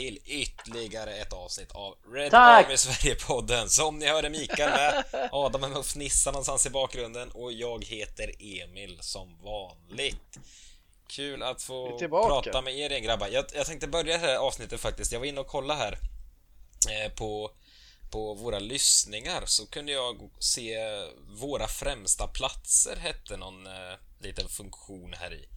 [0.00, 2.66] till ytterligare ett avsnitt av Red Tack!
[2.66, 3.68] Army Sverige-podden.
[3.68, 4.70] Som ni hörde Mikael
[5.12, 10.38] med, Adam och fnissar någonstans i bakgrunden och jag heter Emil som vanligt.
[11.06, 13.28] Kul att få prata med er igen grabbar.
[13.28, 15.12] Jag, jag tänkte börja det här avsnittet faktiskt.
[15.12, 15.98] Jag var inne och kollade här
[16.90, 17.50] eh, på,
[18.10, 20.78] på våra lyssningar så kunde jag se
[21.40, 23.72] våra främsta platser hette någon eh,
[24.20, 25.48] liten funktion här i.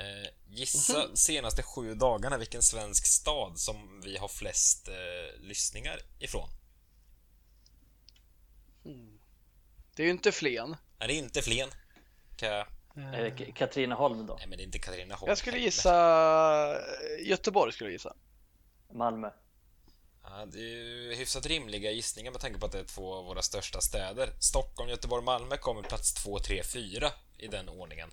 [0.00, 6.48] Eh, gissa senaste sju dagarna vilken svensk stad som vi har flest eh, lyssningar ifrån.
[9.94, 10.76] Det är ju inte Flen.
[10.98, 11.68] Nej, det är inte Flen.
[12.36, 12.66] Kan jag...
[12.96, 14.34] Är det K- Katrineholm då?
[14.34, 15.28] Nej, men det är inte Katrineholm.
[15.28, 15.92] Jag skulle gissa
[17.20, 18.16] Göteborg skulle jag gissa.
[18.92, 19.30] Malmö?
[20.22, 23.24] Ja, det är ju hyfsat rimliga gissningar med tanke på att det är två av
[23.24, 24.32] våra största städer.
[24.40, 28.10] Stockholm, Göteborg, Malmö kommer plats 2, 3, 4 i den ordningen.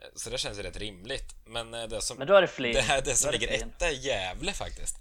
[0.00, 1.34] Eh, Så det känns rätt rimligt.
[1.44, 3.56] Men eh, det som, Men då är det det, här, det som Då är ligger
[3.58, 3.68] Flen.
[3.70, 4.96] etta är Gävle faktiskt.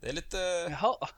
[0.00, 0.36] Det är lite...
[0.70, 1.08] Jaha.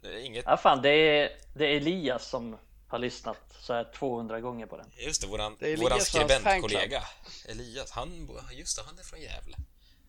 [0.00, 0.44] Det är inget...
[0.46, 4.76] Ja fan, det är, det är Elias som har lyssnat så här 200 gånger på
[4.76, 4.90] den.
[4.96, 7.02] Just det, våran, Det våran skribentkollega
[7.48, 9.56] Elias, han, just det, han är från Gävle.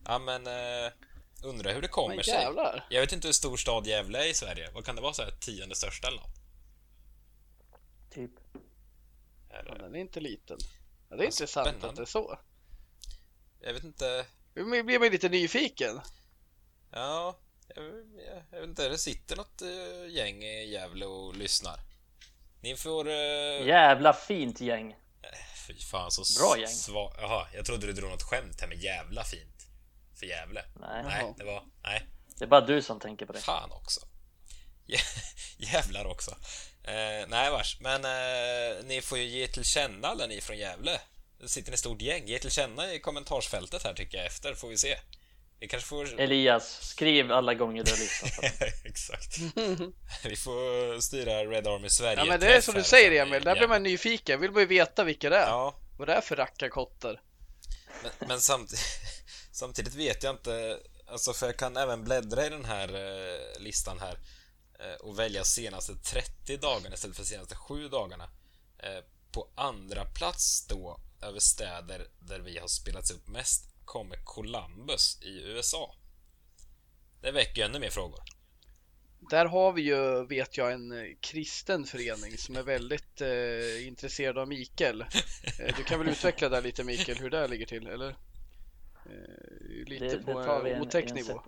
[0.04, 0.92] Ja men, eh,
[1.42, 2.48] undrar hur det kommer Men sig.
[2.90, 4.70] Jag vet inte hur stor stad Gävle är i Sverige.
[4.74, 6.36] Vad kan det vara så här tionde största eller något?
[8.10, 8.30] Typ.
[9.50, 10.58] Ja, Eller, den är inte liten.
[11.10, 11.88] Ja, det är intressant spännande.
[11.88, 12.38] att det är så.
[13.60, 14.26] jag vet inte.
[14.54, 16.00] Nu blir man ju lite nyfiken.
[16.92, 17.38] Ja,
[17.74, 18.88] jag, jag, jag vet inte.
[18.88, 21.80] Det sitter något eh, gäng i Gävle och lyssnar.
[22.60, 23.06] Ni får...
[23.08, 24.96] Uh, Jävla fint gäng.
[25.66, 26.68] Fy fan så Bra gäng.
[26.68, 29.66] Sva, jaha, jag trodde du drog något skämt här med jävla fint.
[30.18, 30.64] För Gävle.
[30.80, 31.64] Nej, Nej, det var...
[31.82, 32.06] Nej.
[32.38, 33.40] det är bara du som tänker på det.
[33.40, 34.00] Fan också.
[34.86, 35.34] Jä-
[35.72, 36.36] Jävlar också.
[36.86, 41.00] Eh, nej vars, men eh, ni får ju ge till känna alla ni från Gävle.
[41.40, 42.26] Det sitter ett stort gäng.
[42.26, 44.96] Ge till känna i kommentarsfältet här tycker jag efter, får vi se.
[45.60, 46.20] Vi kanske får...
[46.20, 48.62] Elias, skriv alla gånger du har lyssnat.
[48.84, 49.38] Exakt.
[50.24, 53.56] vi får styra Red Army Sverige Ja men det är som du säger Emil, där
[53.56, 54.40] blir man nyfiken.
[54.40, 55.46] Vill man ju veta vilka det är.
[55.46, 57.20] Ja, Vad det är för rackarkottar.
[58.02, 58.70] men, men samt,
[59.52, 64.00] samtidigt vet jag inte, alltså för jag kan även bläddra i den här eh, listan
[64.00, 64.18] här
[65.00, 68.28] och välja senaste 30 dagarna istället för senaste 7 dagarna.
[68.78, 75.22] Eh, på andra plats då, över städer där vi har spelats upp mest, kommer Columbus
[75.22, 75.94] i USA.
[77.20, 78.20] Det väcker ju ännu mer frågor.
[79.30, 84.38] Där har vi ju, vet jag, en eh, kristen förening som är väldigt eh, intresserad
[84.38, 85.00] av Mikael.
[85.00, 88.08] Eh, du kan väl utveckla där lite Mikael, hur det ligger till, eller?
[89.06, 91.42] Eh, lite Det, på det, en otäck en nivå.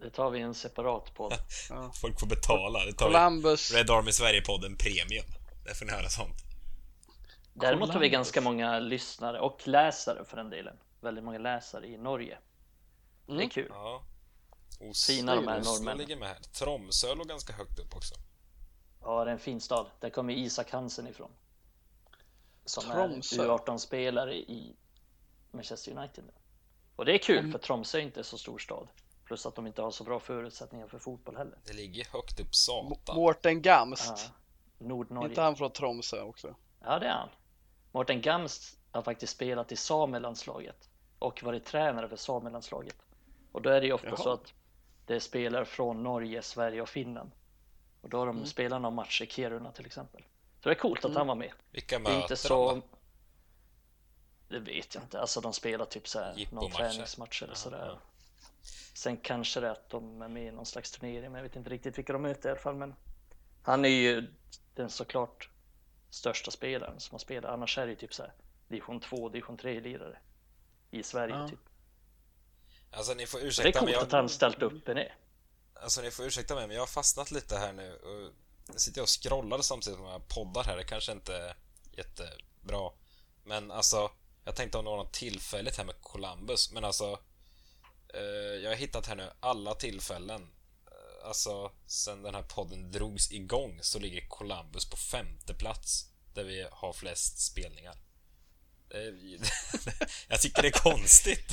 [0.00, 1.32] Det tar vi en separat podd.
[1.70, 1.92] Ja.
[2.00, 2.84] Folk får betala.
[2.84, 5.24] Det tar Columbus, vi Red Army Sverige-podden Premium.
[5.64, 6.36] Där får ni höra sånt.
[7.54, 8.12] Däremot har vi Columbus.
[8.12, 10.76] ganska många lyssnare och läsare för den delen.
[11.00, 12.38] Väldigt många läsare i Norge.
[13.26, 13.48] Det är Mm.
[13.50, 13.68] kul.
[13.70, 14.02] Ja.
[15.06, 15.98] Fina de här Oslo norrmännen.
[15.98, 16.38] ligger med här.
[16.38, 18.14] Tromsö låg ganska högt upp också.
[19.00, 19.86] Ja, det är en fin stad.
[20.00, 21.30] Där kommer Isak Hansen ifrån.
[22.64, 23.42] Som Tromsö.
[23.42, 24.76] är U18-spelare i
[25.52, 26.24] Manchester United.
[26.24, 26.32] nu.
[26.96, 28.88] Och det är kul för Tromsö är inte så stor stad.
[29.28, 31.58] Plus att de inte har så bra förutsättningar för fotboll heller.
[31.64, 33.16] Det ligger högt upp satan.
[33.16, 34.08] Mårten Gamst.
[34.08, 34.32] Ja,
[34.78, 35.40] Inte Nordnorge.
[35.40, 36.54] han från Tromsö också?
[36.84, 37.28] Ja, det är han.
[37.92, 40.88] Mårten Gamst har faktiskt spelat i samelandslaget
[41.18, 42.96] och varit tränare för samelandslaget.
[43.52, 44.16] Och då är det ju ofta Jaha.
[44.16, 44.52] så att
[45.06, 47.30] det är spelare från Norge, Sverige och Finland.
[48.02, 48.46] Och då har de Mm.
[48.48, 50.22] spelat någon match i Kiruna till exempel.
[50.62, 51.52] Så det är coolt att han var med.
[51.70, 52.74] Vilka Det är möter inte de så...
[52.74, 52.82] då?
[54.48, 55.20] Det vet jag inte.
[55.20, 57.86] Alltså de spelar typ så här någon träningsmatch eller Jaha, sådär.
[57.86, 57.98] ja.
[58.98, 61.56] Sen kanske det är att de är med i någon slags turnering, men jag vet
[61.56, 62.74] inte riktigt vilka de möter i alla fall.
[62.74, 62.94] Men
[63.62, 64.34] han är ju
[64.74, 65.50] den såklart
[66.10, 67.50] största spelaren som har spelat.
[67.50, 68.32] Annars är det ju typ så här
[68.68, 70.18] division 2, division 3 lirare
[70.90, 71.48] i Sverige Ja.
[71.48, 71.58] typ.
[72.90, 74.00] Alltså ni får Så det är ursäkta coolt mig.
[74.02, 74.98] att Jag, han ställt upp en
[75.74, 77.94] alltså ni får ursäkta mig men jag har fastnat lite här nu.
[77.94, 78.32] Och
[78.66, 80.76] jag sitter och scrollar samtidigt som jag poddar här.
[80.76, 81.56] Det kanske inte är
[81.92, 82.90] jättebra.
[83.44, 84.10] Men alltså,
[84.44, 86.72] jag tänkte om det var något tillfälligt här med Columbus.
[86.72, 87.18] Men alltså,
[88.62, 90.42] jag har hittat här nu alla tillfällen.
[90.86, 96.04] Eh, Alltså, sen den här podden drogs igång så ligger Columbus på femte plats.
[96.34, 97.94] Där vi har flest spelningar.
[100.28, 101.52] Jag tycker det är konstigt.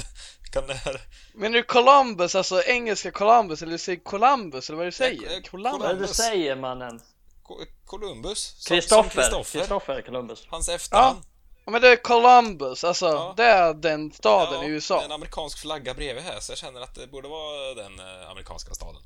[0.51, 1.01] Kan det här...
[1.33, 5.21] Men det Columbus, alltså engelska Columbus, eller du säger Columbus, eller vad du Eh, säger?
[5.21, 5.99] eh, Vad är Columbus?
[5.99, 7.01] det du säger mannen?
[7.43, 8.65] Co- Columbus?
[8.67, 9.43] Kristoffer.
[9.43, 10.45] Kristoffer Columbus.
[10.47, 11.21] Hans efternamn.
[11.25, 11.29] Ja
[11.71, 13.33] men det är Columbus, alltså Ja.
[13.37, 15.03] det är den staden i Det är USA.
[15.03, 18.73] en amerikansk flagga bredvid här, så jag känner att det borde vara den eh, amerikanska
[18.73, 19.01] staden.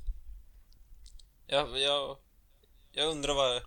[1.46, 2.16] Jag, jag,
[2.92, 3.62] jag undrar vad...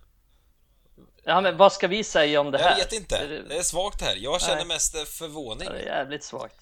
[1.24, 2.70] Ja men vad ska vi säga om det här?
[2.70, 3.26] Jag vet inte.
[3.26, 4.16] Det, är svagt här.
[4.16, 4.66] Jag känner Nej.
[4.66, 5.66] mest eh, förvåning.
[5.66, 6.56] ja, det är jävligt svagt.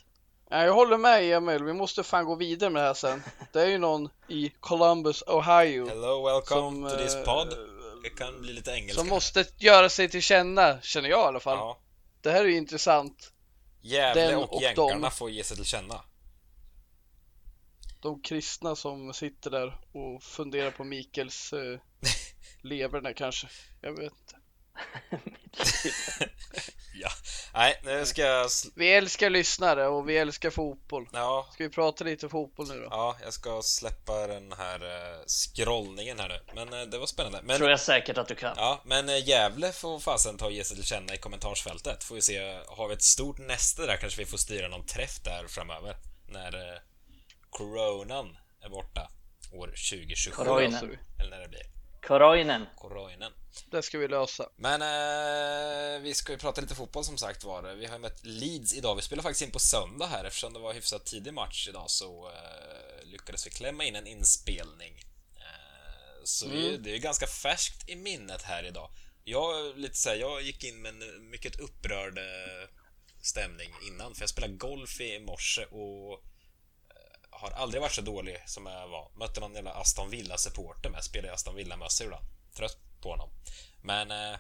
[0.51, 3.23] Ja, jag håller med Emil, vi måste fan gå vidare med det här sen.
[3.53, 5.89] Det är ju någon i Columbus, Ohio.
[5.89, 7.55] Hello, welcome som, to this eh, pod.
[8.03, 8.99] Det kan bli lite engelska.
[9.01, 11.59] Som måste göra sig till känna, känner jag i alla fall.
[11.59, 11.79] Ja.
[12.23, 13.33] Det här är ju intressant.
[13.81, 15.11] Gävle Den och, och jänkarna dem.
[15.11, 16.05] får ge sig till känna.
[18.01, 21.81] De kristna som sitter där och funderar på Mikels eh,
[22.63, 23.49] leverna kanske.
[23.81, 24.37] Jag vet inte.
[27.03, 27.11] Ja.
[27.55, 28.49] Nej, nu ska jag...
[28.75, 31.09] Vi älskar lyssnare och vi älskar fotboll.
[31.13, 32.89] Ja, Ska vi prata lite fotboll nu då?
[32.91, 36.41] ja, jag ska släppa den här eh, scrollningen här nu.
[36.55, 37.41] Men eh, det var spännande.
[37.43, 38.55] Men, Tror jag säkert att du kan.
[38.57, 42.05] ja, men eh, Gävle får fasen ta och ge sig till känna i kommentarsfältet.
[42.05, 45.21] Får vi se, har vi ett stort näste där kanske vi får styra någon träff
[45.25, 45.97] där framöver.
[46.29, 46.81] När
[47.51, 49.11] coronan är borta.
[49.53, 50.31] År 2027.
[50.31, 50.73] Det Koroinen.
[50.73, 50.99] löser vi.
[51.23, 51.63] Eller när det blir.
[52.07, 52.67] Koroinen.
[52.77, 53.33] Koroinen.
[53.71, 54.49] Det ska vi lösa.
[54.57, 57.75] Men eh, vi ska ju prata lite fotboll som sagt var.
[57.75, 58.97] Vi har ju mött Leeds idag.
[58.97, 62.29] Vi spelar faktiskt in på söndag här eftersom det var hyfsat tidig match idag så
[62.31, 64.95] eh, lyckades vi klämma in en inspelning.
[65.37, 66.83] Eh, så vi, Mm.
[66.83, 68.91] det är ju ganska färskt i minnet här idag.
[69.25, 72.69] Jag, lite så här, jag gick in med en mycket upprörd eh,
[73.23, 76.25] stämning innan för jag spelade golf i morse och
[77.43, 79.11] har aldrig varit så dålig som jag var.
[79.15, 81.05] Mötte någon jävla Aston Villa-supporter med.
[81.05, 82.25] Spelade i Aston Villa-mössor ibland.
[82.57, 83.31] Trött på honom.
[83.83, 84.39] Men eh,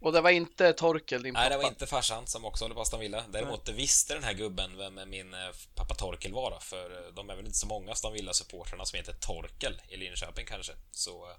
[0.00, 1.56] Och det var inte Torkel, din Nej, pappa.
[1.56, 3.24] det var inte farsan som också håller på Aston Villa.
[3.28, 7.30] Däremot visste den här gubben vem min eh, pappa Torkel var då, för eh, de
[7.30, 10.72] är väl inte så många Aston Villa-supportrarna som heter Torkel i Linköping kanske.
[10.90, 11.36] Så eh,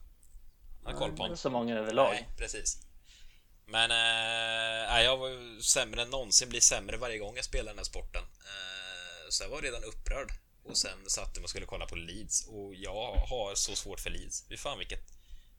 [0.84, 1.38] han har koll på Inte honom.
[1.38, 2.12] så många överlag.
[2.14, 2.78] Nej, precis.
[3.66, 7.72] Men eh, nej, jag var ju sämre än någonsin, blir sämre varje gång jag spelar
[7.72, 8.22] den här sporten.
[8.24, 10.32] Eh, så jag var redan upprörd.
[10.64, 14.10] Och sen satte mig och skulle kolla på Leeds och jag har så svårt för
[14.10, 14.46] Leeds.
[14.50, 15.00] Fy fan vilket...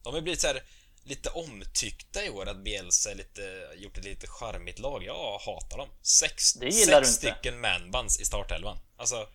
[0.03, 0.63] De har blivit så här
[1.05, 5.05] lite omtyckta i år att Bielsa lite, gjort ett lite charmigt lag.
[5.05, 5.89] Jag hatar dem.
[6.03, 8.79] Sex, Det sex stycken manbands i startelvan.
[8.97, 9.29] Alltså,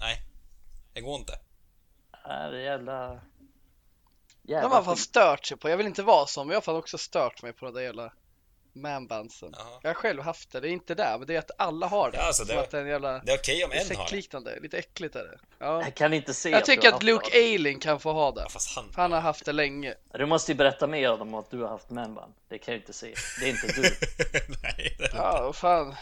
[0.00, 0.22] nej.
[0.92, 1.32] Det går inte.
[1.32, 3.20] Äh, det är jävla...
[4.42, 6.62] De Jävla har fan stört sig på, jag vill inte vara så, men jag har
[6.62, 8.12] fan också stört mig på de där jävla
[8.76, 9.50] manbandsen.
[9.58, 9.80] Ja.
[9.82, 12.10] Jag har själv haft det, det är inte det, men det är att alla har
[12.10, 12.16] det.
[12.16, 14.60] Ja, alltså, det- att det är en jävla Det är okej om en har det.
[14.60, 15.38] lite äckligt är det.
[15.58, 15.82] Ja.
[15.82, 17.38] Jag kan inte se Jag du tycker att Luke det.
[17.38, 18.40] Ayling kan få ha det.
[18.40, 18.84] Ja, fast han...
[18.94, 19.94] Han har haft det länge.
[20.14, 22.32] Du måste ju berätta mer om att du har haft manband.
[22.48, 23.14] Det kan jag inte se.
[23.40, 23.82] Det är inte du.
[24.62, 25.94] nej, det är Ja, fan.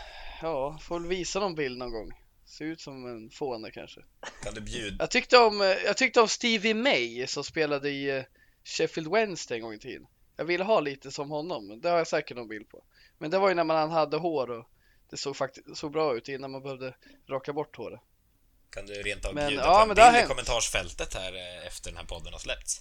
[0.42, 2.12] Ja, får väl visa någon bild någon gång.
[2.46, 4.00] Ser ut som en fåne kanske.
[4.44, 4.96] Kan du bjuda...
[4.98, 8.22] Jag tyckte om, eh, jag tyckte om Stevie May som spelade i eh,
[8.64, 10.06] Sheffield Wednesday en gång i tiden.
[10.36, 12.84] Jag ville ha lite som honom, men det har jag säkert någon bild på.
[13.18, 14.66] Men det var ju när man hade hår och
[15.10, 16.94] det såg faktiskt såg bra ut innan man behövde
[17.28, 18.00] raka bort håret.
[18.70, 21.90] Kan du rent av Men- bjuda ja, på en bild i kommentarsfältet här eh, efter
[21.90, 22.80] den här podden har släppts?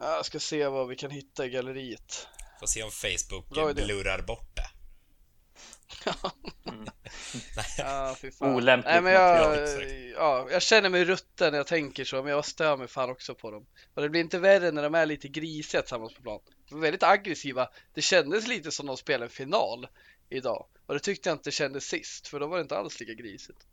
[0.00, 2.28] Ja, Jag ska se vad vi kan hitta i galleriet.
[2.60, 4.70] Får se om Facebook blurrar bort det.
[7.78, 8.54] Ja, fy fan.
[8.54, 9.68] Olämpligt Nej, men jag,
[10.14, 13.34] ja, jag känner mig rutten när jag tänker så, men jag stör mig fan också
[13.34, 13.66] på dem.
[13.94, 16.40] Och det blir inte värre när de är lite grisiga tillsammans på plan.
[16.68, 17.68] De är väldigt aggressiva.
[17.94, 19.88] Det kändes lite som de spelade en final
[20.28, 20.66] idag.
[20.86, 23.66] Och det tyckte jag inte kändes sist, för då var det inte alls lika grisigt.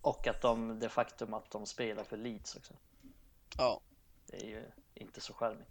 [0.00, 2.74] Och att de, det faktum att de spelar för Leeds också.
[3.58, 3.80] Ja.
[4.26, 4.64] Det är ju
[4.94, 5.68] inte så charmigt.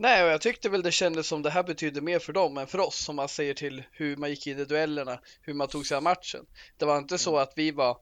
[0.00, 2.66] Nej, och jag tyckte väl det kändes som det här betydde mer för dem än
[2.66, 5.86] för oss, om man säger till hur man gick in i duellerna, hur man tog
[5.86, 6.46] sig an matchen.
[6.76, 7.98] Det var inte så att vi var,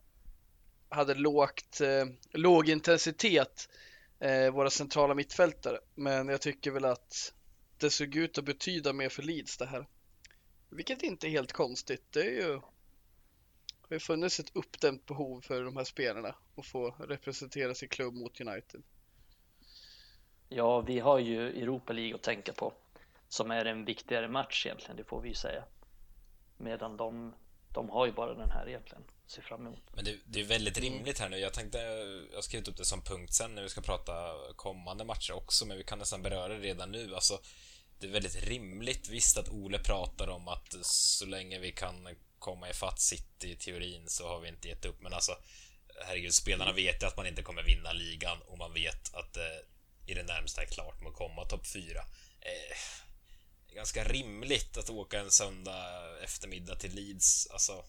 [0.89, 3.69] hade lågt, eh, låg intensitet,
[4.21, 7.33] eh, våra centrala mittfältare, men jag tycker väl att
[7.79, 9.87] det såg ut att betyda mer för Leeds det här.
[10.71, 12.61] Vilket inte är helt konstigt, det är ju
[13.89, 18.15] det har funnits ett uppdämt behov för de här spelarna att få representera sin klubb
[18.15, 18.83] mot United.
[20.49, 22.73] Ja, vi har ju Europa League att tänka på.
[23.29, 25.65] Som är en viktigare match egentligen, det får vi ju säga.
[26.57, 27.35] Medan de,
[27.75, 29.05] de har ju bara den här egentligen.
[29.25, 29.83] att Se fram emot.
[29.93, 31.39] Men det, det är väldigt rimligt här nu.
[31.39, 31.79] Jag tänkte,
[32.31, 34.13] jag har skrivit upp det som punkt sen när vi ska prata
[34.57, 37.15] kommande matcher också, men vi kan nästan beröra det redan nu.
[37.15, 37.39] Alltså,
[37.99, 39.09] det är väldigt rimligt.
[39.09, 44.09] Visst att Ole pratar om att så länge vi kan komma ifatt City i teorin
[44.09, 45.33] så har vi inte gett upp, men alltså
[46.07, 49.63] herregud, spelarna vet ju att man inte kommer vinna ligan och man vet att det
[50.07, 52.01] i det närmsta är klart med att komma topp fyra.
[52.41, 52.77] Eh,
[53.75, 57.85] ganska rimligt att åka en söndag eftermiddag till Leeds, alltså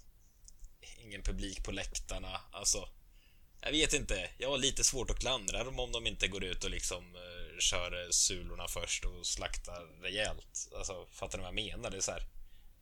[0.98, 2.42] ingen publik på läktarna.
[2.52, 2.90] Alltså,
[3.62, 4.30] jag vet inte.
[4.38, 7.60] Jag har lite svårt att klandra dem om de inte går ut och liksom eh,
[7.60, 10.70] kör sulorna först och slaktar rejält.
[10.78, 11.90] Alltså, fattar ni vad jag menar?
[11.90, 12.24] Det är så här,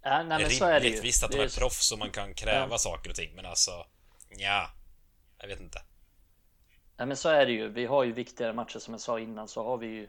[0.02, 1.02] Ja, nej, men så är det ju.
[1.02, 2.78] Visst att de är är, proffs och man kan kräva Ja.
[2.78, 3.88] saker och ting, men alltså,
[4.30, 4.72] ja,
[5.38, 5.82] jag vet inte.
[6.98, 7.68] Nej, men så är det ju.
[7.68, 10.08] Vi har ju viktigare matcher som jag sa innan så har vi ju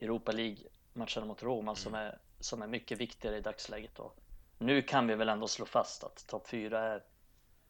[0.00, 0.58] Europa League
[0.92, 2.06] matcherna mot Roma som, Mm.
[2.06, 3.98] är, som är mycket viktigare i dagsläget.
[3.98, 4.16] Och
[4.58, 7.04] nu kan vi väl ändå slå fast att topp fyra är,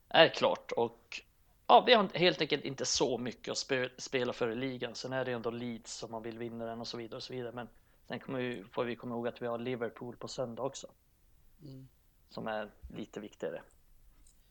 [0.08, 1.22] är klart och
[1.66, 4.94] ja, vi har helt enkelt inte så mycket att spe, spela för i ligan.
[4.94, 7.32] Sen är det ändå Leeds som man vill vinna den och så vidare och så
[7.32, 7.52] vidare.
[7.52, 7.68] Men
[8.08, 10.86] sen kommer vi, får vi komma ihåg att vi har Liverpool på söndag också.
[11.62, 11.88] Mm.
[12.28, 13.62] Som är lite viktigare.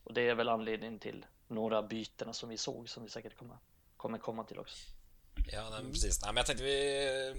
[0.04, 3.58] Och det är väl anledningen till några bytena som vi såg som vi säkert kommer,
[4.02, 4.76] kommer komma till också.
[5.52, 6.22] Ja, nej, precis.
[6.22, 7.36] Nej, men jag tänkte vi,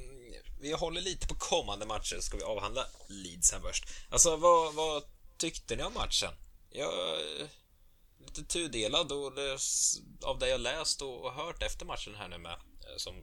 [0.61, 3.85] vi håller lite på kommande matcher, ska vi avhandla Leeds här först.
[4.11, 5.03] Alltså, vad, vad
[5.37, 6.33] tyckte ni om matchen?
[6.71, 7.49] Jag är
[8.19, 9.59] lite tudelad och det,
[10.23, 13.15] av det jag läst och hört efter matchen här nu med, eh, som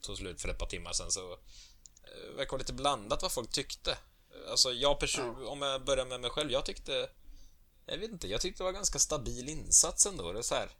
[0.00, 3.98] tog slut för ett par timmar sedan, så eh, verkar lite blandat vad folk tyckte.
[4.50, 7.08] Alltså, jag person, om jag börjar med mig själv, jag tyckte
[7.86, 10.32] jag vet inte, jag tyckte det var ganska stabil insats ändå.
[10.32, 10.70] Det är så här,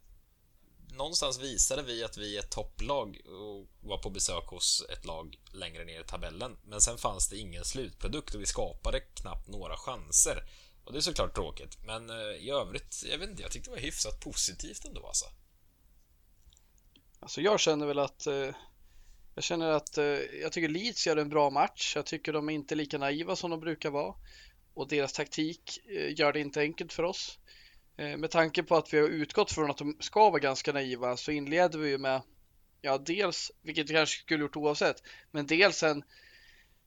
[0.97, 5.39] någonstans visade vi att vi är ett topplag och var på besök hos ett lag
[5.53, 6.57] längre ner i tabellen.
[6.65, 10.45] Men sen fanns det ingen slutprodukt och vi skapade knappt några chanser.
[10.85, 13.75] Och det är såklart tråkigt, men eh, i övrigt, jag vet inte, jag tyckte det
[13.75, 15.27] var hyfsat positivt ändå alltså.
[17.21, 18.51] Alltså jag känner väl att eh,
[19.35, 20.05] jag känner att eh,
[20.43, 21.93] jag tycker Leeds gör en bra match.
[21.97, 24.15] Jag tycker de är inte lika naiva som de brukar vara
[24.75, 25.79] och deras taktik
[26.17, 27.39] gör det inte enkelt för oss.
[28.03, 31.17] Eh, med tanke på att vi har utgått från att de ska vara ganska naiva
[31.17, 32.23] så inleder vi ju med,
[32.81, 36.05] ja dels, vilket vi kanske skulle gjort oavsett, men dels en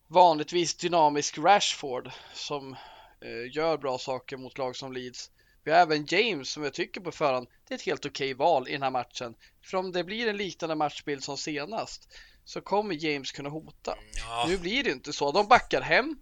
[0.07, 2.73] vanligtvis dynamisk Rashford som
[3.21, 5.31] eh, gör bra saker mot lag som Leeds.
[5.63, 8.67] Vi har även James som jag tycker på förhand, det är ett helt okej val
[8.67, 9.35] i den här matchen.
[9.63, 12.13] För om det blir en liknande matchbild som senast
[12.45, 13.97] så kommer James kunna hota.
[14.17, 14.45] Ja.
[14.49, 15.31] Nu blir det inte så.
[15.31, 16.17] De backar hem.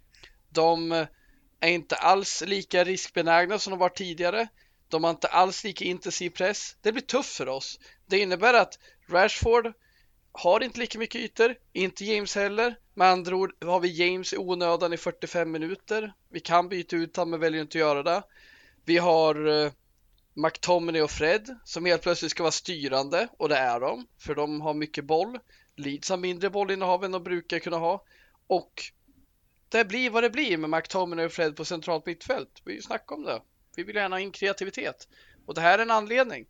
[0.48, 0.92] De
[1.60, 4.48] är inte alls lika riskbenägna som de var tidigare.
[4.88, 6.76] De har inte alls lika intensiv press.
[6.80, 7.78] Det blir tufft för oss.
[8.06, 9.72] Det innebär att Rashford
[10.32, 12.78] har inte lika mycket ytor, inte James heller.
[12.94, 16.14] Med andra ord har vi James i onödan i 45 minuter.
[16.30, 18.22] Vi kan byta ut honom men väljer inte att göra det.
[18.84, 19.70] Vi har uh,
[20.34, 24.60] McTominay och Fred som helt plötsligt ska vara styrande och det är de för de
[24.60, 25.38] har mycket boll.
[25.76, 28.04] Leeds har mindre bollinnehav än de brukar kunna ha
[28.46, 28.82] och
[29.68, 32.62] det blir vad det blir med McTominay och Fred på centralt mittfält.
[32.64, 33.40] Vi snackar om det.
[33.76, 35.08] Vi vill gärna ha in kreativitet
[35.46, 36.46] och det här är en anledning.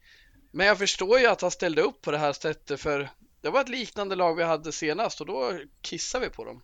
[0.51, 3.09] Men jag förstår ju att han ställde upp på det här sättet för
[3.41, 6.63] det var ett liknande lag vi hade senast och då kissade vi på dem.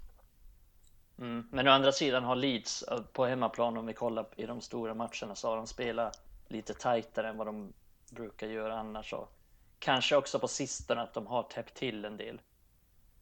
[1.18, 1.48] Mm.
[1.50, 4.94] Men å andra sidan har Leeds eh, på hemmaplan om vi kollar i de stora
[4.94, 7.72] matcherna så har de spelat lite tajtare än vad de
[8.10, 9.12] brukar göra annars.
[9.12, 9.32] Och
[9.78, 12.40] kanske också på sistone att de har täppt till en del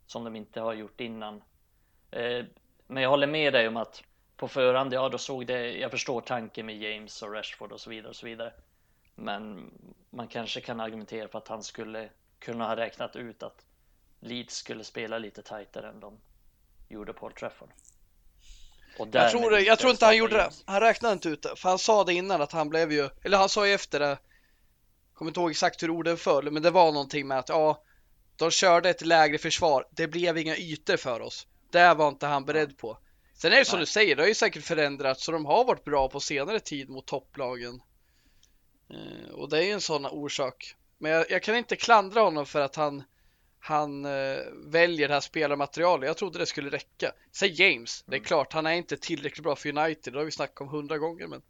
[0.07, 1.43] som de inte har gjort innan.
[2.11, 2.45] Eh,
[2.87, 4.03] men jag håller med dig om att
[4.39, 7.91] på förhand, ja då såg det, jag förstår tanken med James och Rashford och så
[7.91, 8.53] vidare och så vidare.
[9.15, 9.71] Men
[10.11, 13.67] man kanske kan argumentera för att han skulle kunna ha räknat ut att
[14.21, 16.21] Leeds skulle spela lite tajtare än de
[16.89, 17.69] gjorde på Old Trafford.
[19.13, 20.51] Jag tror, jag tror inte han gjorde det.
[20.65, 21.57] Han räknade inte ut det.
[21.57, 24.19] För han sa det innan att han blev ju, eller han sa ju efter det.
[25.15, 27.83] Kommer inte ihåg exakt hur orden föll, men det var någonting med att ja,
[28.37, 29.87] de körde ett lägre försvar.
[29.91, 31.47] Det blev inga ytor för oss.
[31.71, 32.99] Det var inte han beredd på.
[33.41, 33.83] Sen är det som Nej.
[33.83, 36.89] du säger, det har ju säkert förändrats så de har varit bra på senare tid
[36.89, 37.83] mot topplagen.
[38.91, 40.75] Eh, och det är ju en sån orsak.
[40.99, 43.03] Men jag, jag, kan inte klandra honom för att han,
[43.59, 46.07] han eh, väljer det här spelarmaterialet.
[46.07, 47.13] Jag trodde det skulle räcka.
[47.33, 48.25] Säg James, det är mm.
[48.25, 51.27] klart han är inte tillräckligt bra för United, det har vi snackat om hundra gånger.
[51.27, 51.43] Men,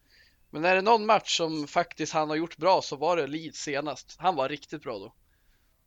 [0.50, 3.58] men är det någon match som faktiskt han har gjort bra så var det Leeds
[3.58, 4.16] senast.
[4.18, 5.14] Han var riktigt bra då.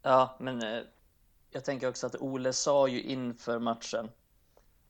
[0.01, 0.81] Ja, men eh,
[1.51, 4.09] jag tänker också att Ole sa ju inför matchen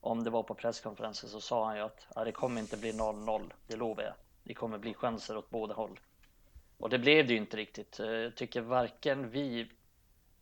[0.01, 2.91] om det var på presskonferensen så sa han ju att ja, det kommer inte bli
[2.91, 4.13] 0-0, det lovar jag.
[4.43, 5.99] Det kommer bli chanser åt båda håll.
[6.77, 7.99] Och det blev det ju inte riktigt.
[7.99, 9.71] Eh, jag tycker varken vi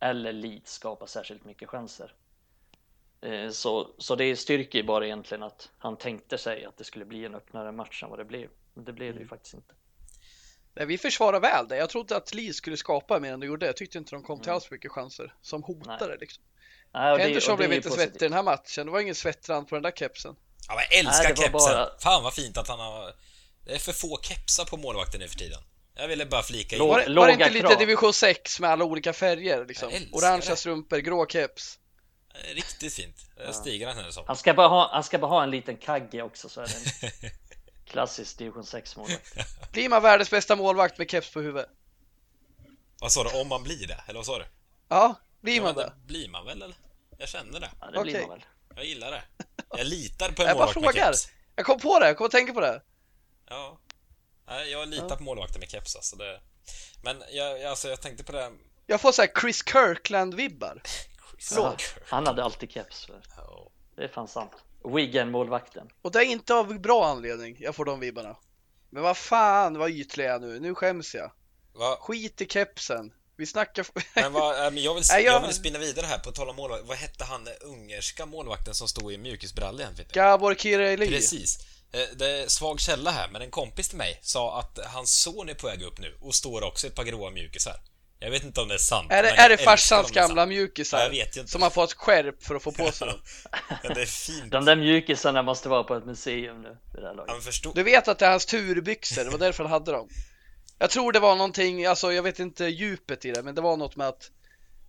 [0.00, 2.14] eller Leeds skapar särskilt mycket chanser.
[3.20, 7.04] Eh, så, så det styrker ju bara egentligen att han tänkte sig att det skulle
[7.04, 8.48] bli en öppnare match än vad det blev.
[8.74, 9.28] Men det blev det ju mm.
[9.28, 9.74] faktiskt inte.
[10.74, 11.76] Nej, vi försvarar väl det.
[11.76, 13.66] Jag trodde att Leeds skulle skapa mer än de gjorde.
[13.66, 14.54] Jag tyckte inte de kom till mm.
[14.54, 16.44] alls mycket chanser som hotade liksom.
[16.94, 18.86] Nej, Henderson blev inte svettig i den här matchen.
[18.86, 20.36] Det var ingen svettrand på den där kepsen.
[20.68, 21.52] Ja, men jag älskar Nej, kepsen.
[21.52, 21.98] Bara...
[21.98, 23.14] Fan vad fint att han har...
[23.66, 25.60] Det är för få kepsar på målvakten nu för tiden.
[25.94, 26.82] Jag ville bara flika in.
[26.82, 29.92] Var, var det inte lite division 6 med alla olika färger liksom?
[30.12, 31.78] Orangea strumpor, grå keps.
[32.54, 33.16] Riktigt fint.
[33.36, 33.52] Ja.
[33.52, 36.48] Stiger han här Han ska bara ha, han ska bara ha en liten kagge också
[36.48, 37.30] så är det en
[37.86, 39.34] klassisk division 6 målvakt.
[39.72, 41.68] Blir man världens bästa målvakt med keps på huvudet?
[43.00, 43.40] Vad sa du?
[43.40, 44.04] Om man blir det?
[44.06, 44.44] Eller vad sa du?
[44.88, 45.92] Ja, blir man det?
[46.06, 46.76] blir man väl eller?
[47.18, 47.70] Jag känner det.
[47.80, 48.44] Ja, det blir man väl.
[48.76, 49.22] Jag gillar det.
[49.70, 51.28] Jag litar på en målvakt med keps.
[51.56, 52.82] Jag kom på det, jag kom att tänka på det.
[53.48, 53.78] Ja.
[54.46, 55.16] Jag litar ja.
[55.16, 56.16] på målvakter med keps alltså.
[56.16, 56.40] Det...
[57.02, 58.52] Men jag, alltså, jag tänkte på det.
[58.86, 60.82] Jag får så Chris Kirkland-vibbar.
[61.56, 63.06] ja, han hade alltid keps.
[63.06, 63.14] För.
[63.14, 63.70] Oh.
[63.96, 64.52] Det är fan sant.
[64.84, 65.88] Wigan-målvakten.
[66.02, 68.36] Och det är inte av bra anledning jag får de vibbarna.
[68.90, 70.60] Men vad fan vad ytlig jag är nu.
[70.60, 71.32] Nu skäms jag.
[71.74, 71.96] Va?
[72.00, 73.12] Skit i kepsen.
[73.40, 73.86] Vi snackar...
[74.14, 76.82] Men vad, äh, jag, vill, jag- vill spinna vidare här på tal om målvakt.
[76.86, 79.86] Vad hette han den ungerska målvakten som stod i mjukisbrallor?
[80.12, 81.08] Gabor Kireli.
[81.08, 81.58] Precis.
[81.92, 85.48] Eh, Det är svag källa här, men en kompis till mig sa att hans son
[85.48, 87.76] är på väg upp nu och står också i ett par gråa mjukisar.
[88.18, 89.12] Jag vet inte om det är sant.
[89.12, 90.98] Är det, är det farsans gamla mjukisar?
[90.98, 91.50] Ja, jag vet inte.
[91.50, 93.20] Som har fått skärp för att få på sig dem.
[93.82, 94.50] Men det är fint.
[94.52, 96.76] De där mjukisarna måste vara på ett museum nu.
[96.94, 97.32] Det där Ja, laget.
[97.32, 97.72] men förstå...
[97.74, 100.08] Du vet att det är hans turbyxor, det var därför han hade dem.
[100.82, 103.76] Jag tror det var någonting, alltså jag vet inte djupet i det, men det var
[103.76, 104.30] något med att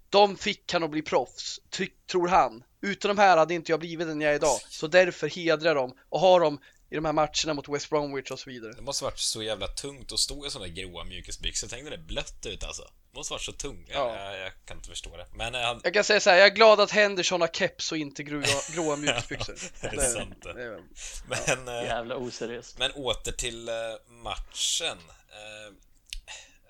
[0.09, 2.63] de fick han att bli proffs, ty- tror han.
[2.81, 4.59] Utan de här hade inte jag blivit den jag är idag.
[4.69, 6.59] Så därför hedrar de och har dem
[6.91, 8.73] i de här matcherna mot West Bromwich och så vidare.
[8.73, 11.67] Det måste varit så jävla tungt att stå i där gråa mjukisbyxor.
[11.67, 12.81] Tänk när det är blött ut alltså.
[13.11, 13.89] Det måste varit så tungt.
[13.91, 14.15] Ja.
[14.15, 15.27] Jag, jag kan inte förstå det.
[15.33, 15.81] Men eh, han...
[15.83, 18.43] Jag kan säga så här, jag är glad att Henderson har keps och inte gråa,
[18.75, 19.55] gråa mjukisbyxor.
[19.81, 20.53] Det är sant det.
[20.53, 20.79] det.
[21.27, 22.77] Men, eh, Jävla oseriöst.
[22.79, 23.73] men åter till eh,
[24.07, 24.97] matchen.
[25.29, 25.73] Eh,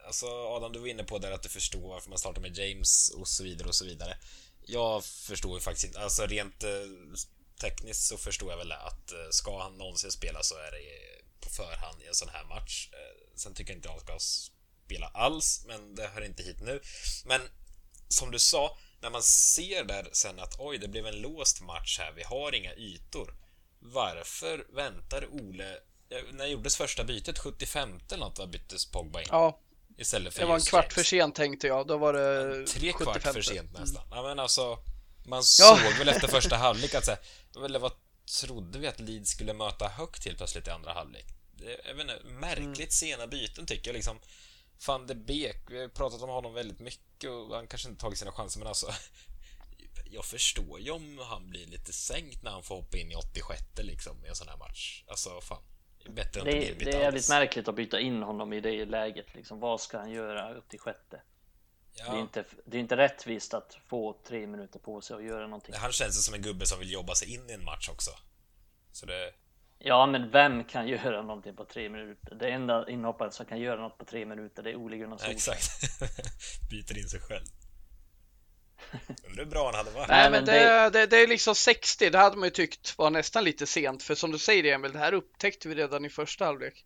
[0.05, 3.09] Alltså Adam, du var inne på där att du förstår varför man startar med James
[3.09, 4.17] och så vidare och så vidare.
[4.65, 6.69] Jag förstår ju faktiskt inte, alltså rent eh,
[7.61, 10.81] tekniskt så förstår jag väl att eh, ska han någonsin spela så är det
[11.39, 12.89] på förhand i en sån här match.
[12.93, 16.81] Eh, sen tycker jag inte han ska spela alls, men det hör inte hit nu.
[17.25, 17.41] Men
[18.07, 21.99] som du sa, när man ser där sen att oj, det blev en låst match
[21.99, 23.35] här, vi har inga ytor.
[23.79, 25.69] Varför väntar Ole
[26.09, 27.39] eh, när gjordes första bytet?
[27.39, 29.27] 75 eller något, byttes Pogba in?
[29.31, 29.59] Ja,
[29.97, 31.87] Istället för det var en kvart för sent tänkte jag.
[31.87, 33.33] Då var det Tre kvart 75.
[33.33, 34.03] för sent nästan.
[34.11, 34.79] Ja, men alltså,
[35.25, 35.43] man Ja.
[35.43, 37.19] såg väl efter första halvlek att så här,
[37.55, 37.91] eller vad
[38.41, 41.25] trodde vi att Leeds skulle möta högt helt plötsligt i andra halvlek?
[41.85, 42.89] Jag vet inte, märkligt mm.
[42.89, 44.19] sena byten tycker jag liksom.
[44.87, 48.19] Van de Beek, vi har pratat om honom väldigt mycket och han kanske inte tagit
[48.19, 48.91] sina chanser men alltså
[50.11, 53.63] jag förstår ju om han blir lite sänkt när han får hoppa in i 86
[53.77, 55.03] liksom i en sån här match.
[55.07, 55.63] Alltså fan.
[56.09, 59.35] Bättre det, än det är jävligt märkligt att byta in honom i det läget.
[59.35, 60.99] Liksom, vad ska han göra 86?
[61.93, 62.11] Ja.
[62.11, 65.47] Det, är inte, det är inte rättvist att få tre minuter på sig och göra
[65.47, 65.75] någonting.
[65.77, 68.11] Han känns som en gubbe som vill jobba sig in i en match också.
[68.91, 69.33] Så det...
[69.79, 72.35] Ja, men vem kan göra någonting på tre minuter?
[72.35, 75.57] Det enda inhopparen som kan göra något på tre minuter, det är Ole Gunnar Solskjaer.
[75.57, 76.69] Exakt.
[76.69, 77.45] Byter in sig själv.
[79.27, 80.09] Undrar hur bra han hade varit.
[80.09, 83.43] Nej, men det, det, det, är liksom 60, det hade man ju tyckt var nästan
[83.43, 84.03] lite sent.
[84.03, 86.85] För som du säger Emil, det här upptäckte vi redan i första halvlek.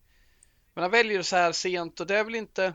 [0.73, 2.73] Men han väljer så här sent och det är väl inte...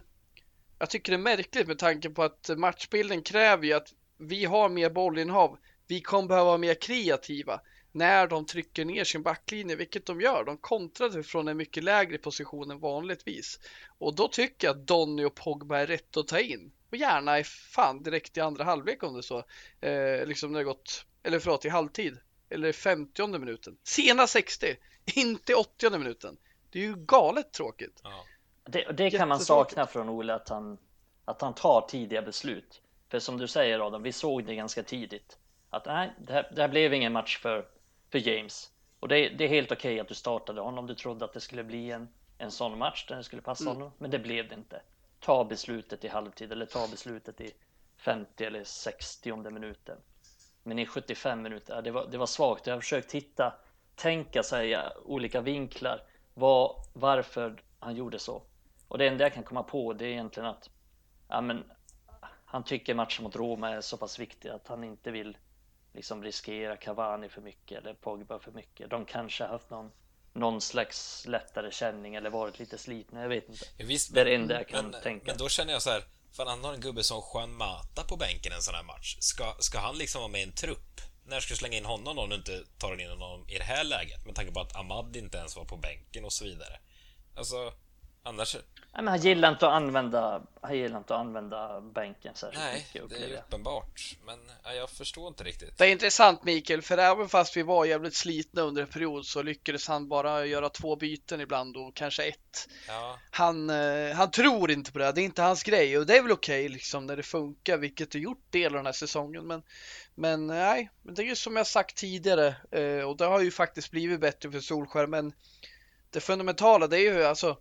[0.81, 4.69] Jag tycker det är märkligt med tanke på att matchbilden kräver ju att vi har
[4.69, 5.59] mer bollinnehav.
[5.87, 7.61] Vi kommer behöva vara mer kreativa
[7.93, 10.45] när de trycker ner sin backlinje, vilket de gör.
[10.45, 13.59] De kontrar från en mycket lägre position än vanligtvis.
[13.99, 16.73] Och då tycker jag att Donny och Pogba är rätt att ta in.
[16.91, 19.45] Och gärna i fan direkt i andra halvlek om det är så.
[19.81, 22.19] Eh, liksom när det gått, eller förlåt i halvtid.
[22.51, 23.77] Eller i 50 minuten.
[23.83, 24.77] Sena 60,
[25.15, 26.37] inte i 80 minuten.
[26.71, 28.01] Det är ju galet tråkigt.
[28.03, 28.25] Ja.
[28.71, 30.79] Det, det kan man sakna från Ole, att han,
[31.25, 32.83] att han tar tidiga beslut.
[33.09, 35.39] För som du säger Adam, vi såg det ganska tidigt.
[35.71, 37.67] Att nej, det här, det här blev ingen match för,
[38.11, 38.71] för James.
[39.01, 40.87] Och det, det är helt okej att du startade honom.
[40.87, 43.75] Du trodde att det skulle bli en, en sån match där det skulle passa Mm.
[43.75, 43.93] honom.
[43.99, 44.83] Men det blev det inte.
[45.21, 47.51] Ta beslutet i halvtid eller ta beslutet i
[47.97, 49.99] 50 eller 60 minuten.
[50.63, 52.67] Men i 75 minuter, det var, det var svagt.
[52.67, 53.53] Jag har försökt hitta,
[53.95, 56.03] tänka sig ja, olika vinklar.
[56.35, 58.43] Vad, varför han gjorde så.
[58.91, 60.71] Och det enda jag kan komma på det är egentligen att
[61.29, 61.65] ja, men,
[62.45, 65.37] han tycker matchen mot Roma är så pass viktig att han inte vill
[65.93, 68.91] liksom riskera Cavani för mycket eller Pogba för mycket.
[68.91, 69.91] De kanske har haft någon,
[70.33, 73.65] någon slags lättare känning eller varit lite slitna, jag vet inte.
[73.77, 75.27] Ja, Visst, Det är det enda jag kan men, tänka.
[75.27, 78.17] Men då känner jag så här, fan han har en gubbe som Juan Mata på
[78.17, 79.17] bänken en sån här match.
[79.21, 81.01] Ska, ska han liksom vara med i en trupp?
[81.27, 83.85] När ska du slänga in honom om du inte tar in honom i det här
[83.85, 84.27] läget?
[84.27, 86.79] Med tanke på att Ahmad inte ens var på bänken och så vidare.
[87.37, 87.73] Alltså,
[88.23, 88.57] annars...
[88.93, 92.87] Nej, men han gillar inte att använda, han gillar inte att använda bänken särskilt Nej,
[92.95, 94.17] mycket det är ju uppenbart.
[94.27, 95.79] Men ja, jag förstår inte riktigt.
[95.79, 99.43] Det är intressant Mikael, för även fast vi var jävligt slitna under en period så
[99.43, 102.69] lyckades han bara göra två byten ibland och kanske ett.
[102.89, 106.17] Ja, Han, eh, han tror inte på det, det är inte hans grej och det
[106.17, 109.47] är väl okej liksom när det funkar, vilket det gjort del av den här säsongen.
[109.47, 109.63] Men,
[110.15, 113.51] men nej, men det är ju som jag sagt tidigare eh, och det har ju
[113.51, 115.33] faktiskt blivit bättre för Solskär, men
[116.11, 117.59] det fundamentala det är ju alltså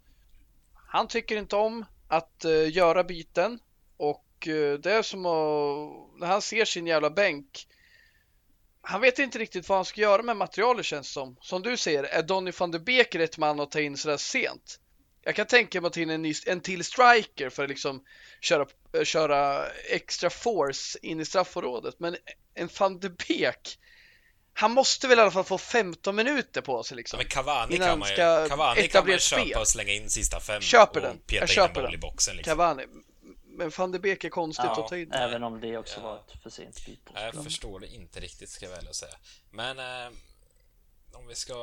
[0.89, 3.59] han tycker inte om att uh, göra byten
[3.97, 7.67] och uh, det är som att när han ser sin jävla bänk
[8.81, 11.37] han vet inte riktigt vad han ska göra med materialet känns det som.
[11.41, 14.79] Som du säger, är Donny van de Beek rätt man att ta in sådär sent?
[15.21, 18.03] Jag kan tänka mig att ta in en, ny, en till striker för att liksom
[18.41, 21.99] köra, eh, köra extra force in i straffområdet.
[21.99, 22.15] Men
[22.53, 23.79] en van de Beek,
[24.59, 27.17] han måste väl i alla fall få 15 minuter på sig liksom.
[27.19, 28.15] Ja, men Cavani Innan kan man ju,
[28.49, 31.17] Cavani kan man köpa och slänga in sista fem Köper och den.
[31.17, 31.93] peta Jag in köper en boll den.
[31.93, 32.51] i boxen liksom.
[32.51, 32.83] Cavani.
[33.57, 35.11] Men van de Beek är konstigt Ja, att ta in.
[35.13, 36.03] även om det också Ja.
[36.03, 37.11] var ett för sent byte.
[37.33, 39.15] Jag förstår det inte riktigt ska jag väl säga.
[39.51, 40.11] Men eh,
[41.13, 41.55] om vi ska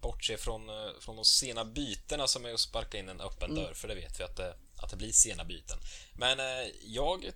[0.00, 3.62] bortse från, eh, från de sena bytena som är att sparka in en öppen Mm.
[3.64, 5.78] dörr, för det vet vi att det, att det blir sena byten.
[6.14, 7.32] Men eh, jag eh,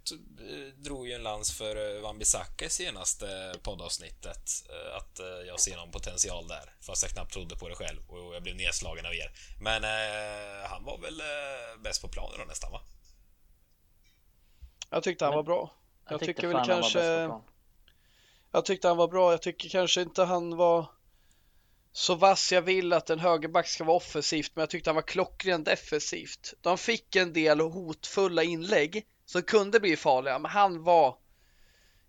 [0.77, 4.51] drog ju en lans för eh, Wan-Bissaka i senaste poddavsnittet.
[4.71, 8.01] Eh, att eh, jag ser någon potential där, fast jag knappt trodde på det själv
[8.09, 9.31] och jag blev nedslagen av er.
[9.61, 12.81] Men eh, han var väl eh, bäst på planen då nästan, va?
[14.91, 15.71] Jag tyckte han Men- var bra.
[16.05, 17.31] Jag, Jag tyckte tycker väl kanske-.
[18.53, 19.31] Jag tyckte han var bra.
[19.31, 20.87] Jag tycker kanske inte han var
[21.97, 25.03] så vass jag vill att en högerback ska vara offensivt, men jag tyckte han var
[25.03, 26.55] klockren defensivt.
[26.61, 31.17] De fick en del hotfulla inlägg som kunde bli farliga, men han var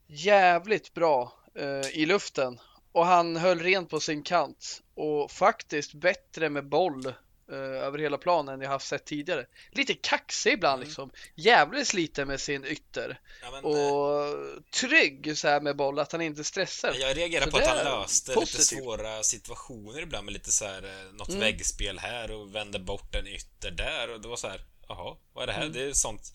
[0.07, 2.59] jävligt bra eh, i luften
[2.91, 7.13] och han höll rent på sin kant och faktiskt bättre med boll
[7.51, 9.45] eh, över hela planen jag haft sett tidigare.
[9.71, 10.87] Lite kaxig ibland Mm.
[10.87, 15.99] liksom, jävligt lite med sin ytter Ja, men, eh, och trygg så här med boll,
[15.99, 16.93] att han inte stressar.
[16.99, 18.71] Jag reagerar Så på att han löste positivt.
[18.71, 21.39] lite svåra situationer ibland med lite så här eh, något Mm.
[21.39, 25.43] väggspel här och vände bort en ytter där och det var så här, jaha, vad
[25.43, 25.61] är det här?
[25.61, 25.73] Mm.
[25.73, 26.33] Det är sånt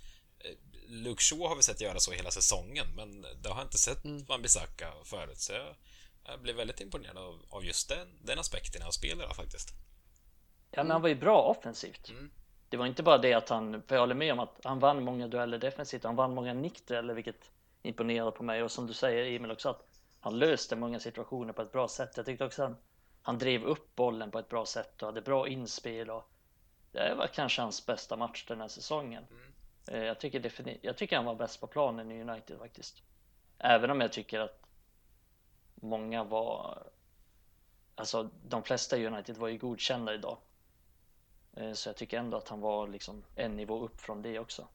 [0.88, 4.04] Luke Shaw har vi sett göra så hela säsongen, men det har jag inte sett
[4.04, 4.24] Mm.
[4.26, 5.76] Wan-Bissaka förut, så jag,
[6.26, 9.68] jag blev väldigt imponerad av, av just den, den aspekten av spelet faktiskt.
[10.70, 12.08] Ja, men han var ju bra offensivt.
[12.08, 12.30] Mm.
[12.68, 15.02] Det var inte bara det att han, för jag håller med om att han vann
[15.04, 17.50] många dueller defensivt, han vann många nickdueller, vilket
[17.82, 18.62] imponerade på mig.
[18.62, 19.86] Och som du säger Emil också, att
[20.20, 22.16] han löste många situationer på ett bra sätt.
[22.16, 22.76] Jag tyckte också att han,
[23.22, 26.10] han drev upp bollen på ett bra sätt och hade bra inspel.
[26.10, 26.30] Och
[26.92, 29.24] det var kanske hans bästa match den här säsongen.
[29.88, 30.52] Eh, Jag tycker,
[30.82, 33.02] jag tycker han var bäst på planen i United faktiskt.
[33.58, 34.66] Även om jag tycker att
[35.74, 36.82] många var
[37.94, 40.38] Alltså de flesta i United var ju godkända idag.
[41.56, 44.68] Eh, så jag tycker ändå att han var liksom en nivå upp från det också.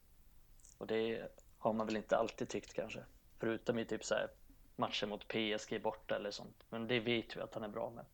[0.78, 3.04] Och det har man väl inte alltid tyckt kanske.
[3.38, 4.28] Förutom i typ så här
[4.76, 6.64] matcher mot PSG borta eller sånt.
[6.68, 8.04] Men det vet vi att han är bra med.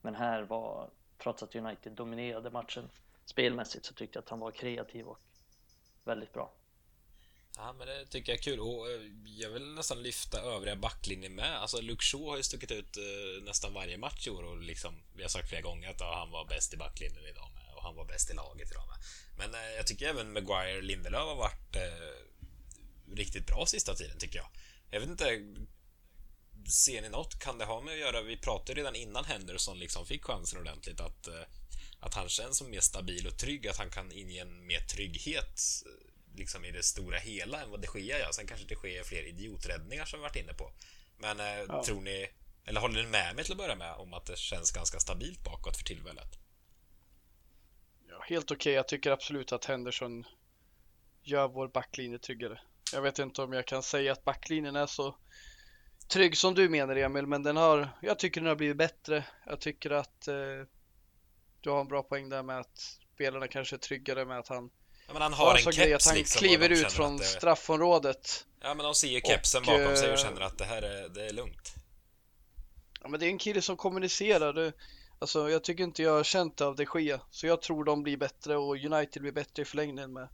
[0.00, 2.90] Men här var, trots att United dominerade matchen
[3.24, 5.18] spelmässigt så tyckte jag att han var kreativ och
[6.04, 6.52] väldigt bra.
[7.56, 11.34] Ja, men det tycker jag är kul och eh, jag vill nästan lyfta övriga backlinjen
[11.34, 11.56] med.
[11.56, 15.02] Alltså Luke Shaw har ju stuckit ut eh, nästan varje match i år och liksom,
[15.16, 17.57] vi har sagt flera gånger att ja, han var bäst i backlinjen idag
[17.88, 18.98] han var bäst i laget idag med.
[19.38, 24.18] Men eh, jag tycker även Maguire och Lindelöf har varit eh, riktigt bra sista tiden
[24.18, 24.48] tycker jag.
[24.90, 25.40] Jag vet inte,
[26.70, 27.38] ser ni något?
[27.38, 28.22] Kan det ha med att göra?
[28.22, 31.42] Vi pratade redan innan Henderson liksom fick chansen ordentligt att, eh,
[32.00, 35.60] att han känns som mer stabil och trygg, att han kan inge en mer trygghet
[35.86, 38.32] eh, liksom i det stora hela än vad de Gea gör.
[38.32, 40.72] Sen kanske de Gea är fler idioträddningar som vi varit inne på.
[41.18, 41.84] Men eh, Ja.
[41.84, 42.30] tror ni,
[42.64, 45.44] eller håller ni med mig till att börja med om att det känns ganska stabilt
[45.44, 46.38] bakåt för tillfället?
[48.08, 48.72] Ja, helt okej.
[48.72, 50.24] Jag tycker absolut att Henderson
[51.22, 52.60] gör vår backlinje tryggare.
[52.92, 55.16] Jag vet inte om jag kan säga att backlinjen är så
[56.08, 59.24] trygg som du menar Emil, men den har, jag tycker den har blivit bättre.
[59.46, 60.34] Jag tycker att eh,
[61.60, 64.70] du har en bra poäng där med att spelarna kanske är tryggare med att han
[65.08, 66.38] Ja, men han har en grej att keps han liksom.
[66.38, 68.46] kliver ut från det, straffområdet.
[68.60, 70.82] Ja, men de ser ju kepsen Och, bakom sig och eh, känner att det här
[70.82, 71.74] är, det är lugnt.
[73.02, 74.72] Ja, men det är en kille som kommunicerar.
[75.18, 77.84] Det, alltså, jag tycker inte jag har känt det av de Gea, så jag tror
[77.84, 80.28] de blir bättre och United blir bättre i förlängningen med,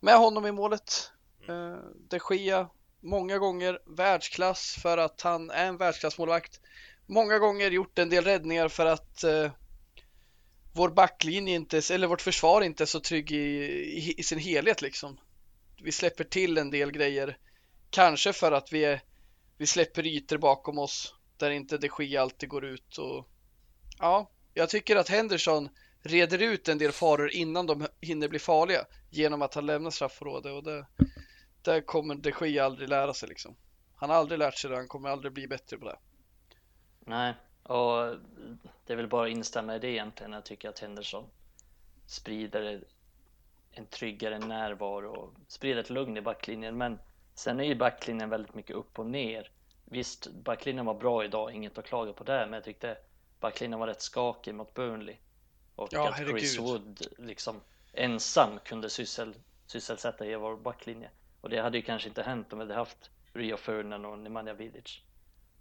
[0.00, 1.10] med honom i målet.
[1.48, 1.76] Eh,
[2.08, 2.68] de Gea,
[3.00, 6.60] många gånger världsklass för att han är en världsklassmålvakt.
[7.06, 9.50] Många gånger gjort en del räddningar för att eh,
[10.72, 14.82] vår backlinje inte, eller vårt försvar inte är så trygg i, i, i sin helhet
[14.82, 15.20] liksom.
[15.82, 17.38] Vi släpper till en del grejer,
[17.90, 19.02] kanske för att vi är
[19.58, 23.28] vi släpper ytor bakom oss där inte de Gea alltid går ut och
[23.98, 25.68] ja, jag tycker att Henderson
[26.02, 30.52] reder ut en del faror innan de hinner bli farliga genom att han lämnar straffområdet
[30.52, 30.86] och det,
[31.62, 33.56] där kommer de Gea aldrig lära sig liksom.
[33.96, 35.98] Han har aldrig lärt sig det, han kommer aldrig bli bättre på det.
[37.00, 38.16] Nej, och
[38.86, 40.32] det är väl bara att instämma i det egentligen.
[40.32, 41.24] Jag tycker att Henderson
[42.06, 42.84] sprider
[43.70, 46.78] en tryggare närvaro och sprider ett lugn i backlinjen.
[46.78, 46.98] Men
[47.34, 49.50] sen är ju backlinjen väldigt mycket upp och ner.
[49.84, 52.96] Visst, backlinjen var bra idag, inget att klaga på där, men jag tyckte
[53.44, 55.16] backlinjen var rätt skakig mot Burnley.
[55.76, 56.60] Och Ja, att Chris herregud.
[56.60, 57.60] Wood liksom
[57.92, 59.34] ensam kunde syssel,
[59.66, 61.10] sysselsätta hela vår backlinje.
[61.40, 64.54] Och det hade ju kanske inte hänt om vi hade haft Rio Ferdinand och Nemanja
[64.54, 65.00] Vidic.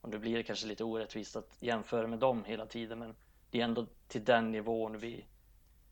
[0.02, 3.16] Och nu blir det kanske lite orättvist att jämföra med dem hela tiden, men
[3.52, 5.26] det är ändå till den nivån vi,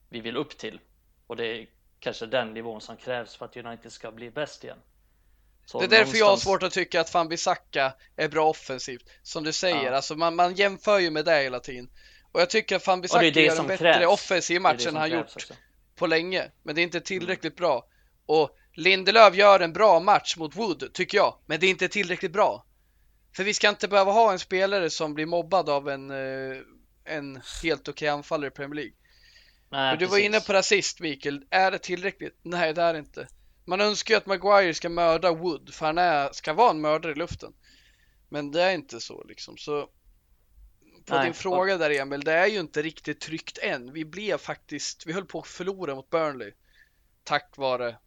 [0.10, 0.80] vi vill upp till.
[1.28, 1.68] Och det är
[2.00, 4.80] kanske den nivån som krävs för att United ska bli bäst igen.
[5.66, 9.04] Så Det är därför jag har någonstans- svårt att tycka att Fan-Bissaka är bra offensivt.
[9.24, 9.92] Som du säger, Ja.
[9.96, 11.90] alltså man, man jämför ju med det hela tiden.
[12.32, 14.08] Och jag tycker att är det gör en bättre krävs.
[14.08, 15.54] offensiv match än han gjort också.
[15.96, 16.52] på länge.
[16.64, 17.86] Men det är inte tillräckligt bra.
[18.26, 21.38] Och Lindelöf gör en bra match mot Wood, tycker jag.
[21.46, 22.66] Men det är inte tillräckligt bra.
[23.36, 26.58] För vi ska inte behöva ha en spelare som blir mobbad av en, eh,
[27.06, 28.94] en helt okej anfallare i Premier League.
[29.70, 30.26] Nej, du var precis.
[30.26, 32.40] inne på rasist Mikael, är det tillräckligt?
[32.44, 33.28] Nej det är det inte.
[33.66, 37.12] Man önskar ju att Maguire ska mörda Wood, för han är, ska vara en mördare
[37.12, 37.54] i luften.
[38.30, 39.90] Men det är inte så liksom, så
[41.06, 43.94] på Nej, din fråga där Emil, det är ju inte riktigt tryggt än.
[43.94, 46.54] Vi blev faktiskt, vi höll på att förlora mot Burnley.
[47.24, 47.98] Tack vare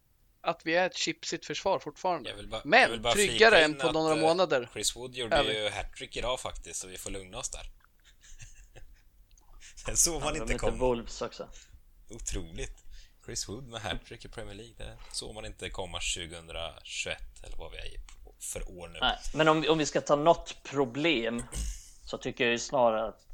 [0.41, 2.29] att vi är ett chipsigt försvar fortfarande.
[2.29, 4.69] Jag vill bara, jag Men vill bara tryggare än på några eh, månader.
[4.73, 7.61] Chris Wood gjorde ju hattrick idag faktiskt, så vi får lugna oss där.
[9.85, 10.77] Den såg Ja, man de inte komma.
[10.77, 11.49] Wolves också.
[12.09, 12.84] Otroligt.
[13.25, 17.71] Chris Wood med hattrick i Premier League, det såg man inte komma 2021 eller vad
[17.71, 18.05] vi är
[18.39, 18.99] för år nu.
[19.01, 21.43] Nej, men om, om vi ska ta något problem
[22.05, 23.27] så tycker jag ju snarare att,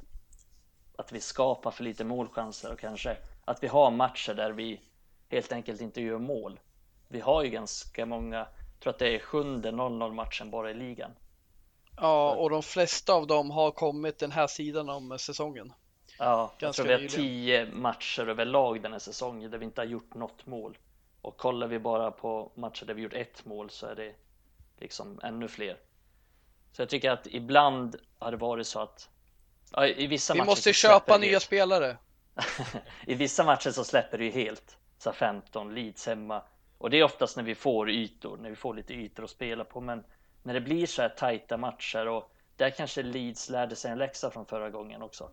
[0.96, 4.82] att vi skapar för lite målchanser och kanske att vi har matcher där vi
[5.30, 6.60] helt enkelt inte gör mål.
[7.08, 10.74] Vi har ju ganska många, jag tror att det är sjunde 0-0 matchen bara i
[10.74, 11.12] ligan.
[11.98, 15.74] Ja, och de flesta av dem har kommit den här sidan om säsongen.
[16.24, 17.16] Ja, jag tror vi har nyligen.
[17.22, 20.78] tio matcher överlag den här säsongen där vi inte har gjort något mål.
[21.22, 24.14] Och kollar vi bara på matcher där vi gjort ett mål så är det
[24.78, 25.78] liksom ännu fler.
[26.72, 29.10] Så jag tycker att ibland har det varit så att
[29.72, 31.44] ja, i vissa Vi matcher måste så köpa nya helt.
[31.44, 31.98] spelare.
[33.08, 34.78] I vissa matcher så släpper det ju helt.
[34.98, 36.44] Så här 15 leads hemma.
[36.78, 39.64] Och det är oftast när vi får ytor, när vi får lite ytor att spela
[39.64, 39.82] på.
[39.82, 40.04] Men
[40.44, 44.32] när det blir så här tajta matcher och där kanske Leeds lärde sig en läxa
[44.32, 45.32] från förra gången också.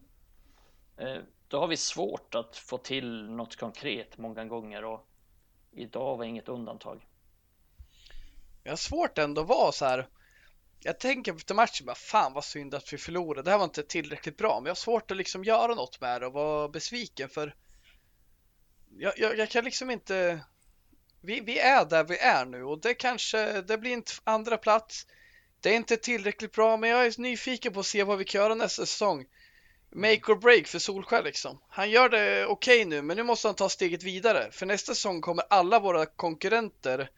[0.98, 5.08] Eh, då har vi svårt att få till något konkret många gånger och
[5.72, 7.06] idag var inget undantag.
[8.64, 10.08] Jag har svårt ändå att vara så här.
[10.80, 13.42] Jag tänker efter matchen bara fan vad synd att vi förlorade.
[13.42, 16.20] Det här var inte tillräckligt bra, men jag har svårt att liksom göra något med
[16.20, 17.54] det och vara besviken för
[18.96, 20.40] jag, jag, jag kan liksom inte.
[21.20, 25.06] Vi, vi är där vi är nu och det kanske det blir en andra plats.
[25.60, 28.40] Det är inte tillräckligt bra, men jag är nyfiken på att se vad vi kan
[28.40, 29.26] göra nästa säsong.
[29.94, 31.58] Make or break för Solskjaer liksom.
[31.68, 34.50] Han gör det okej nu, men nu måste han ta steget vidare.
[34.50, 37.10] För nästa säsong kommer alla våra konkurrenter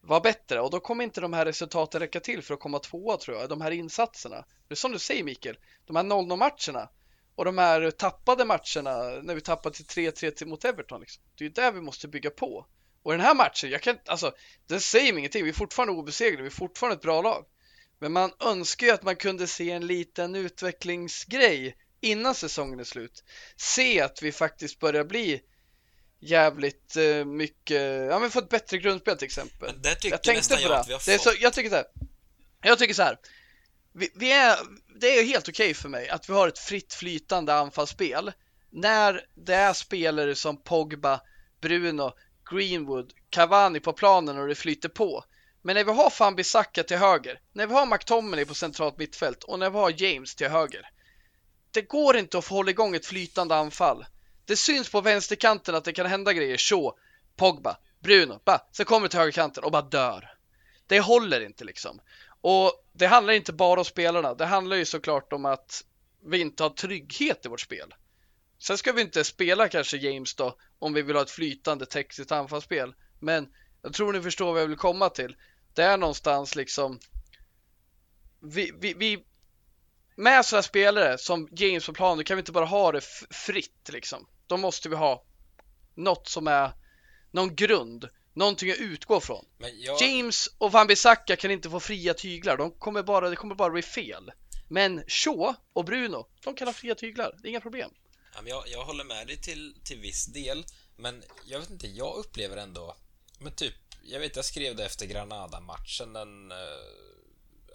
[0.00, 3.16] vara bättre och då kommer inte de här resultaten räcka till för att komma tvåa
[3.16, 4.44] tror jag, de här insatserna.
[4.68, 6.88] Det är som du säger Mikael, de här 0-0 matcherna
[7.34, 11.00] och de här tappade matcherna när vi tappade till 3-3 mot Everton.
[11.00, 11.22] Liksom.
[11.38, 12.66] Det är ju där vi måste bygga på.
[13.02, 14.32] Och den här matchen, jag kan alltså,
[14.66, 15.44] Den säger mig ingenting.
[15.44, 17.44] Vi är fortfarande obesegrade, vi är fortfarande ett bra lag.
[17.98, 23.24] Men man önskar ju att man kunde se en liten utvecklingsgrej innan säsongen är slut.
[23.56, 25.40] Se att vi faktiskt börjar bli
[26.20, 29.72] jävligt eh, mycket, ja men få ett bättre grundspel till exempel.
[29.72, 30.80] Men där tycker Jag tänkte nästan på jag det.
[30.80, 31.86] att vi har det är så, jag tycker så här.
[32.62, 33.18] Jag tycker så här.
[33.92, 34.58] Vi, vi är,
[35.00, 38.32] det är helt okej för mig att vi har ett fritt flytande anfallsspel
[38.70, 41.20] när det är spelare som Pogba,
[41.60, 42.12] Bruno,
[42.50, 45.24] Greenwood, Cavani på planen och det flyter på.
[45.62, 49.58] Men när vi har Fan-Bissaka till höger, när vi har McTominay på centralt mittfält och
[49.58, 50.88] när vi har James till höger.
[51.70, 54.06] Det går inte att hålla igång ett flytande anfall.
[54.44, 56.56] Det syns på vänsterkanten att det kan hända grejer.
[56.56, 56.92] Shaw,
[57.36, 60.34] Pogba, Bruno, ba, sen kommer det till högerkanten och bara dör.
[60.86, 62.00] Det håller inte liksom.
[62.40, 64.34] Och det handlar inte bara om spelarna.
[64.34, 65.84] Det handlar ju såklart om att
[66.24, 67.94] vi inte har trygghet i vårt spel.
[68.58, 72.32] Sen ska vi inte spela kanske James då om vi vill ha ett flytande textigt
[72.32, 72.94] anfallsspel.
[73.18, 73.48] Men
[73.82, 75.36] jag tror ni förstår vad jag vill komma till.
[75.74, 76.98] Det är någonstans liksom
[78.40, 79.24] vi, vi, vi
[80.18, 83.00] med sådana spelare som James på planen kan vi inte bara ha det
[83.30, 84.26] fritt liksom.
[84.46, 85.24] Då måste vi ha
[85.94, 86.72] något som är
[87.30, 89.44] någon grund, någonting att utgå från.
[89.58, 92.56] Jag, James och Van Bissaka kan inte få fria tyglar.
[92.56, 94.32] De kommer bara, det kommer bara bli fel.
[94.68, 97.34] Men Shaw och Bruno, de kan ha fria tyglar.
[97.42, 97.90] Det är inga problem.
[98.34, 100.64] ja, men jag, jag håller med dig till, till viss del,
[100.96, 102.96] men jag vet inte, jag upplever ändå,
[103.38, 106.58] men typ, jag vet jag skrev det efter Granada-matchen, den, eh,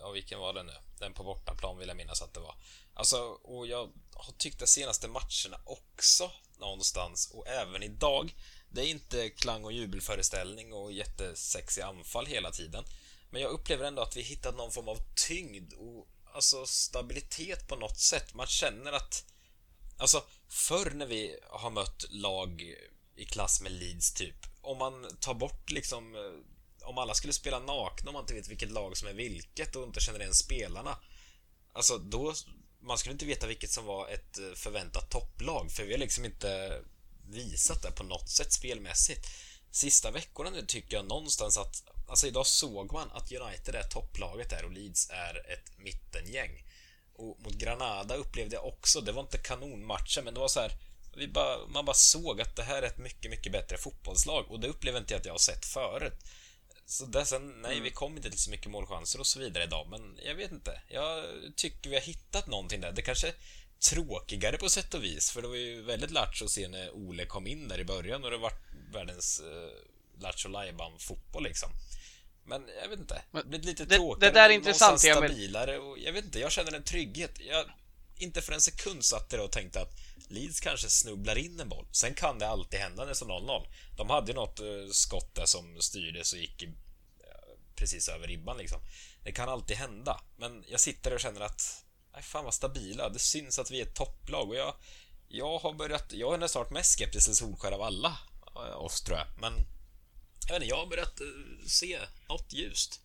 [0.01, 0.73] ja vilken var det nu?
[1.03, 2.55] Den på bortaplan vill jag minnas att det var.
[2.93, 8.35] Alltså, och jag har tyckt de senaste matcherna också någonstans, och även idag,
[8.69, 12.83] det är inte klang och jubelföreställning och jättesexiga anfall hela tiden.
[13.29, 17.75] Men jag upplever ändå att vi hittat någon form av tyngd och alltså stabilitet på
[17.75, 18.33] något sätt.
[18.33, 19.25] Man känner att
[19.97, 22.75] Alltså, förr när vi har mött lag
[23.15, 24.35] i klass med Leeds, typ.
[24.61, 26.15] Om man tar bort liksom...
[26.83, 29.83] Om alla skulle spela nakna, om man inte vet vilket lag som är vilket och
[29.83, 30.97] inte känner igen spelarna.
[31.73, 32.33] Alltså, då...
[32.79, 36.25] Man skulle inte veta vilket som var ett eh, förväntat topplag, för vi har liksom
[36.25, 36.81] inte
[37.27, 39.27] visat det på något sätt spelmässigt.
[39.71, 44.49] Sista veckorna nu tycker jag någonstans att, alltså idag såg man att United är topplaget
[44.49, 46.63] där och Leeds är ett mittengäng.
[47.15, 50.71] Och mot Granada upplevde jag också, det var inte kanonmatchen, men det var så här,
[51.15, 54.59] vi bara, man bara såg att det här är ett mycket, mycket bättre fotbollslag och
[54.59, 56.19] det upplever inte jag att jag har sett förut.
[56.85, 57.83] Så där sen, nej, mm.
[57.83, 60.81] vi kom inte till så mycket målchanser och så vidare idag, men jag vet inte.
[60.89, 62.91] Jag tycker vi har hittat någonting där.
[62.91, 63.33] Det kanske är
[63.89, 67.25] tråkigare på sätt och vis, för det var ju väldigt lattjo att se när Ole
[67.25, 68.53] kom in där i början och det var
[68.93, 70.49] världens uh, lattjo
[70.99, 71.69] fotboll liksom.
[72.45, 73.21] Men jag vet inte.
[73.31, 74.31] Det blir lite det, tråkigare.
[74.31, 77.39] Det där är intressant, stabilare och jag vet inte, jag känner en trygghet.
[77.39, 77.65] Jag
[78.23, 81.87] inte för en sekund satt där och tänkte att Leeds kanske snubblar in en boll.
[81.91, 83.67] Sen kan det alltid hända när det står 0-0.
[83.97, 86.69] De hade ju något eh, skott där som styrdes och gick eh,
[87.75, 88.79] precis över ribban liksom.
[89.23, 90.21] Det kan alltid hända.
[90.37, 91.83] Men jag sitter där och känner att
[92.13, 93.09] Nej, fan vad stabila.
[93.09, 94.75] Det syns att vi är ett topplag och jag,
[95.27, 96.13] jag har börjat...
[96.13, 98.17] Jag är nästan varit mest skeptisk till Solskär av alla
[98.55, 99.27] eh, oss tror jag.
[99.37, 99.53] Men
[100.47, 101.21] jag, vet inte, jag har börjat
[101.67, 102.99] se något ljust.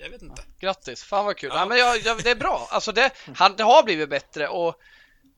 [0.00, 0.42] Jag vet inte.
[0.60, 1.50] Grattis, fan vad kul.
[1.52, 1.58] Ja.
[1.58, 2.68] ja men jag, jag, det är bra.
[2.70, 4.80] Alltså det, han, det har blivit bättre och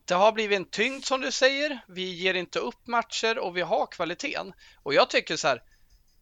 [0.05, 1.79] det har blivit en tyngd som du säger.
[1.87, 4.53] Vi ger inte upp matcher och vi har kvaliteten.
[4.83, 5.63] Och jag tycker så här.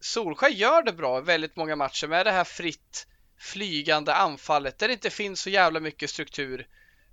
[0.00, 3.06] Solskär gör det bra i väldigt många matcher med det här fritt
[3.38, 6.66] flygande anfallet där det inte finns så jävla mycket struktur.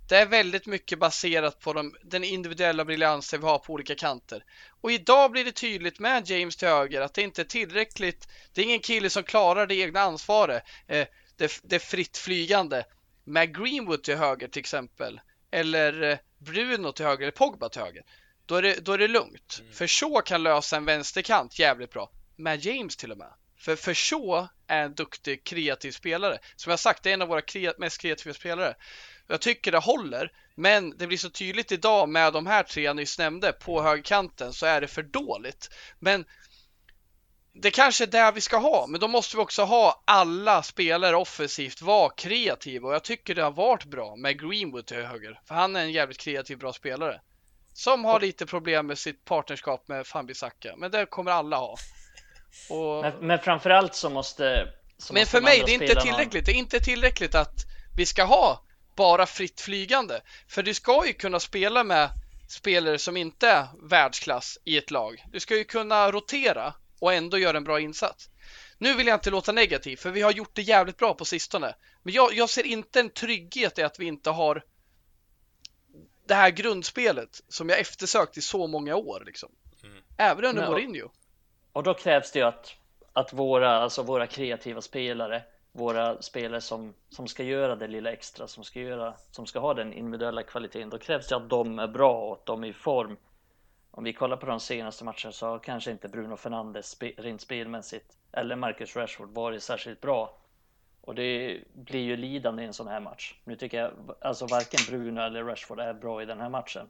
[0.08, 4.44] Det är väldigt mycket baserat på de, den individuella briljansen vi har på olika kanter.
[4.80, 8.28] Och idag blir det tydligt med James till höger att det inte är tillräckligt.
[8.52, 10.62] Det är ingen kille som klarar det egna ansvaret.
[10.86, 12.84] Eh, det, det fritt flygande.
[13.24, 15.20] Med Greenwood till höger till exempel.
[15.50, 18.02] Eller eh, Bruno till höger eller Pogba till höger.
[18.46, 19.58] Då är det, då är det lugnt.
[19.60, 19.72] Mm.
[19.72, 22.10] För så kan lösa en vänsterkant jävligt bra.
[22.36, 23.32] Med James till och med.
[23.58, 26.38] För, för Shaw är en duktig kreativ spelare.
[26.56, 28.74] Som jag sagt, det är en av våra kre mest kreativa spelare.
[29.28, 32.96] Jag tycker det håller, men det blir så tydligt idag med de här tre jag
[32.96, 35.70] nyss nämnde på högkanten så är det för dåligt.
[35.98, 36.24] Men
[37.52, 41.16] det kanske är det vi ska ha, men då måste vi också ha alla spelare
[41.16, 45.54] offensivt vara kreativa och jag tycker det har varit bra med Greenwood till höger, för
[45.54, 47.20] han är en jävligt kreativ bra spelare.
[47.72, 51.76] Som har lite problem med sitt partnerskap med Fambisaka, men det kommer alla ha.
[52.70, 53.02] Och...
[53.02, 54.72] Men, men framförallt så måste...
[54.98, 56.46] Så men måste för mig, det är inte tillräckligt.
[56.46, 57.64] Det är inte tillräckligt att
[57.96, 58.64] vi ska ha
[58.98, 60.20] bara fritt flygande.
[60.48, 62.10] För du ska ju kunna spela med
[62.48, 65.24] spelare som inte är världsklass i ett lag.
[65.32, 68.30] Du ska ju kunna rotera och ändå göra en bra insats.
[68.78, 71.74] Nu vill jag inte låta negativ, för vi har gjort det jävligt bra på sistone.
[72.02, 74.62] Men jag, jag ser inte en trygghet i att vi inte har
[76.26, 79.22] det här grundspelet som jag eftersökt i så många år.
[79.26, 79.50] Liksom.
[79.84, 80.02] Mm.
[80.18, 81.10] Även under Mourinho.
[81.72, 82.74] Och då krävs det ju att,
[83.12, 88.46] att våra, alltså våra kreativa spelare, våra spelare som, som ska göra det lilla extra,
[88.46, 91.88] som ska, göra, som ska ha den individuella kvaliteten, då krävs det att de är
[91.88, 93.16] bra och att de är i form.
[93.90, 97.40] Om vi kollar på de senaste matcherna så har kanske inte Bruno Fernandes spe, rent
[97.40, 100.38] spelmässigt eller Marcus Rashford varit särskilt bra.
[101.00, 103.34] Och det blir ju lidande i en sån här match.
[103.44, 106.86] Nu tycker jag alltså varken Bruno eller Rashford är bra i den här matchen.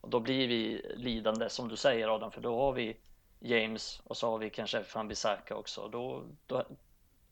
[0.00, 2.96] Och då blir vi lidande som du säger Adam, för då har vi
[3.40, 5.88] James och så har vi kanske Van Bissaka också.
[5.88, 6.64] Då, då,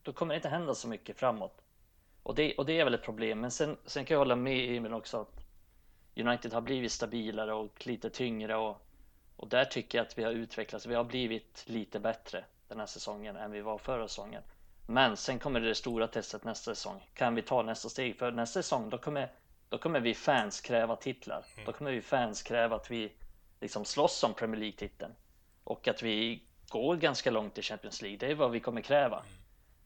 [0.03, 1.61] då kommer det inte hända så mycket framåt.
[2.23, 3.39] Och det, och det är väl ett problem.
[3.39, 5.45] Men sen, sen kan jag hålla med Emil också att
[6.15, 8.77] United har blivit stabilare och lite tyngre och,
[9.35, 10.85] och där tycker jag att vi har utvecklats.
[10.85, 14.43] Vi har blivit lite bättre den här säsongen än vi var förra säsongen.
[14.87, 17.01] Men sen kommer det stora testet nästa säsong.
[17.13, 18.17] Kan vi ta nästa steg?
[18.17, 19.31] För nästa säsong då kommer,
[19.69, 21.45] då kommer vi fans kräva titlar.
[21.65, 23.11] Då kommer vi fans kräva att vi
[23.59, 25.13] liksom slåss om Premier League-titeln
[25.63, 28.17] och att vi går ganska långt i Champions League.
[28.17, 29.23] Det är vad vi kommer kräva.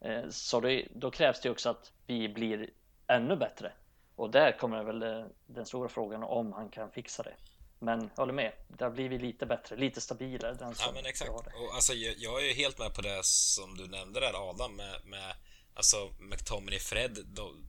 [0.02, 2.70] Eh, så det, då krävs det också att vi blir
[3.08, 3.72] ännu bättre.
[4.16, 7.36] Och där kommer väl eh, den stora frågan om han kan fixa det.
[7.80, 10.54] Men jag håller med, där blir vi lite bättre, lite stabilare.
[10.54, 11.32] Den ja men exakt.
[11.32, 14.76] Och alltså, jag, jag är ju helt med på det som du nämnde där Adam
[14.76, 15.36] med, med
[15.74, 17.18] alltså McTominay Fred.
[17.26, 17.68] De,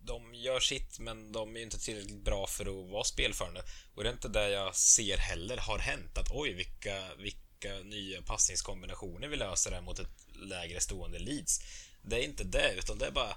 [0.00, 3.62] de gör sitt men de är inte tillräckligt bra för att vara spelförande.
[3.94, 8.22] Och det är inte det jag ser heller har hänt att oj vilka, vilka nya
[8.22, 11.60] passningskombinationer vi löser här mot ett lägre stående Leeds.
[12.02, 13.36] Det är inte det utan det är bara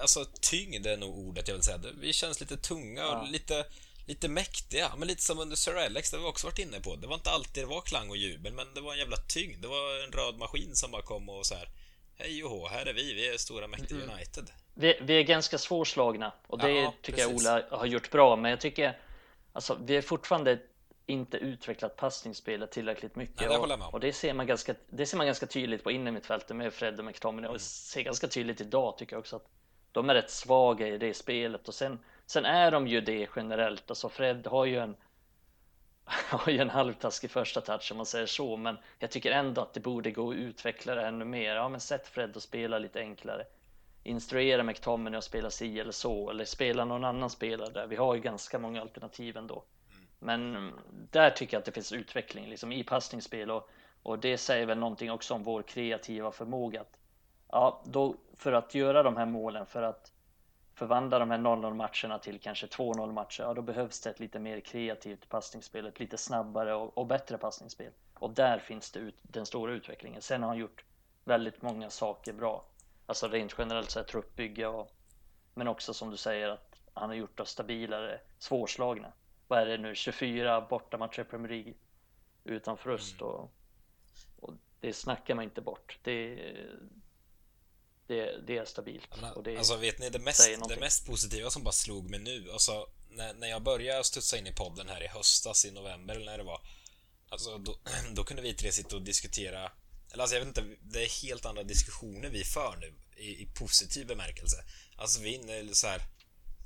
[0.00, 1.80] Alltså tyngd är nog ordet jag vill säga.
[2.00, 3.28] Vi känns lite tunga och ja.
[3.30, 3.64] lite
[4.06, 6.96] lite mäktiga, men lite som under Sir Alex, det har vi också varit inne på.
[6.96, 9.62] Det var inte alltid det var klang och jubel, men det var en jävla tyngd.
[9.62, 11.68] Det var en röd maskin som bara kom och så här.
[12.16, 14.10] Hej och hå, här är vi, vi är stora mäktiga mm.
[14.10, 14.50] United.
[14.74, 17.44] Vi, vi, är ganska svårslagna och det ja, tycker precis.
[17.44, 18.98] jag Ola har gjort bra, men jag tycker
[19.52, 20.58] alltså vi är fortfarande
[21.10, 23.40] inte utvecklat passningsspelet tillräckligt mycket.
[23.40, 23.82] Nej, det om.
[23.82, 27.04] och, det, ser man ganska, det ser man ganska tydligt på innermittfältet med Fred och
[27.04, 27.60] McTominay och mm.
[27.60, 29.48] ser ganska tydligt idag tycker jag också att
[29.92, 33.90] de är rätt svaga i det spelet och sen, sen är de ju det generellt.
[33.90, 34.96] Alltså Fred har ju en
[36.28, 39.74] har ju en halvtaskig första touch om man säger så, men jag tycker ändå att
[39.74, 41.54] det borde gå att utveckla det ännu mer.
[41.54, 43.44] Ja, men sätt Fred att spela lite enklare.
[44.02, 47.86] Instruera McTominay att spela si eller så, eller spela någon annan spelare där.
[47.86, 49.64] Vi har ju ganska många alternativ ändå.
[50.22, 50.72] Men
[51.10, 53.68] där tycker jag att det finns utveckling liksom i passningsspel och,
[54.02, 56.80] och det säger väl någonting också om vår kreativa förmåga.
[56.80, 56.98] Att,
[57.48, 60.12] ja, då, för att göra de här målen, för att
[60.74, 64.38] förvandla de här 0-0 matcherna till kanske 2-0 matcher, ja då behövs det ett lite
[64.38, 67.92] mer kreativt passningsspel, ett lite snabbare och, och bättre passningsspel.
[68.14, 70.22] Och där finns det ut, den stora utvecklingen.
[70.22, 70.84] Sen har han gjort
[71.24, 72.64] väldigt många saker bra.
[73.06, 74.90] Alltså rent generellt så är truppbygge och
[75.54, 79.12] men också som du säger att han har gjort oss stabilare, svårslagna.
[79.50, 81.74] Vad är det nu, 24 bortamatcher i Premier League
[82.44, 83.32] utan förlust mm.
[83.32, 83.52] och,
[84.40, 85.98] och det snackar man inte bort.
[86.02, 86.36] Det,
[88.06, 89.08] det, det är stabilt.
[89.34, 92.50] och det alltså vet ni det mest, det mest positiva som bara slog mig nu,
[92.52, 96.26] alltså när, när jag började studsa in i podden här i höstas, i november eller
[96.26, 96.60] när det var,
[97.28, 97.78] alltså då,
[98.14, 99.72] då kunde vi tre sitta och diskutera
[100.12, 103.46] eller alltså jag vet inte, det är helt andra diskussioner vi för nu i, i
[103.46, 104.56] positiv bemärkelse.
[104.96, 106.00] Alltså vi inne så här,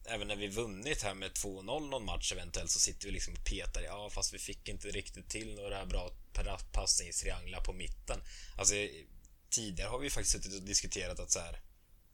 [0.06, 3.44] även när vi vunnit här med 2-0 någon match eventuellt så sitter vi liksom och
[3.44, 6.10] petar ja fast vi fick inte riktigt till några bra
[6.72, 8.20] passningstrianglar på mitten.
[8.58, 8.74] Alltså
[9.50, 11.60] tidigare har vi faktiskt suttit och diskuterat att så här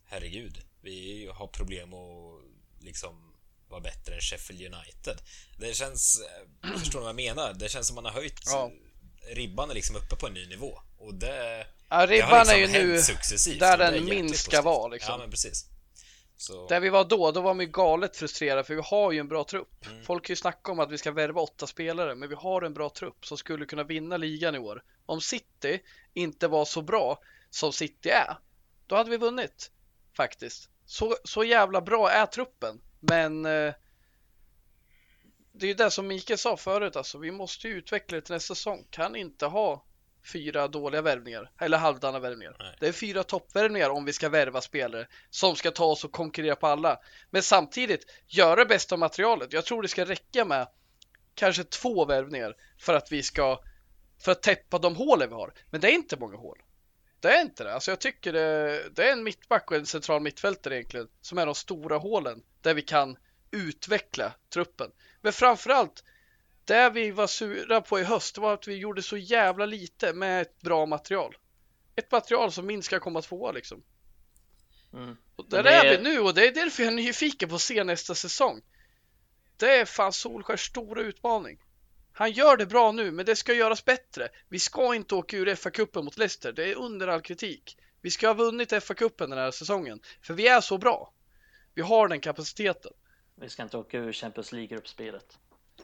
[0.04, 2.42] herregud, vi har problem att
[2.80, 3.34] liksom
[3.68, 5.20] vara bättre än Sheffield United.
[5.58, 7.54] Det känns, eh, förstår ni vad jag menar?
[7.54, 8.70] Det känns som man har höjt ja.
[9.22, 12.74] ribban är liksom uppe på en ny nivå och det, ja, ribban det har liksom
[12.74, 15.12] är ju nu successivt där den minst ska vara liksom.
[15.12, 15.66] Ja, men precis.
[16.40, 16.66] Så...
[16.66, 19.28] Där vi var då, då var man ju galet frustrerade för vi har ju en
[19.28, 19.86] bra trupp.
[19.86, 20.02] Mm.
[20.02, 22.74] Folk kan ju snacka om att vi ska värva åtta spelare, men vi har en
[22.74, 24.82] bra trupp som skulle kunna vinna ligan i år.
[25.06, 25.80] Om City
[26.14, 27.18] inte var så bra
[27.50, 28.38] som City är,
[28.86, 29.70] då hade vi vunnit
[30.16, 30.70] faktiskt.
[30.84, 33.74] Så, så jävla bra är truppen, men eh,
[35.52, 38.34] det är ju det som Mikael sa förut, alltså vi måste ju utveckla det till
[38.34, 38.86] nästa säsong.
[38.90, 39.84] Kan inte ha
[40.32, 42.56] fyra dåliga värvningar eller halvdana värvningar.
[42.58, 42.76] Nej.
[42.80, 46.56] Det är fyra toppvärvningar om vi ska värva spelare som ska ta oss och konkurrera
[46.56, 46.98] på alla.
[47.30, 49.52] Men samtidigt göra det bästa av materialet.
[49.52, 50.68] Jag tror det ska räcka med
[51.34, 53.60] kanske två värvningar för att vi ska
[54.24, 55.52] för att täppa de hålen vi har.
[55.70, 56.58] Men det är inte många hål.
[57.20, 57.74] Det är inte det.
[57.74, 61.46] Alltså jag tycker det, det är en mittback och en central mittfältare egentligen som är
[61.46, 63.16] de stora hålen där vi kan
[63.50, 64.90] utveckla truppen.
[65.20, 66.04] Men framförallt
[66.64, 70.42] det vi var sura på i höst var att vi gjorde så jävla lite med
[70.42, 71.36] ett bra material.
[71.96, 73.82] Ett material som minst ska komma tvåa liksom.
[74.92, 75.16] Mm.
[75.36, 75.70] Och där det...
[75.70, 78.62] är vi nu och det är därför jag är nyfiken på att se nästa säsong.
[79.56, 81.58] Det är fan Solskärs stora utmaning.
[82.12, 84.28] Han gör det bra nu, men det ska göras bättre.
[84.48, 86.52] Vi ska inte åka ur FA-cupen mot Leicester.
[86.52, 87.76] Det är under all kritik.
[88.00, 91.12] Vi ska ha vunnit FA-cupen den här säsongen, för vi är så bra.
[91.74, 92.92] Vi har den kapaciteten.
[93.34, 95.38] Vi ska inte åka ur Champions League-gruppspelet.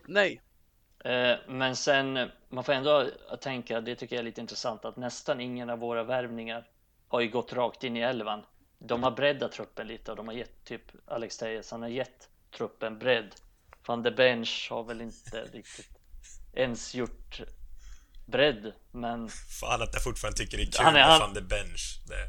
[0.06, 0.42] Nej,
[1.46, 5.70] men sen, man får ändå tänka, det tycker jag är lite intressant, att nästan ingen
[5.70, 6.66] av våra värvningar
[7.08, 8.42] har ju gått rakt in i elvan.
[8.78, 12.28] De har breddat truppen lite och de har gett, typ Alex Tejes, han har gett
[12.56, 13.34] truppen bredd.
[13.86, 15.98] Van de Bench har väl inte riktigt
[16.52, 17.40] ens gjort
[18.26, 19.28] bredd, men...
[19.60, 22.00] Fan att jag fortfarande tycker det är kul han är, med van de Bench.
[22.06, 22.28] Det...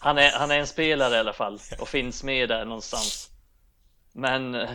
[0.00, 3.30] Han, är, han är en spelare i alla fall och finns med där någonstans.
[4.12, 4.66] Men...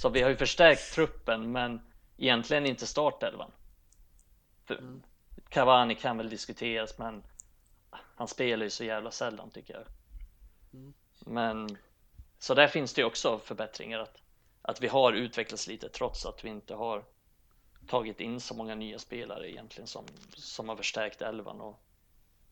[0.00, 1.80] Så vi har ju förstärkt truppen, men
[2.18, 3.50] egentligen inte startelvan.
[4.68, 5.02] Mm.
[5.48, 7.22] Cavani kan väl diskuteras men
[7.90, 9.84] han spelar ju så jävla sällan tycker jag.
[10.72, 10.94] Mm.
[11.18, 11.78] Men
[12.38, 14.22] så där finns det ju också förbättringar att,
[14.62, 17.04] att vi har utvecklats lite trots att vi inte har
[17.86, 20.04] tagit in så många nya spelare egentligen som,
[20.34, 21.80] som har förstärkt elvan och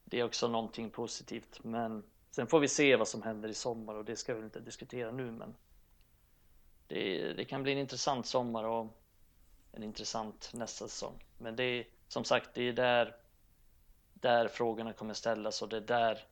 [0.04, 3.94] det är också någonting positivt men sen får vi se vad som händer i sommar
[3.94, 5.54] och det ska vi inte diskutera nu men
[6.86, 8.86] det, det kan bli en intressant sommar och
[9.76, 11.24] en intressant nästa säsong.
[11.38, 13.16] Men det är som sagt, det är där,
[14.14, 16.24] där frågorna kommer ställas och det är där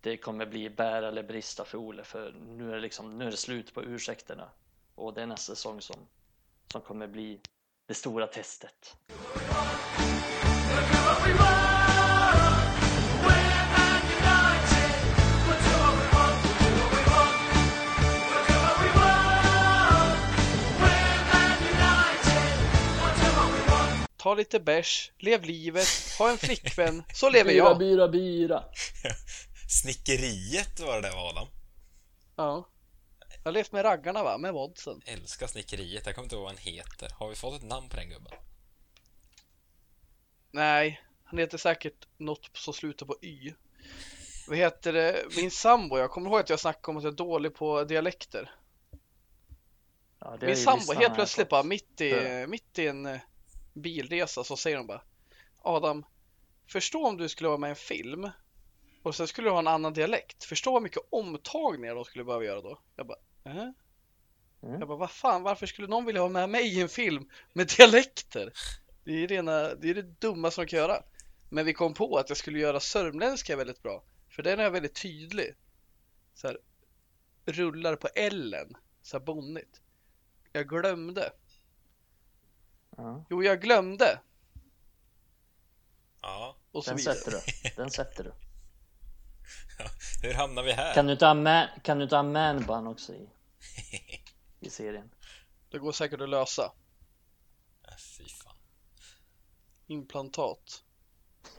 [0.00, 3.30] det kommer bli bära eller brista för Ole för nu är det liksom, nu är
[3.30, 4.48] det slut på ursäkterna
[4.94, 5.96] och det är nästa säsong som,
[6.72, 7.40] som kommer bli
[7.86, 8.96] det stora testet.
[24.24, 27.78] Ta lite bärs, lev livet, ha en flickvän, så lever jag.
[27.78, 28.64] Byra, byra,
[29.68, 31.48] Snickeriet var det där Adam.
[32.36, 32.68] Ja.
[33.28, 35.00] Jag har levt med raggarna va, med vodsen.
[35.06, 37.10] Älskar snickeriet, jag kommer inte ihåg vad han heter.
[37.18, 38.32] Har vi fått ett namn på den gubben?
[40.50, 43.52] Nej, han heter säkert något som slutar på Y.
[44.48, 45.24] Vad heter det?
[45.36, 48.54] Min sambo, jag kommer ihåg att jag snackade om att jag är dålig på dialekter.
[50.20, 53.20] Ja, Min sambo helt plötsligt bara mitt i, mitt i en
[53.74, 55.02] bilresa så säger de bara
[55.62, 56.04] Adam,
[56.66, 58.30] förstå om du skulle vara med i en film
[59.02, 60.44] och sen skulle du ha en annan dialekt.
[60.44, 62.78] Förstå vad mycket omtagningar de skulle behöva göra då.
[62.96, 63.70] Jag bara, äh?
[64.62, 64.78] Mm.
[64.78, 67.66] Jag bara, vad fan, varför skulle någon vilja ha med mig i en film med
[67.76, 68.52] dialekter?
[69.04, 71.02] Det är, rena, det är det dummaste de kan göra.
[71.48, 74.04] Men vi kom på att jag skulle göra sörmländska väldigt bra.
[74.28, 75.54] För den är väldigt tydlig.
[76.34, 76.58] Så här,
[77.44, 78.76] rullar på Ellen.
[79.02, 79.80] Så här bonnigt.
[80.52, 81.32] Jag glömde.
[82.96, 84.20] Ja, Jo, jag glömde.
[86.22, 87.14] Ja, Och så den vidare.
[87.14, 87.70] sätter du.
[87.82, 88.32] Den sätter du.
[90.22, 90.94] hur hamnar vi här?
[90.94, 93.28] Kan du inte ha, man, kan du inte ha manbun också i,
[94.60, 95.10] i serien?
[95.70, 96.72] Det går säkert att lösa.
[97.88, 98.56] Äh, Fy fan.
[99.86, 100.84] Implantat.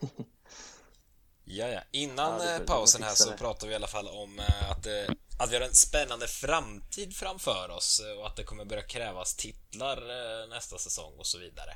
[1.46, 1.82] Ja, ja.
[1.92, 5.16] Innan Ja, eh, pausen här så pratade vi i alla fall om eh, att, eh,
[5.40, 9.98] att vi har en spännande framtid framför oss och att det kommer börja krävas titlar
[10.48, 11.76] nästa säsong och så vidare.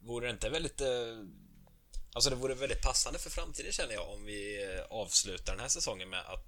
[0.00, 0.82] Vore det inte väldigt...
[2.14, 6.10] Alltså det vore väldigt passande för framtiden känner jag om vi avslutar den här säsongen
[6.10, 6.44] med att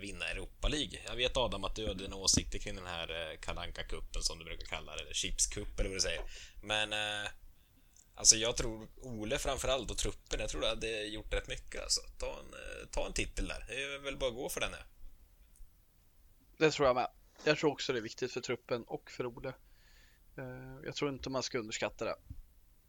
[0.00, 1.00] vinna Europa League.
[1.06, 4.44] Jag vet Adam att du har dina åsikter kring den här Kalanka kuppen som du
[4.44, 6.22] brukar kalla det, eller Chips Cup eller vad du säger.
[6.62, 6.92] Men
[8.20, 12.00] Alltså jag tror Ole framförallt och truppen, jag tror det hade gjort rätt mycket alltså.
[12.18, 13.64] Ta en, eh, ta en titel där.
[13.68, 14.84] Det är väl bara att gå för den här.
[16.58, 17.08] Det tror jag med.
[17.44, 19.48] Jag tror också det är viktigt för truppen och för Ole.
[20.36, 22.16] Eh, jag tror inte man ska underskatta det.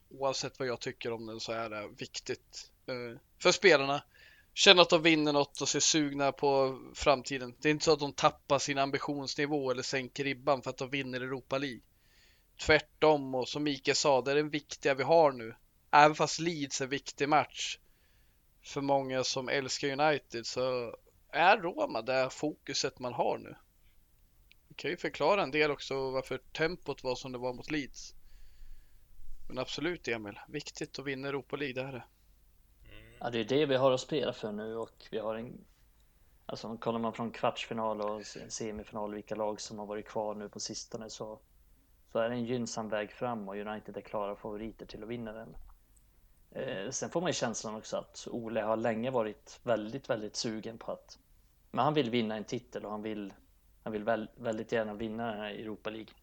[0.09, 4.03] Oavsett vad jag tycker om den så är det viktigt eh, för spelarna.
[4.53, 7.55] Känna att de vinner något och ser sugna på framtiden.
[7.59, 10.89] Det är inte så att de tappar sin ambitionsnivå eller sänker ribban för att de
[10.89, 11.81] vinner Europa League.
[12.61, 15.55] Tvärtom och som Mikael sa, det är den viktiga vi har nu.
[15.91, 17.77] Även fast Leeds är en viktig match
[18.61, 20.95] för många som älskar United så
[21.29, 23.55] är Roma det fokuset man har nu.
[24.67, 28.13] Det kan ju förklara en del också varför tempot var som det var mot Leeds.
[29.47, 32.03] Men absolut Emil, viktigt att vinna Europa League, det är det.
[33.19, 35.65] Ja, det är det vi har att spela för nu och vi har en
[36.45, 40.59] Alltså kollar man från kvartsfinal och semifinal vilka lag som har varit kvar nu på
[40.59, 41.39] sistone så
[42.11, 45.31] så är det en gynnsam väg fram och United är klara favoriter till att vinna
[45.31, 45.55] den
[46.51, 50.77] eh, Sen får man ju känslan också att Ole har länge varit väldigt, väldigt sugen
[50.77, 51.17] på att
[51.71, 53.33] Men han vill vinna en titel och han vill
[53.83, 56.13] Han vill väl, väldigt gärna vinna den här Europa League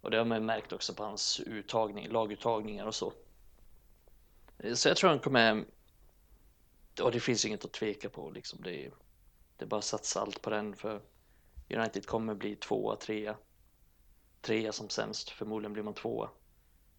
[0.00, 3.12] Och det har man ju märkt också på hans uttagning, laguttagningar och så
[4.58, 5.64] Eh, Så jag tror han kommer
[7.02, 8.62] och det finns inget att tveka på liksom.
[8.62, 8.92] Det är,
[9.56, 11.00] det är bara att satsa allt på den för
[11.70, 13.36] United kommer bli tvåa, trea.
[14.40, 16.30] Trea som sämst, förmodligen blir man tvåa.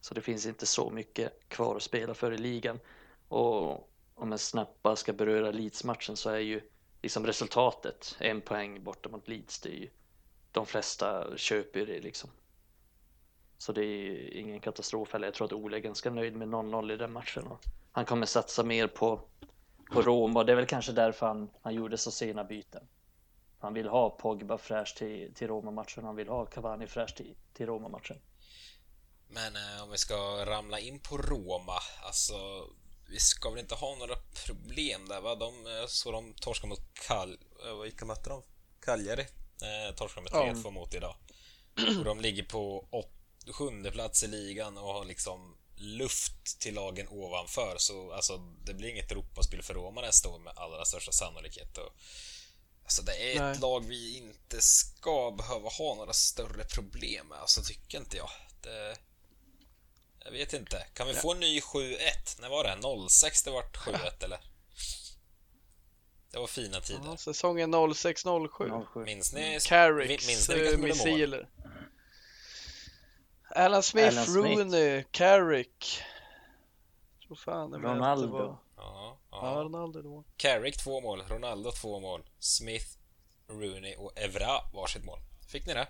[0.02, 2.80] Så det finns inte så mycket kvar att spela för i ligan.
[3.28, 6.62] Och om jag snabbt bara ska beröra Leeds-matchen så är ju
[7.02, 9.60] liksom resultatet en poäng borta mot Leeds.
[9.60, 9.90] Det är ju,
[10.52, 12.30] de flesta köper ju det liksom.
[13.58, 15.28] Så det är ingen katastrof heller.
[15.28, 17.48] Jag tror att Ole är ganska nöjd med 0-0 i den matchen.
[17.48, 17.60] Och
[17.92, 19.22] han kommer satsa mer på
[19.90, 22.88] på Roma och det är väl kanske därför han, han gjorde så sena byten.
[23.60, 27.66] Han vill ha Pogba fräsch till, till Roma-matchen, han vill ha Cavani fräsch till, till
[27.66, 28.18] Roma-matchen.
[29.28, 32.68] Men eh, om vi ska ramla in på Roma, alltså
[33.10, 35.36] vi ska väl inte ha några problem där va?
[35.36, 37.38] De, eh, så de torskade mot Kal...
[37.66, 38.44] eh, Vilka mötte de?
[38.86, 39.22] Cagliari?
[39.62, 41.16] Eh, torskade med 3-2 mot idag.
[42.00, 43.12] Och de ligger på åt,
[43.52, 47.76] sjunde plats i ligan och har liksom luft till lagen ovanför.
[47.78, 51.78] Så alltså, det blir inget Europaspel för Roma nästa år med allra största sannolikhet.
[51.78, 51.94] Och,
[52.90, 53.52] alltså, det är Nej.
[53.52, 58.30] ett lag vi inte ska behöva ha några större problem med, alltså tycker inte jag.
[58.62, 58.98] Det,
[60.26, 60.86] jag vet inte.
[60.94, 61.98] Kan vi få en ny 7-1?
[62.40, 63.10] När var det?
[63.10, 64.40] 06 det vart 7-1 eller?
[66.32, 67.02] Det var fina tider.
[67.06, 68.88] Ja, säsongen 06-07.
[68.94, 69.00] 07.
[69.06, 69.60] Minns ni?
[69.66, 71.50] Carricks minns ni eh, missiler.
[73.56, 74.38] Alan Smith, Alan Smith.
[74.38, 76.02] Rooney, Carrick.
[77.28, 78.28] Tror fan Ronaldo.
[78.28, 79.64] var- Ja, Ja.
[79.64, 80.24] Ronaldo var.
[80.38, 82.86] Carrick två mål, Ronaldo två mål, Smith,
[83.50, 85.20] Rooney och Evra varsitt mål.
[85.48, 85.88] Fick ni det?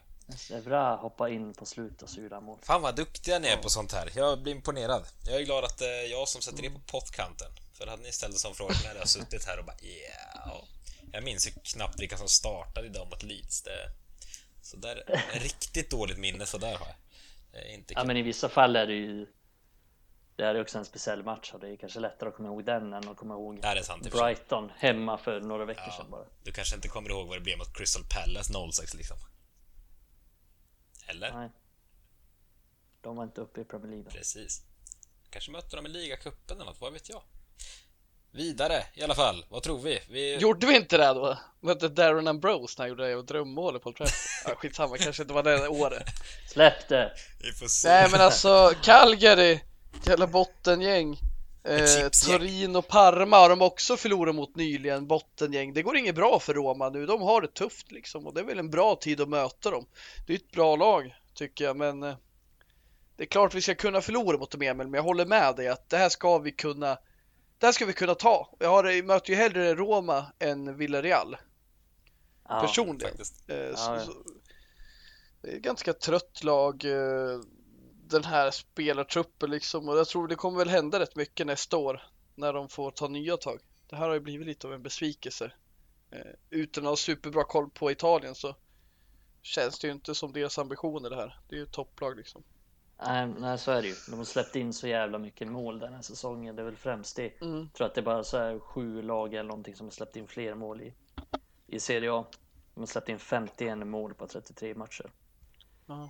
[0.52, 2.60] Evra hoppa in på slutet och så gjorde han mål.
[2.62, 4.12] Fan vad duktiga ni är på sånt här.
[4.16, 5.06] Jag blir imponerad.
[5.26, 7.52] Jag är glad att det är jag som sätter det på pottkanten.
[7.74, 10.64] För hade ni ställt en sån fråga när jag suttit här och bara yeah.
[11.12, 13.62] Jag minns ju knappt vilka som startade idag mot Leeds.
[13.62, 13.92] Det...
[14.62, 16.96] Så där, riktigt dåligt minne så där har jag.
[17.74, 19.28] Inte Ja men i vissa fall är det ju
[20.40, 22.66] Det här är också en speciell match och det är kanske lättare att komma ihåg
[22.66, 24.12] den än att komma ihåg Ja, sant.
[24.12, 25.94] Brighton hemma för några veckor Ja.
[25.98, 26.26] sedan bara.
[26.44, 29.18] Du kanske inte kommer ihåg vad det blev mot Crystal Palace 06 liksom?
[31.08, 31.32] Eller?
[31.34, 31.50] Nej.
[33.02, 34.12] De var inte uppe i Premier League.
[34.12, 34.62] Precis.
[35.30, 37.22] Kanske mötte dem i ligacupen eller något, vad vet jag?
[38.32, 40.00] Vidare i alla fall, vad tror vi?
[40.10, 40.36] vi...
[40.38, 41.38] Gjorde vi inte det då?
[41.72, 44.16] Inte Darren Ambrose när han gjorde det drömmålet på Old Trafford?
[44.46, 46.04] Ja, skitsamma, kanske inte var det året.
[46.50, 47.14] Släpp det!
[47.44, 47.88] Vi får se.
[47.88, 49.60] Nej men alltså Calgary,
[50.04, 51.20] jävla bottengäng.
[51.64, 52.10] Eh.
[52.28, 55.74] Torino Parma har de också förlorat mot nyligen, bottengäng.
[55.74, 58.46] Det går inget bra för Roma nu, de har det tufft liksom och det är
[58.46, 59.86] väl en bra tid att möta dem.
[60.28, 62.16] Det är ett bra lag tycker jag men eh,
[63.18, 65.68] det är klart vi ska kunna förlora mot dem Emil, men jag håller med dig
[65.68, 66.98] att det här ska vi kunna
[67.58, 68.50] det här ska vi kunna ta.
[68.60, 71.38] Jag har, möter ju hellre Roma än Villarreal
[72.50, 73.14] Ja, personligen.
[73.48, 74.00] Eh, så, ja.
[74.06, 74.14] så,
[75.42, 77.40] det är ett ganska trött lag eh,
[78.10, 82.04] den här spelartruppen liksom och jag tror det kommer väl hända rätt mycket nästa år
[82.36, 83.60] när de får ta nya tag.
[83.90, 85.52] Det här har ju blivit lite av en besvikelse.
[86.12, 88.56] Eh, utan att ha superbra koll på Italien så
[89.42, 91.40] känns det ju inte som deras ambitioner det här.
[91.50, 92.44] Det är ju ett topplag liksom.
[93.06, 93.96] Nej, nej, så är det ju.
[94.10, 96.56] De har släppt in så jävla mycket mål den här säsongen.
[96.56, 97.42] Det är väl främst det.
[97.42, 97.60] Mm.
[97.60, 100.16] Jag tror att det är bara så här sju lag eller någonting som har släppt
[100.16, 100.94] in fler mål i,
[101.68, 102.26] i Serie A.
[102.74, 105.12] De har släppt in 51 mål på 33 matcher.
[105.86, 106.10] Ja.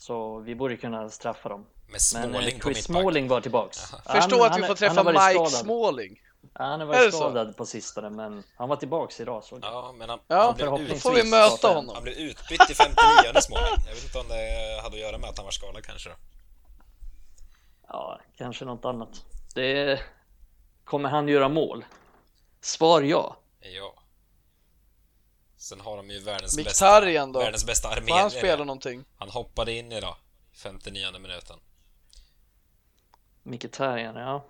[0.00, 1.60] Eh, Så vi borde kunna straffa dem.
[1.60, 3.02] Med Men eh, Småling på Chris mittback.
[3.02, 3.78] Smalling var tillbaks.
[4.06, 5.48] Förstå Han- att vi får träffa Mike skadad.
[5.50, 6.20] Smalling.
[6.54, 9.72] Ja, han har varit skadad på sistone men han var tillbaks idag såg jag.
[9.72, 11.02] Ja, men han, Ja, han, blev då förhoppningsvis.
[11.02, 11.94] får vi ut, möta honom.
[11.94, 13.64] han blev utbytt i 59 Småling.
[13.86, 16.10] Jag vet inte om det hade att göra med att han var skadad kanske.
[17.88, 19.24] Ja, kanske något annat.
[19.54, 20.00] Det...
[20.84, 21.84] Kommer han göra mål?
[22.60, 23.36] Svar ja.
[23.60, 23.94] Ja.
[25.70, 27.44] Sen har de ju världens Mkhitaryan bästa, då?
[27.44, 29.04] världens bästa Får han spela någonting?
[29.16, 30.16] Han hoppade in idag,
[30.52, 31.56] 59 minuten.
[33.42, 34.44] Mkhitaryan, ja.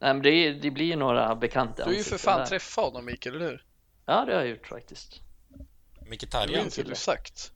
[0.00, 2.46] Nej, men det, det blir några bekanta Du har ju för fan där.
[2.46, 3.66] träffat honom Mikael, eller hur?
[4.06, 5.20] Ja, det har jag gjort faktiskt.
[6.10, 6.68] Mkhitaryan.
[6.76, 7.52] ju du sagt.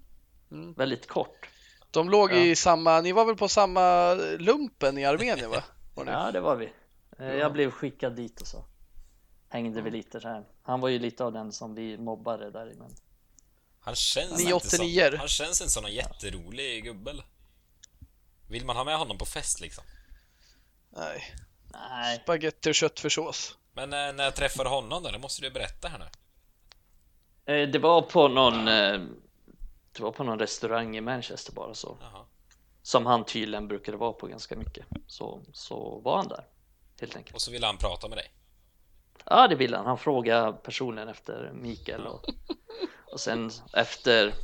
[0.77, 1.49] Väldigt kort.
[1.91, 2.37] De låg Ja.
[2.37, 5.63] i samma, ni var väl på samma lumpen i Armenien va?
[6.07, 6.73] Ja, det var vi.
[7.19, 8.65] Eh, Jag blev skickad dit och så
[9.49, 10.45] hängde vi lite så här.
[10.63, 12.91] Han var ju lite av den som vi mobbade där men
[13.81, 15.17] Han känns, inte som, 89.
[15.19, 17.25] han känns inte som någon jätterolig gubbe eller?
[18.49, 19.85] Vill man ha med honom på fest liksom?
[20.91, 21.35] Nej,
[21.73, 23.57] Nej, spagetti och köttfärssås.
[23.73, 25.11] Men eh, när jag träffade honom då?
[25.11, 26.07] Det måste du berätta här nu.
[27.55, 29.01] Eh, det var på någon eh,
[29.93, 32.25] Det var på någon restaurang i Manchester bara så Jaha.
[32.83, 36.45] Som han tydligen brukade vara på ganska mycket Så, så var han där
[37.01, 38.33] Helt enkelt Och så ville han prata med dig.
[39.25, 42.25] Ja det ville han, han frågade personen efter Mikael och,
[43.19, 44.35] och sen efter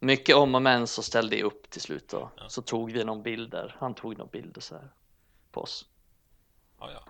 [0.00, 3.22] Mycket om och men så ställde jag upp till slut då Så tog vi någon
[3.22, 4.90] bild där, han tog någon bild och så här
[5.52, 5.86] På oss
[6.80, 7.04] Ja, ja.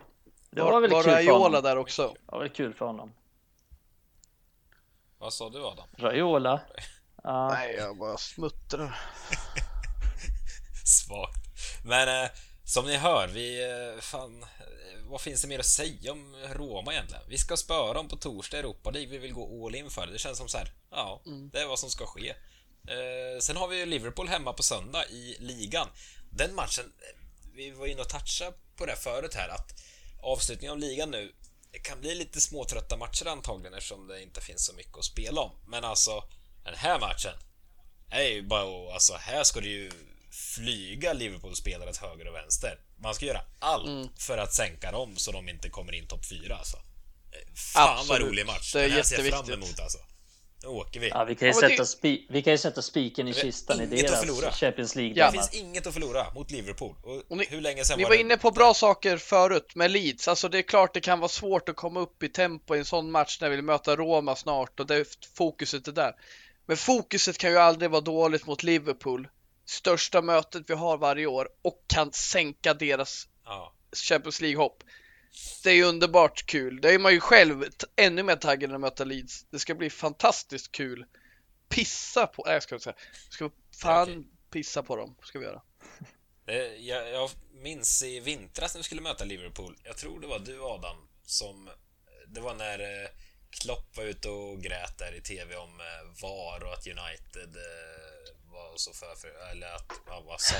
[0.51, 2.09] Det var var var kul för Raiola honom där också?
[2.09, 3.13] Det var väldigt kul för honom
[5.19, 5.87] Vad sa du Adam?
[5.93, 6.61] Raiola
[7.23, 8.99] Ja, Nej, jag bara smuttrar.
[10.85, 11.85] Svagt.
[11.85, 12.31] Men eh,
[12.65, 13.65] som ni hör, vi...
[13.65, 14.47] Eh, fan,
[15.09, 17.23] vad finns det mer att säga om Roma egentligen?
[17.29, 19.11] Vi ska spöra dem på torsdag i Europa League.
[19.11, 20.13] Vi vill gå all in för det.
[20.13, 22.29] Det känns som så här, ja, det är vad som ska ske.
[22.89, 25.89] Eh, sen har vi ju Liverpool hemma på söndag i ligan.
[26.31, 26.93] Den matchen,
[27.55, 29.83] vi var inne och touchade på det förut här, att
[30.23, 31.33] avslutningen av ligan nu
[31.73, 35.41] det kan bli lite småtrötta matcher antagligen eftersom det inte finns så mycket att spela
[35.41, 35.51] om.
[35.67, 36.25] Men alltså,
[36.65, 37.33] den här matchen
[38.11, 39.93] är ju bara, alltså här ska det ju
[40.31, 42.81] flyga Liverpool-spelare till höger och vänster.
[43.03, 46.57] Man ska göra allt för att sänka dem så de inte kommer in topp 4
[46.57, 46.76] alltså.
[46.76, 48.09] Eh, Fan Absolut.
[48.22, 48.72] vad rolig match.
[48.72, 49.99] Det är Den här ser jag fram emot alltså.
[50.62, 51.09] Nu åker vi.
[51.09, 53.84] ja vi kan ju sätta, det- spi- vi kan ju sätta spiken i kistan i
[53.84, 54.53] inget att deras förlora.
[54.53, 55.26] Champions League Ja.
[55.26, 56.97] Det finns inget att förlora mot Liverpool.
[57.03, 58.20] Och, Och ni- hur länge sen Ni var var det?
[58.20, 60.28] inne på bra saker förut med Leeds.
[60.28, 62.84] Alltså det är klart det kan vara svårt att komma upp i tempo i en
[62.84, 65.05] sån match när vi möter Roma snart och det,
[65.36, 66.12] fokuset är där.
[66.66, 69.28] Men fokuset kan ju aldrig vara dåligt mot Liverpool.
[69.67, 73.73] Största mötet vi har varje år och kan sänka deras Ja.
[73.93, 74.83] Champions League-hopp.
[75.62, 76.81] Det är ju underbart kul.
[76.81, 77.64] Det är man ju själv
[77.97, 79.45] ännu mer taggad att möta Leeds.
[79.51, 81.07] Det ska bli fantastiskt kul.
[81.69, 82.97] Pissa på, nej jag ska inte säga.
[83.31, 83.51] Ska
[83.81, 84.27] fan Okej.
[84.51, 85.62] pissa på dem, ska vi göra.
[86.79, 89.77] Jag, jag minns i vintras när vi skulle möta Liverpool.
[89.85, 91.71] Jag tror det var du Adam som...
[92.27, 93.09] Det var när eh,
[93.51, 98.45] Klopp var ute och grät där i TV om eh, VAR och att United eh,
[98.57, 100.55] var så för, för eller att, ja, vad sa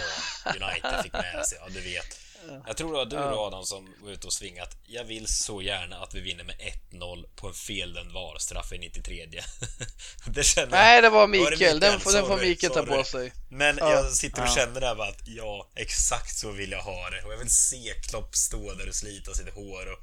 [0.45, 0.63] han?
[0.63, 2.19] United fick med sig, ja du vet.
[2.67, 4.77] Jag tror det var du då Adam som var ute och svingat.
[4.87, 6.57] Jag vill så gärna att vi vinner med
[6.93, 9.27] 1-0 på en feldömd VAR-straff i 93
[10.27, 10.71] Det känner.
[10.71, 11.81] Nej, det var Var det Mikael.
[11.81, 13.33] Den, får- den får Sorry, Mikael ta på sig.
[13.49, 13.91] Men Ja.
[13.93, 17.23] jag sitter och känner där bara att ja, exakt så vill jag ha det.
[17.23, 19.99] Och jag vill se Klopp stå där och slita sitt hår och,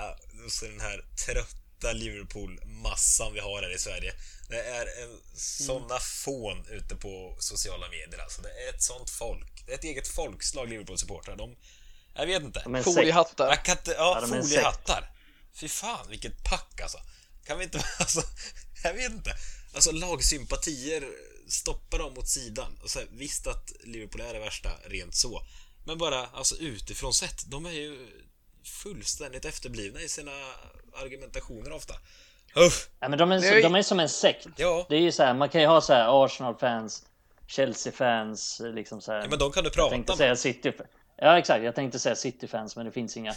[0.00, 1.04] uh, och så den här
[1.82, 4.12] trötta Liverpool-massan vi har här i Sverige.
[4.48, 8.42] Det är en, såna fån ute på sociala medier alltså.
[8.42, 9.66] Det är ett sånt folk.
[9.66, 11.36] Det är ett eget folkslag, Liverpool-supportrar.
[11.36, 11.56] De,
[12.14, 12.62] jag vet inte.
[12.64, 12.84] De.
[12.84, 13.48] Foliehattar.
[13.48, 15.10] Jag kan inte, ja, Ja, foliehattar.
[15.54, 16.98] Fy fan, vilket pack alltså.
[17.44, 18.22] Kan vi inte, alltså,
[18.82, 19.36] jag vet inte.
[19.74, 21.08] Alltså lagsympatier,
[21.48, 22.78] stoppa dem åt sidan.
[22.82, 25.46] Och så här, visst att Liverpool är det värsta, rent så.
[25.84, 28.08] Men bara alltså utifrån sett, de är ju
[28.64, 30.32] fullständigt efterblivna i sina
[30.94, 31.94] argumentationer ofta.
[32.56, 32.88] Uff.
[33.00, 34.46] Ja, men de, är, så, de är som en sekt.
[34.56, 34.86] Ja.
[34.88, 37.06] Det är ju så här, man kan ju ha så här Arsenal-fans,
[37.46, 39.20] Chelsea-fans, liksom så här.
[39.20, 40.18] ja, men de kan du jag prata tänkte med.
[40.18, 40.72] säga City.
[41.16, 41.64] Ja, exakt.
[41.64, 43.34] Jag tänkte säga City-fans, men det finns inga.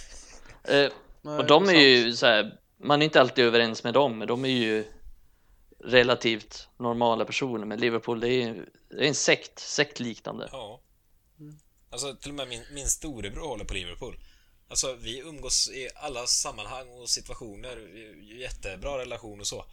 [0.68, 0.90] Nej,
[1.22, 4.46] och de är ju så här, man är inte alltid överens med dem, men de
[4.46, 4.86] är ju
[5.84, 7.66] relativt normala personer.
[7.66, 10.50] Men Liverpool, det är, det är en sekt, sektliknande.
[10.52, 10.82] Ja.
[11.90, 14.18] Alltså till och med min, min storebror håller på Liverpool.
[14.70, 17.78] Alltså vi umgås i alla sammanhang och situationer.
[18.40, 19.66] Jättebra relation och så.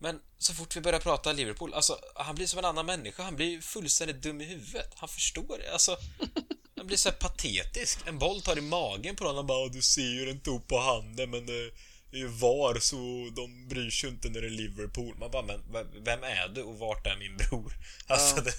[0.00, 3.22] Men så fort vi börjar prata Liverpool, alltså han blir som en annan människa.
[3.22, 4.92] Han blir fullständigt dum i huvudet.
[4.96, 5.72] Han förstår det.
[5.72, 5.96] Alltså,
[6.76, 7.98] han blir så patetisk.
[8.06, 9.36] En boll tar i magen på honom.
[9.36, 11.52] Han bara Du ser ju inte upp på handen men det
[12.12, 12.96] är ju VAR så
[13.36, 15.16] de bryr sig inte när det är Liverpool.
[15.18, 15.60] Man bara men
[16.04, 17.72] vem är du och vart är min bror?
[18.06, 18.42] Alltså, Ja.
[18.42, 18.52] det,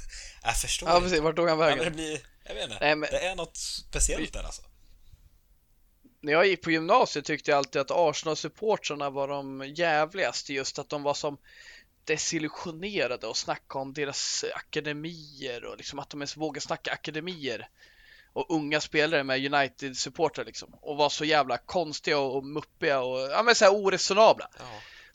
[0.43, 1.85] jag förstår Ja precis, vart tog han Ja, vägen?
[1.85, 2.77] det blir, jag vet inte.
[2.81, 4.61] Nej, men- Det är något speciellt där alltså.
[6.21, 10.89] När jag gick på gymnasiet tyckte jag alltid att Arsenal-supportrarna var de jävligaste just att
[10.89, 11.37] de var som
[12.05, 17.69] desillusionerade och snackade om deras akademier och liksom att de ens vågar snacka akademier
[18.33, 23.43] och unga spelare med United-supportrar liksom och var så jävla konstiga och muppiga och ja
[23.43, 24.49] men så här oresonabla.
[24.59, 24.65] Ja.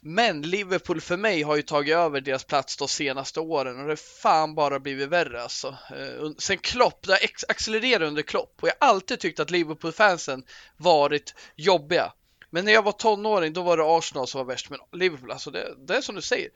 [0.07, 3.91] Men Liverpool för mig har ju tagit över deras plats de senaste åren och det
[3.91, 5.69] har fan bara blivit värre alltså.
[5.69, 10.45] Eh, sen Klopp, det har accelererat under Klopp och jag har alltid tyckt att Liverpool-fansen
[10.77, 12.13] varit jobbiga.
[12.51, 15.51] Men när jag var tonåring då var det Arsenal som var värst, men Liverpool, alltså
[15.51, 16.51] det, det är som du säger.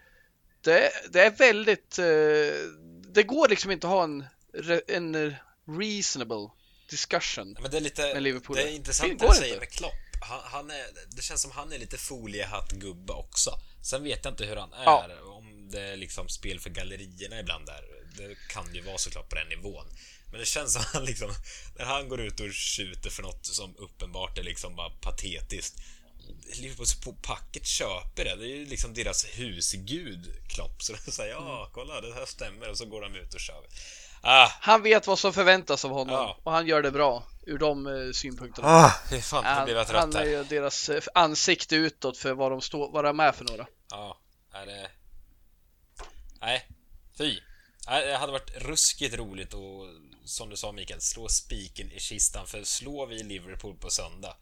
[0.61, 2.71] Det, det är väldigt, eh,
[3.13, 4.25] det går liksom inte att ha en,
[4.87, 5.35] en
[5.79, 6.49] reasonable
[6.91, 7.57] discussion.
[7.61, 8.57] Men det är lite, Med Liverpool.
[8.57, 9.61] det är intressant Det det du säger inte.
[9.67, 9.93] med Klopp.
[10.21, 10.87] Han, han är,
[11.17, 13.51] det känns som han är lite foliehattgubbe också.
[13.83, 15.09] Sen vet jag inte hur han är, Ja.
[15.25, 17.83] om det är liksom spel för gallerierna ibland där.
[18.17, 19.87] Det kan ju vara såklart på den nivån.
[20.31, 21.31] Men det känns som han liksom,
[21.79, 25.75] när han går ut och skjuter för något som uppenbart är liksom bara patetiskt.
[26.55, 28.37] Liverpools på packet köper det.
[28.37, 30.83] Det är ju liksom deras husgud, Klopp.
[30.83, 33.65] Så de säger ja, kolla det här stämmer och så går de ut och kör.
[34.31, 36.39] Ah, Han vet vad som förväntas av honom Ja.
[36.43, 38.69] och han gör det bra ur de eh, synpunkterna.
[38.69, 38.91] ah,
[39.23, 43.21] fan, Han, han är ju deras eh, ansikte utåt för vad de, står, vad de
[43.21, 43.67] är för några.
[43.91, 44.19] Ja,
[44.53, 44.91] är det...
[46.41, 46.69] Nej,
[47.19, 47.41] fy.
[47.89, 49.87] Nej, Det hade varit ruskigt roligt och
[50.25, 52.47] som du sa Mikael, slå spiken i kistan.
[52.47, 54.37] För slår vi Liverpool på söndag,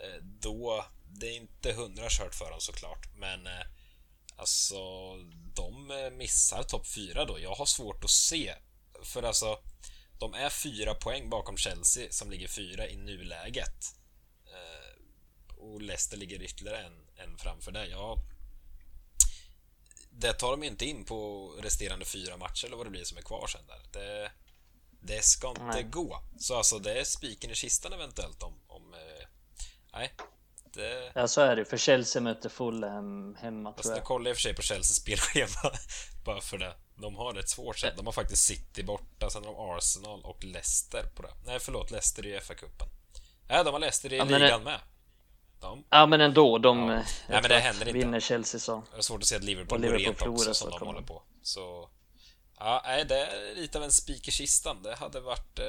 [0.00, 0.84] eh, då...
[1.18, 3.48] Det är inte hundra kört för dem såklart, men
[4.36, 4.76] alltså
[5.54, 7.38] de missar topp fyra då.
[7.38, 8.54] Jag har svårt att se,
[9.02, 9.58] för alltså
[10.18, 13.94] de är fyra poäng bakom Chelsea som ligger fyra i nuläget.
[14.46, 15.02] Eh,
[15.56, 17.84] och Leicester ligger ytterligare en, en framför där.
[17.84, 18.18] Ja,
[20.10, 23.22] det tar de inte in på resterande fyra matcher eller vad det blir som är
[23.22, 24.00] kvar sen där.
[24.00, 24.30] Det,
[25.00, 25.82] det ska inte Nej.
[25.82, 26.22] gå.
[26.38, 28.54] Så alltså det är spiken i kistan eventuellt om...
[28.66, 29.26] om eh,
[29.92, 30.14] nej.
[30.74, 31.64] Det, Ja, så är det.
[31.64, 34.04] För Chelsea möter Fulham hemma fast tror jag.
[34.04, 35.72] kollar jag i och för sig på Chelseas spelschema
[36.24, 36.74] bara för det.
[36.96, 37.94] De har ett svårt sätt.
[37.96, 41.32] De har faktiskt City borta, sen har de Arsenal och Leicester på det.
[41.46, 41.90] Nej, förlåt.
[41.90, 42.88] Leicester i FA-cupen.
[43.48, 44.80] Nej, de har Leicester i Ja, ligan det- med.
[45.60, 46.58] De, Ja, men ändå.
[46.58, 46.84] De Ja.
[46.94, 47.98] eh, Nej, men det händer inte.
[47.98, 48.82] Vinner Chelsea så.
[48.90, 50.92] Jag har svårt att se att Liverpool, Och går Liverpool rent också som de kommer-
[50.92, 51.22] håller på.
[51.42, 51.90] Så...
[52.58, 54.82] Ja, nej, det är lite av en spik i kistan.
[54.82, 55.58] Det hade varit...
[55.58, 55.64] Eh...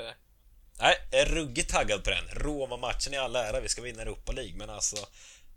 [0.80, 2.28] Nej, jag är ruggigt taggad på den.
[2.28, 4.98] Roma-matchen i all ära, vi ska vinna Europa League, men alltså...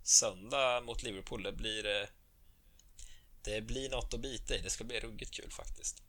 [0.03, 1.85] Söndag mot Liverpool, det blir...
[2.01, 2.07] Eh...
[3.43, 4.61] Det blir något att bita i.
[4.61, 6.03] Det ska bli ruggigt kul faktiskt.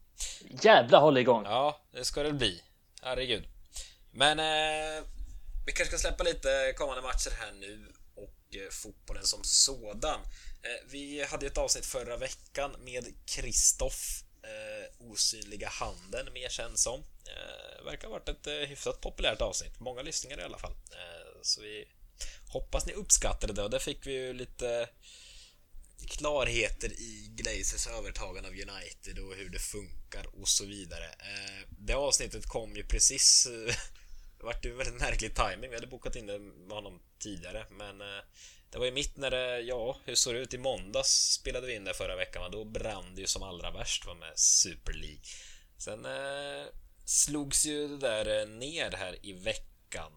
[0.63, 1.45] Jävla håll igång.
[1.45, 2.63] Ja, det ska det bli.
[3.03, 3.45] Herregud.
[4.11, 5.05] Men eh,
[5.67, 10.21] vi kanske ska släppa lite kommande matcher här nu och eh, fotbollen som sådan.
[10.63, 17.01] Eh, vi hade ett avsnitt förra veckan med Kristoff, eh, Osynliga handen mer känd som.
[17.27, 19.81] Eh, verkar ha varit ett eh, hyfsat populärt avsnitt.
[19.81, 20.73] Många lyssningar i alla fall.
[20.73, 21.89] Eh, så vi
[22.49, 24.89] hoppas ni uppskattade det och där fick vi ju lite
[26.07, 31.05] klarheter i Glazers övertagande av United och hur det funkar och så vidare.
[31.05, 33.47] Eh, det avsnittet kom ju precis...
[33.47, 33.75] Eh,
[34.39, 35.71] det vart ju väldigt märklig timing.
[35.71, 38.25] Vi hade bokat in det med honom tidigare, men eh,
[38.71, 40.55] det var ju mitt när det, ja, hur såg det ut?
[40.55, 43.71] I måndags spelade vi in det förra veckan, och då brann det ju som allra
[43.71, 45.23] värst var med Super League.
[45.79, 46.67] Sen eh,
[47.05, 50.13] slogs ju det där ner här i veckan.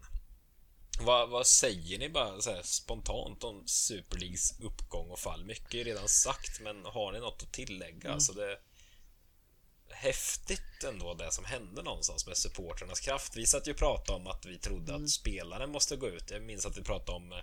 [1.00, 5.46] Vad, vad säger ni bara så här spontant om Super Leagues uppgång och fall?
[5.46, 8.14] Mycket är redan sagt, men har ni något att tillägga?
[8.14, 8.58] Alltså det
[9.90, 13.36] häftigt ändå det som hände någonstans med supporternas kraft.
[13.36, 16.32] Vi satt ju och pratade om att vi trodde att spelaren måste gå ut.
[16.32, 17.38] Jag minns att vi pratade om eh,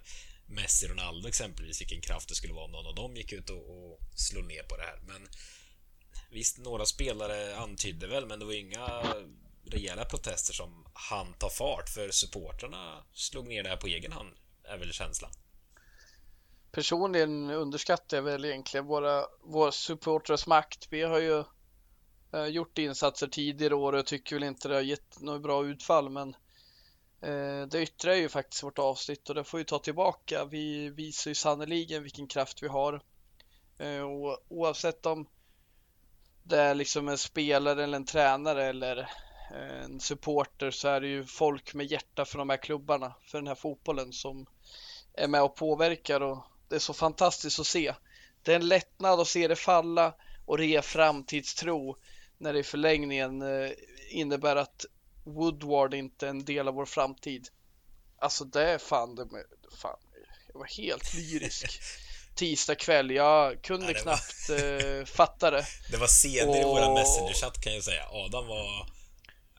[0.46, 3.50] Messi och Ronaldo exempelvis, vilken kraft det skulle vara om någon av dem gick ut
[3.50, 5.00] och, och slog ner på det här.
[5.06, 5.28] Men
[6.30, 9.02] visst, några spelare antydde väl, men det var inga
[9.64, 14.34] rejäla protester som han ta fart, för supporterna slog ner det här på egen hand,
[14.64, 15.30] är väl känslan.
[16.72, 20.86] Personligen underskattar jag väl egentligen våra, våra supportrars makt.
[20.90, 21.44] Vi har ju
[22.32, 26.10] eh, gjort insatser tidigare år och tycker väl inte det har gett något bra utfall,
[26.10, 26.28] men
[27.20, 30.44] eh, det yttrar ju faktiskt vårt avsnitt och det får vi ta tillbaka.
[30.44, 33.02] Vi visar ju sannoliken vilken kraft vi har.
[33.78, 35.26] Eh, och oavsett om
[36.42, 39.08] det är liksom en spelare eller en tränare eller
[39.54, 43.46] en supporter så är det ju folk med hjärta för de här klubbarna, för den
[43.46, 44.46] här fotbollen som
[45.14, 46.38] är med och påverkar och
[46.68, 47.94] det är så fantastiskt att se.
[48.42, 50.14] Det är en lättnad att se det falla
[50.46, 51.96] och det ger framtidstro
[52.38, 53.70] när det i förlängningen eh,
[54.10, 54.84] innebär att
[55.24, 57.48] Woodward inte är en del av vår framtid.
[58.18, 59.44] Alltså det är fan det med,
[59.82, 59.98] fan,
[60.52, 61.80] jag var helt lyrisk.
[62.34, 64.98] Tisdag kväll, jag kunde ja, knappt var...
[64.98, 65.64] eh, fatta det.
[65.90, 66.56] Det var seder och...
[66.56, 68.08] i våra Messenger-chatt kan jag säga.
[68.10, 68.86] Adam var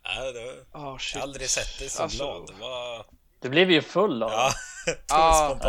[0.04, 0.52] Ja, det var...
[0.54, 2.18] oh, jag har aldrig sett dig så alltså...
[2.18, 2.48] glad.
[2.48, 3.06] Det var...
[3.40, 4.54] Du blev ju full av Ja,
[5.08, 5.60] ja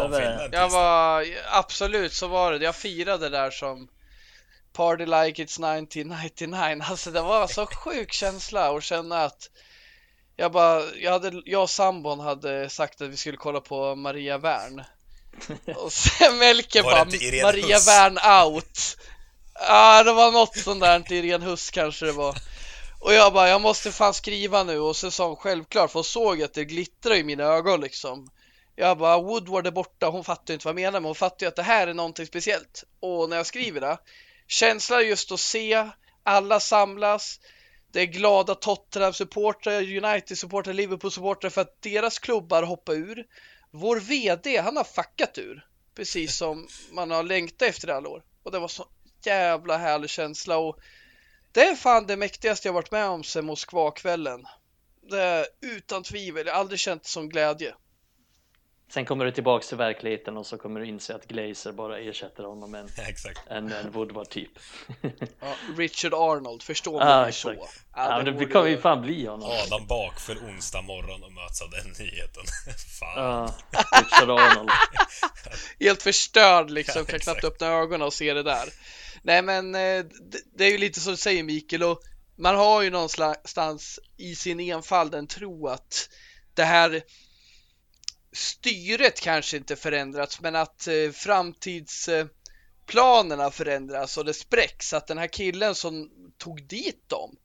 [0.53, 2.65] jag var, absolut så var det.
[2.65, 3.89] Jag firade där som
[4.73, 6.83] Party like it's 1999.
[6.91, 9.51] Alltså det var så sjuk känsla att känna att
[10.37, 14.39] jag bara, jag, hade, jag och sambon hade sagt att vi skulle kolla på Maria
[14.39, 14.85] Wern.
[15.77, 17.79] Och sen Melke bara, Maria?
[17.87, 18.97] Wern out.
[19.55, 22.37] Ja, ah, det var något sånt där, Irene Huss kanske det var.
[23.05, 26.05] Och jag bara, jag måste fan skriva nu och så sa hon självklart för hon
[26.05, 28.31] såg att det glittrade i mina ögon liksom.
[28.77, 31.49] Jag bara, Woodward är borta, hon fattar inte vad jag menar men hon fattar ju
[31.49, 32.85] att det här är någonting speciellt.
[33.01, 33.99] Och när jag skriver det,
[34.47, 35.91] känslan just att se
[36.23, 37.41] alla samlas,
[37.93, 43.27] det är glada Tottenham-supportrar, United-supportrar, Liverpool-supportrar för att deras klubbar hoppar ur.
[43.71, 45.67] Vår VD, han har fuckat ur.
[45.95, 48.23] Precis som man har längtat efter alla år.
[48.43, 48.87] Och det var så
[49.25, 50.79] jävla härlig känsla och
[51.55, 54.47] det är fan det mäktigaste jag varit med om sen Moskva-kvällen.
[55.11, 57.75] Det är utan tvivel, jag har aldrig känt sån glädje.
[58.89, 62.45] Sen kommer du tillbaks till verkligheten och så kommer du inse att Glazer bara ersätter
[62.45, 62.89] honom med en,
[63.47, 64.51] en, en Woodward typ.
[65.41, 67.53] ja, Richard Arnold, förstår man ah, så.
[67.53, 69.51] Ja, ja det, det kommer ju fan bli honom.
[69.67, 72.45] Adam bakför onsdag morgon och möts av den nyheten.
[73.01, 73.17] fan.
[73.17, 73.55] Ja,
[74.01, 74.71] Richard Arnold.
[75.81, 78.69] Helt förstörd liksom, ja, kan knappt öppna ögonen och se det där.
[79.25, 80.05] Nej men eh,
[80.55, 82.03] det är ju lite som du säger Mikael och
[82.37, 86.09] man har ju någonstans i sin enfald en tro att
[86.55, 87.03] det här
[88.33, 94.93] styret kanske inte förändrats men att eh, framtidsplanerna förändras och det spräcks.
[94.93, 97.37] Att den här killen som tog dit dem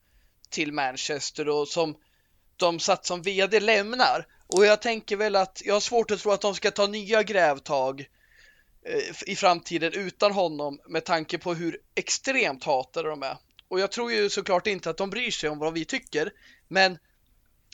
[0.50, 1.96] till Manchester och som
[2.56, 4.28] de satt som VD lämnar.
[4.48, 7.24] Och jag tänker väl att jag har svårt att tro att de ska ta nya
[7.24, 8.08] grävtag Eh,
[9.26, 13.38] i framtiden utan honom med tanke på hur extremt hatade de är.
[13.68, 16.32] Och jag tror ju såklart inte att de bryr sig om vad vi tycker,
[16.68, 16.98] men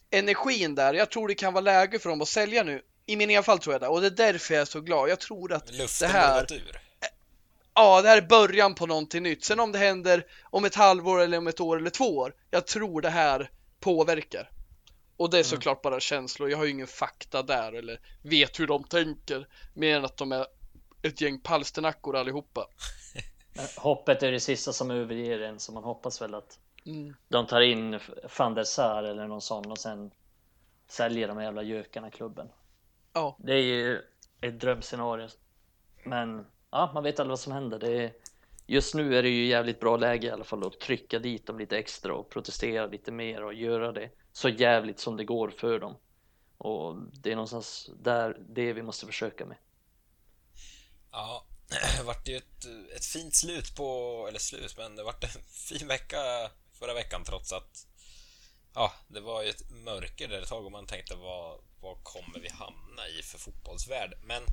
[0.09, 2.81] energin där, jag tror det kan vara läge för dem att sälja nu.
[3.05, 5.09] I min fall tror jag det, och det är därför jag är så glad.
[5.09, 6.53] Jag tror att Luften det här...
[6.53, 6.81] Ur.
[7.73, 9.45] Ja, det här är början på någonting nytt.
[9.45, 12.67] Sen om det händer om ett halvår eller om ett år eller två år, jag
[12.67, 13.49] tror det här
[13.79, 14.49] påverkar.
[15.17, 15.49] Och det är mm.
[15.49, 16.49] såklart bara känslor.
[16.49, 20.31] Jag har ju ingen fakta där eller vet hur de tänker mer än att de
[20.31, 20.45] är
[21.05, 22.67] ett gäng palsternackor allihopa.
[23.77, 27.15] Hoppet är det sista som överger en så man hoppas väl att mm.
[27.27, 27.99] de tar in
[28.37, 30.11] van der Sar eller någon sån och sen
[30.87, 32.49] säljer de jävla gökarna klubben.
[33.13, 33.37] Ja.
[33.39, 34.01] Det är ju
[34.41, 35.27] ett drömscenario.
[36.03, 37.79] Men ja, man vet aldrig vad som händer.
[37.79, 38.13] Det är,
[38.65, 41.59] just nu är det ju jävligt bra läge i alla fall att trycka dit dem
[41.59, 45.79] lite extra och protestera lite mer och göra det så jävligt som det går för
[45.79, 45.95] dem.
[46.57, 49.57] Och det är någonstans där det vi måste försöka med.
[51.15, 51.45] Ja,
[51.97, 55.87] det vart ju ett, ett fint slut på, eller slut, men det vart en fin
[55.87, 57.87] vecka förra veckan trots att
[58.73, 62.39] ja, det var ju ett mörker där ett tag och man tänkte vad, vad kommer
[62.39, 64.13] vi hamna i för fotbollsvärld?
[64.23, 64.43] Men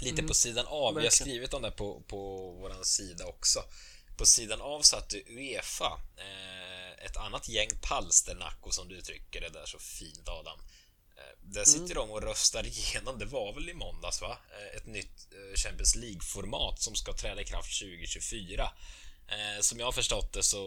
[0.00, 3.60] lite mm, på sidan av, vi har skrivit om det på, på våran sida också.
[4.16, 9.66] På sidan av satt Uefa, eh, ett annat gäng palsternackor som du uttrycker det där
[9.66, 10.60] så fint Adam.
[11.50, 11.96] Där sitter mm.
[11.96, 14.38] de och röstar igenom, det var väl i måndags va?
[14.50, 18.72] Eh, ett nytt eh, Champions League-format som ska träda i kraft 2024.
[19.28, 20.58] Eh, som jag har förstått det så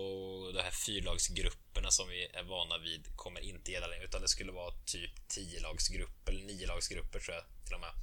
[0.55, 4.51] de här fyrlagsgrupperna som vi är vana vid kommer inte gälla längre utan det skulle
[4.51, 7.93] vara typ 10-lagsgrupper eller 9-lagsgrupper tror jag till och med.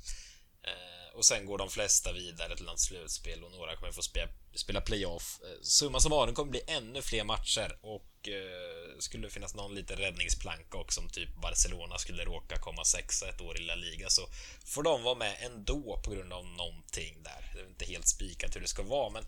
[1.14, 4.80] Och sen går de flesta vidare till något slutspel och några kommer få spela, spela
[4.80, 5.40] playoff.
[5.62, 10.78] Summa summarum kommer bli ännu fler matcher och eh, skulle det finnas någon liten räddningsplanka
[10.78, 14.28] också om typ Barcelona skulle råka komma sexa ett år i La Liga så
[14.64, 17.50] får de vara med ändå på grund av någonting där.
[17.54, 19.24] Det är inte helt spikat hur det ska vara men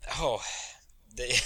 [0.00, 0.40] ja,
[1.06, 1.32] det.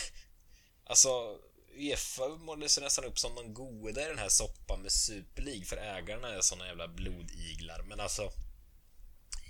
[0.88, 1.38] Alltså,
[1.76, 5.64] Uefa målade sig nästan upp som någon goda i den här soppan med Super League
[5.64, 7.82] för ägarna är såna jävla blodiglar.
[7.82, 8.32] Men alltså,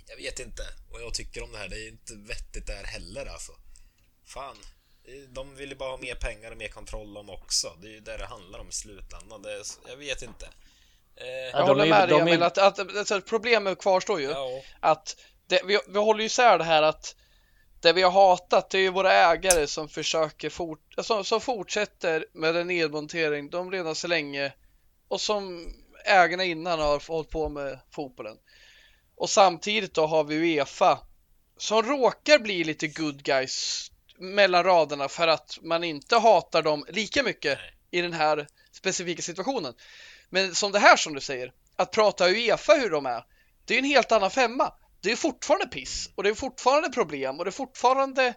[0.07, 1.69] jag vet inte vad jag tycker om det här.
[1.69, 3.51] Det är inte vettigt där heller alltså.
[4.25, 4.57] Fan,
[5.29, 7.73] de vill ju bara ha mer pengar och mer kontroll om också.
[7.81, 9.41] Det är ju det det handlar om i slutändan.
[9.41, 10.45] Det är, jag vet inte.
[11.15, 14.29] Eh, jag håller med dig Emil, att, att, att, att problemet kvarstår ju.
[14.29, 14.61] Ja.
[14.79, 15.15] Att
[15.47, 17.15] det, vi, vi håller ju isär det här att
[17.81, 22.25] det vi har hatat det är ju våra ägare som försöker fort, alltså, som fortsätter
[22.33, 24.53] med en nedmontering de redan så länge
[25.07, 25.73] och som
[26.05, 28.37] ägarna innan har hållit på med fotbollen.
[29.15, 30.99] Och samtidigt då har vi Uefa
[31.57, 37.23] som råkar bli lite good guys mellan raderna för att man inte hatar dem lika
[37.23, 37.59] mycket
[37.91, 39.73] i den här specifika situationen.
[40.29, 43.23] Men som det här som du säger, att prata Uefa hur de är,
[43.65, 47.39] det är en helt annan femma det är fortfarande piss och det är fortfarande problem
[47.39, 48.33] och det är fortfarande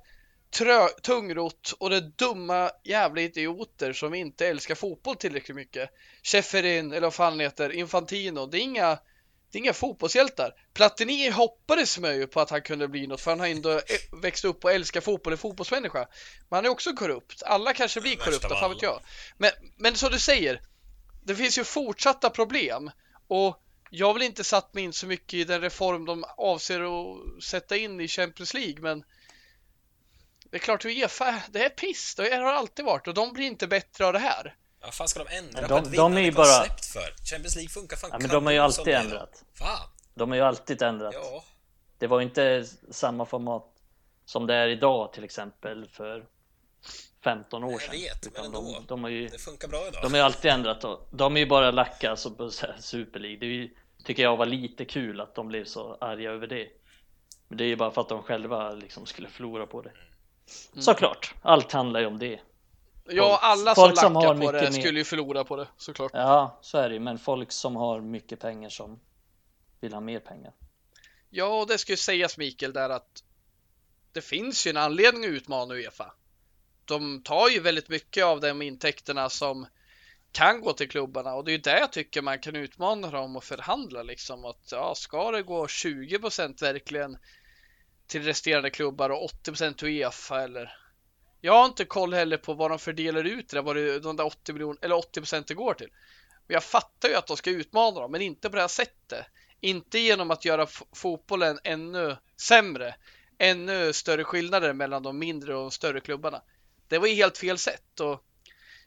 [0.50, 5.90] trö tungrot och det är dumma jävla idioter som inte älskar fotboll tillräckligt mycket.
[6.22, 8.46] Schäferin eller vad fan heter, Infantino.
[8.46, 8.98] Det är inga,
[9.50, 10.54] det är inga fotbollshjältar.
[10.74, 13.80] Platini hoppades man ju på att han kunde bli något för han har ändå eh,
[14.22, 15.98] växt upp och älskar fotboll, är fotbollsmänniska.
[16.48, 17.42] Men han är också korrupt.
[17.42, 19.00] Alla kanske blir korrupta, fan vet jag.
[19.38, 20.60] Men, men som du säger,
[21.22, 22.90] det finns ju fortsatta problem
[23.28, 27.44] och jag vill inte satt mig in så mycket i den reform de avser att
[27.44, 29.04] sätta in i Champions League, men
[30.50, 32.14] det är klart Uefa, det är piss.
[32.14, 34.56] Det har alltid varit och de blir inte bättre av det här.
[34.80, 36.46] Vad fan ska de ändra de, på ett vinnande bara...
[36.46, 37.14] koncept för?
[37.30, 39.44] Champions League funkar fan ja, men de har ju alltid ändrat.
[39.54, 39.88] Fan.
[40.14, 41.14] De har ju alltid ändrat.
[41.14, 41.44] Ja.
[41.98, 43.66] Det var inte samma format
[44.24, 46.26] som det är idag till exempel för
[47.24, 47.88] 15 år sedan.
[47.92, 48.60] Jag vet, men ändå.
[48.60, 50.02] De, de har ju, det funkar bra idag.
[50.02, 51.06] De har ju alltid ändrat då.
[51.10, 53.38] De är ju bara lacka alltså på Super League.
[53.38, 53.74] Det är ju,
[54.04, 56.68] tycker jag var lite kul att de blev så arga över det.
[57.48, 59.90] Men det är ju bara för att de själva liksom skulle förlora på det.
[60.72, 60.82] Mm.
[60.82, 62.40] Såklart, allt handlar ju om det.
[63.10, 66.10] Ja, alla folk som, som lackar på det skulle ju förlora på det såklart.
[66.14, 67.00] Ja, så är det ju.
[67.00, 69.00] Men folk som har mycket pengar som
[69.80, 70.52] vill ha mer pengar.
[71.30, 73.22] Ja, och det ska ju sägas Mikael där att
[74.12, 76.12] det finns ju en anledning att utmana Uefa
[76.90, 79.66] de tar ju väldigt mycket av de intäkterna som
[80.32, 83.36] kan gå till klubbarna och det är ju där jag tycker man kan utmana dem
[83.36, 87.18] och förhandla liksom att ja, ska det gå 20% verkligen
[88.06, 90.76] till resterande klubbar och 80% till Uefa eller
[91.40, 94.16] jag har inte koll heller på vad de fördelar ut det, där, vad det, de
[94.16, 95.88] där 80 miljoner eller 80 procenten går till.
[96.46, 99.26] Men jag fattar ju att de ska utmana dem, men inte på det här sättet.
[99.60, 102.94] Inte genom att göra fotbollen ännu sämre,
[103.38, 106.42] ännu större skillnader mellan de mindre och de större klubbarna.
[106.88, 108.24] Det var ju helt fel sätt och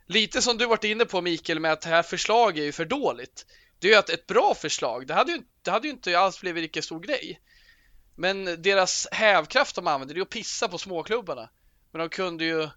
[0.05, 2.85] lite som du varit inne på Mikael med att det här förslaget är ju för
[2.85, 3.45] dåligt.
[3.79, 6.41] Det är ju att ett bra förslag, det hade ju, det hade ju inte alls
[6.41, 7.41] blivit lika stor grej.
[8.15, 11.49] Men deras hävkraft de använder det är att pissa på småklubbarna.
[11.93, 12.69] Men de kunde ju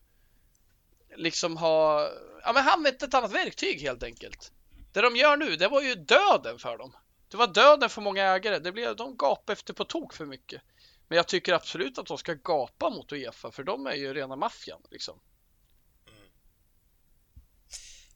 [1.17, 2.11] liksom ha,
[2.43, 4.53] ja men använt ett annat verktyg helt enkelt.
[4.93, 6.97] Det de gör nu, det var ju döden för dem.
[7.29, 8.59] Det var döden för många ägare.
[8.59, 10.63] Det blev, de gapade efter på tok för mycket.
[11.09, 14.37] Men jag tycker absolut att de ska gapa mot Uefa för de är ju rena
[14.37, 15.21] maffian liksom.
[16.09, 16.31] Mm.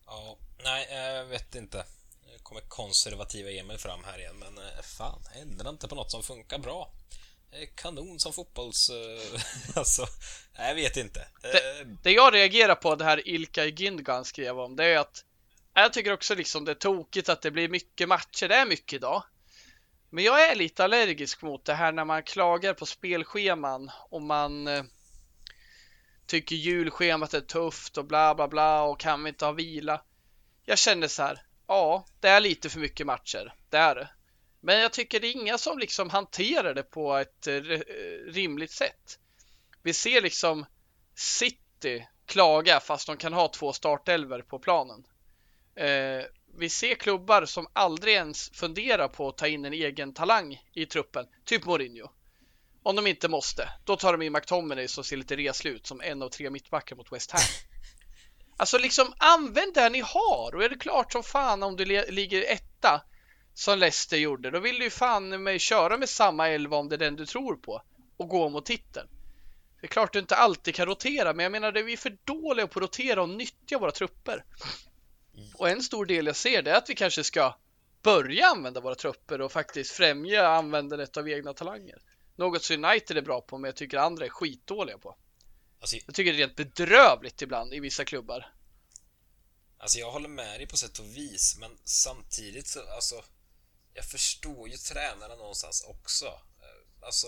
[0.07, 1.84] Ja, nej, jag vet inte.
[2.26, 6.22] Nu kommer konservativa Emil fram här igen, men eh, fan, ändra inte på något som
[6.22, 6.92] funkar bra.
[7.74, 8.90] Kanon som fotbolls...
[8.90, 9.40] Eh,
[9.74, 10.07] alltså,
[10.57, 11.28] jag vet inte.
[11.42, 15.24] Det, det jag reagerar på, det här Ilkay Gündogan skrev om, det är att
[15.74, 18.48] jag tycker också liksom det är tokigt att det blir mycket matcher.
[18.48, 19.22] Det är mycket idag.
[20.11, 24.66] Men jag är lite allergisk mot det här när man klagar på spelscheman och man
[24.68, 24.84] eh,
[26.26, 30.03] tycker julschemat är tufft och bla bla bla och kan vi inte ha vila.
[30.64, 34.09] Jag känner så här, ja, det är lite för mycket matcher, det är det.
[34.61, 37.80] Men jag tycker det är inga som liksom hanterar det på ett eh, eh,
[38.26, 39.18] rimligt sätt.
[39.82, 40.66] Vi ser liksom
[41.14, 45.04] City klaga fast de kan ha två startelver på planen.
[45.74, 46.24] Eh,
[46.58, 50.86] vi ser klubbar som aldrig ens funderar på att ta in en egen talang i
[50.86, 52.11] truppen, typ Mourinho.
[52.82, 56.00] Om de inte måste, då tar de in McTominay som ser lite reslig ut som
[56.00, 57.42] en av tre mittbackar mot West Ham.
[58.56, 62.42] Alltså liksom använd det ni har och är det klart som fan om du ligger
[62.52, 63.02] etta
[63.55, 66.96] som Leicester gjorde, då vill du ju fan med köra med samma elva om det
[66.96, 67.82] är den du tror på
[68.16, 69.09] och gå mot titeln.
[69.80, 72.18] Det är klart du inte alltid kan rotera, men jag menar det är vi för
[72.24, 74.44] dåliga på att rotera och nyttja våra trupper.
[75.55, 77.57] Och en stor del jag ser det är att vi kanske ska
[78.03, 81.98] börja använda våra trupper och faktiskt främja användandet av egna talanger.
[82.36, 85.16] Något som United är bra på, men jag tycker andra är skitdåliga på.
[85.80, 88.53] Alltså, jag tycker det är rent bedrövligt ibland i vissa klubbar.
[89.78, 93.22] Alltså jag håller med dig på sätt och vis, men samtidigt så, alltså,
[93.95, 96.26] jag förstår ju tränarna någonstans också.
[96.26, 97.26] Eh, alltså,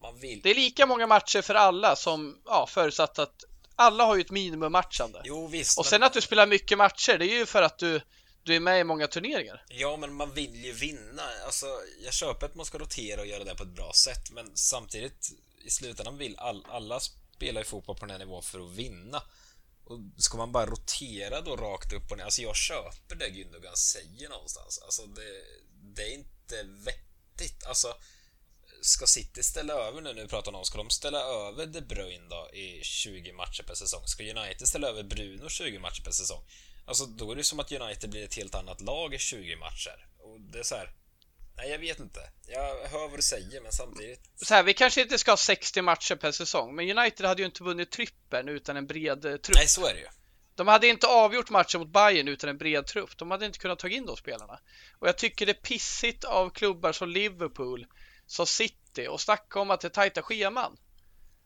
[0.00, 0.40] man vill.
[0.42, 3.44] Det är lika många matcher för alla som, ja, förutsatt att
[3.78, 5.20] Alla har ju ett minimummatchande.
[5.24, 5.78] Jo visst.
[5.78, 8.00] Och men- sen att du spelar mycket matcher, det är ju för att du,
[8.42, 9.64] du är med i många turneringar.
[9.68, 11.22] Ja, men man vill ju vinna.
[11.44, 11.66] Alltså,
[12.04, 15.30] jag köper att man ska rotera och göra det på ett bra sätt, men samtidigt
[15.64, 19.22] i slutändan vill all, alla spela i fotboll på den här nivån för att vinna.
[19.86, 22.24] Och ska man bara rotera då rakt upp och ner?
[22.24, 24.78] Alltså, jag köper det Gündogan säger någonstans.
[24.84, 25.42] Alltså, det,
[25.94, 27.64] det är inte vettigt.
[27.66, 27.94] Alltså,
[28.80, 30.64] ska City ställa över nu, nu pratar om.
[30.64, 34.06] ska de ställa över De Bruyne då i 20 matcher per säsong?
[34.06, 36.44] Ska United ställa över Bruno 20 matcher per säsong?
[36.86, 40.06] Alltså då är det som att United blir ett helt annat lag i 20 matcher.
[40.18, 40.92] Och det är så här.
[41.56, 42.20] Nej, jag vet inte.
[42.46, 44.20] Jag hör vad du säger, men samtidigt...
[44.36, 47.46] Så här, vi kanske inte ska ha 60 matcher per säsong, men United hade ju
[47.46, 49.56] inte vunnit trippeln utan en bred eh, trupp.
[49.56, 50.06] Nej, så är det ju.
[50.54, 53.18] De hade inte avgjort matchen mot Bayern utan en bred trupp.
[53.18, 54.60] De hade inte kunnat ta in de spelarna.
[54.98, 57.86] Och jag tycker det är pissigt av klubbar som Liverpool,
[58.26, 60.76] som City och snacka om att det är tajta scheman.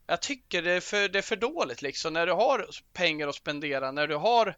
[0.07, 3.35] Jag tycker det är för, det är för dåligt liksom när du har pengar att
[3.35, 4.57] spendera, när du har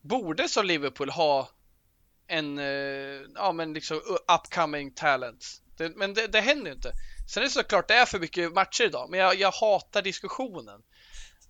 [0.00, 1.50] borde som Liverpool ha
[2.28, 4.00] en, eh, ja men liksom
[4.34, 5.44] upcoming talent.
[5.76, 6.92] Det, men det, det händer ju inte.
[7.28, 10.82] Sen är det såklart det är för mycket matcher idag, men jag, jag hatar diskussionen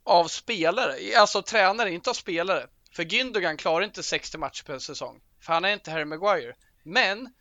[0.05, 2.67] av spelare, alltså tränare, inte av spelare.
[2.93, 6.55] För Gündogan klarar inte 60 matcher per säsong, för han är inte Harry Maguire.
[6.83, 7.33] Men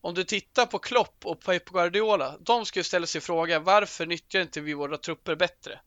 [0.00, 4.06] om du tittar på Klopp och Pep Guardiola, de ska ju ställa sig frågan varför
[4.06, 5.80] nyttjar inte vi våra trupper bättre?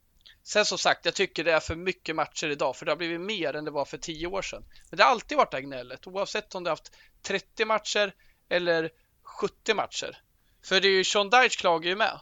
[0.44, 3.22] Sen som sagt, jag tycker det är för mycket matcher idag, för det har blivit
[3.22, 4.66] mer än det var för 10 år sedan.
[4.90, 6.92] Men det har alltid varit det här gnället, oavsett om du haft
[7.22, 8.14] 30 matcher
[8.50, 8.90] eller
[9.24, 10.22] 70 matcher.
[10.64, 12.20] För det är ju Sean Dyche klagar ju med.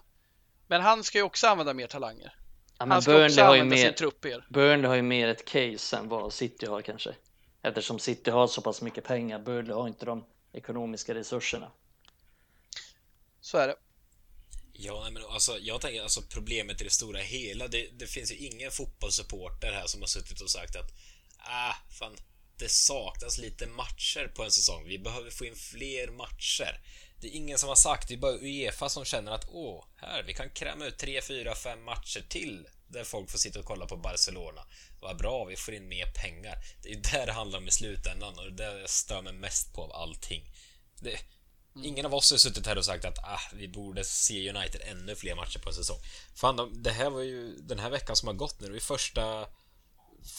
[0.67, 2.35] Men han ska ju också använda mer talanger.
[2.77, 4.47] Ja, Han ska Burnley också har, ju använda sin mer, trupp er.
[4.49, 7.15] Burnley har ju mer ett case än vad City har kanske.
[7.61, 9.39] Eftersom City har så pass mycket pengar.
[9.39, 11.71] Burnley har inte de ekonomiska resurserna.
[13.41, 13.75] Så är det.
[14.83, 17.67] Ja, men alltså, jag tänker alltså problemet i det stora hela.
[17.67, 20.91] Det, det finns ju ingen fotbollssupporter här som har suttit och sagt att
[21.37, 22.17] ah, fan,
[22.57, 24.85] det saknas lite matcher på en säsong.
[24.87, 26.81] Vi behöver få in fler matcher.
[27.19, 30.23] Det är ingen som har sagt, det är bara Uefa som känner att åh, här,
[30.23, 33.85] vi kan kräma ut 3, 4, 5 matcher till där folk får sitta och kolla
[33.85, 34.65] på Barcelona.
[35.01, 36.57] Vad bra, vi får in mer pengar.
[36.81, 39.21] Det är ju där det handlar om i slutändan och det är det jag stör
[39.21, 40.43] mig mest på av allting.
[40.99, 41.19] Det,
[41.75, 45.15] Ingen av oss har suttit här och sagt att ah, vi borde se United ännu
[45.15, 45.97] fler matcher på en säsong.
[46.35, 48.69] Fan, de, det här var ju den här veckan som har gått nu.
[48.69, 49.47] Det är första,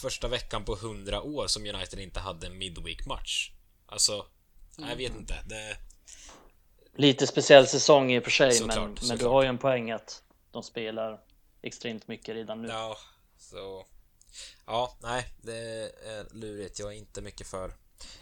[0.01, 3.51] första veckan på 100 år som United inte hade en midweek-match.
[3.87, 4.26] Alltså,
[4.76, 5.35] jag vet inte.
[5.47, 5.76] Det,
[6.97, 9.33] Lite speciell säsong i och för sig, Såklart, men, men du såklart.
[9.33, 11.20] har ju en poäng att de spelar
[11.62, 12.68] extremt mycket redan nu.
[12.68, 12.97] ja,
[13.39, 13.87] så...
[14.66, 15.57] Ja, nej, det
[16.07, 16.78] är lurigt.
[16.78, 17.74] Jag är inte mycket för...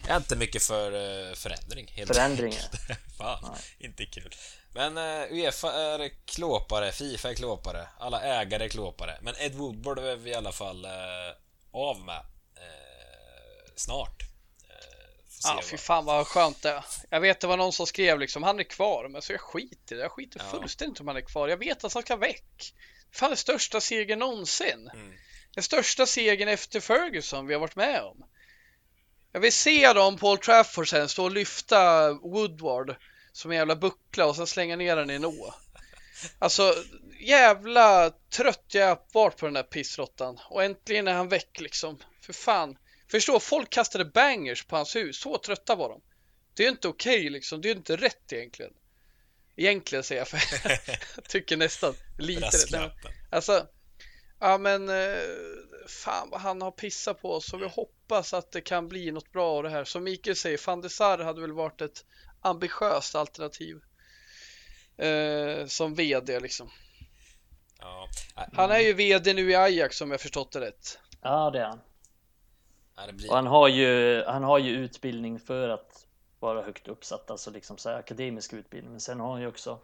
[0.03, 1.93] Jag är inte mycket för eh, förändring.
[1.95, 2.63] Helt Förändringar.
[3.19, 4.35] Fan, inte kul.
[4.75, 9.19] Men uh, Uefa är klåpare, Fifa är klåpare, alla ägare är klåpare.
[9.23, 10.91] Men Ed Woodward är vi i alla fall eh,
[11.73, 12.17] av med
[12.57, 14.23] eh, snart.
[14.23, 14.27] Eh,
[15.45, 16.83] Ja, vad- fy fan vad skönt det.
[17.11, 19.95] Jag vet det var någon som skrev liksom, han är kvar, men så jag skiter
[19.95, 20.03] i det.
[20.03, 20.51] Jag skiter Ja.
[20.59, 21.49] fullständigt om han är kvar.
[21.49, 22.75] Jag vet att han ska väck.
[23.13, 24.91] Fan, den största segern någonsin.
[24.95, 25.13] Mm.
[25.55, 28.25] Den största segern efter Ferguson vi har varit med om.
[29.33, 32.97] Jag vill se dem på Old Trafford sen stå och lyfta Woodward
[33.33, 35.55] som en jävla buckla och sen slänga ner den i en å.
[36.39, 36.75] Alltså
[37.21, 41.99] jävla trött jag är vart på den där pissrottan och äntligen är han väck liksom.
[42.21, 42.77] För fan.
[43.11, 45.21] Förstå, folk kastade bangers på hans hus.
[45.21, 46.01] Så trötta var de.
[46.55, 47.61] Det är ju inte okej liksom.
[47.61, 48.73] Det är ju inte rätt egentligen.
[49.57, 50.41] Egentligen säger jag för
[51.17, 52.93] jag tycker nästan lite rätt.
[53.31, 53.67] Alltså,
[54.41, 55.21] ja men eh,
[55.89, 59.33] fan vad han har pissat på oss och vi hoppas att det kan bli något
[59.33, 59.85] bra av det här.
[59.85, 62.05] Som Mikael säger, van Sar hade väl varit ett
[62.41, 63.81] ambitiöst alternativ
[64.97, 66.71] eh, som VD liksom.
[67.81, 70.99] Ja, äh, Han är ju VD nu i Ajax om jag förstått det rätt.
[71.23, 71.81] Ja, det är han.
[72.99, 73.31] äh, det blir...
[73.31, 76.07] Och han har ju, han har ju utbildning för att
[76.41, 78.91] vara högt uppsatt, alltså liksom så här akademisk utbildning.
[78.91, 79.79] Men sen har han ju också,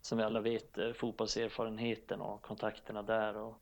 [0.00, 3.60] som vi alla vet, eh, fotbollserfarenheten och kontakterna där och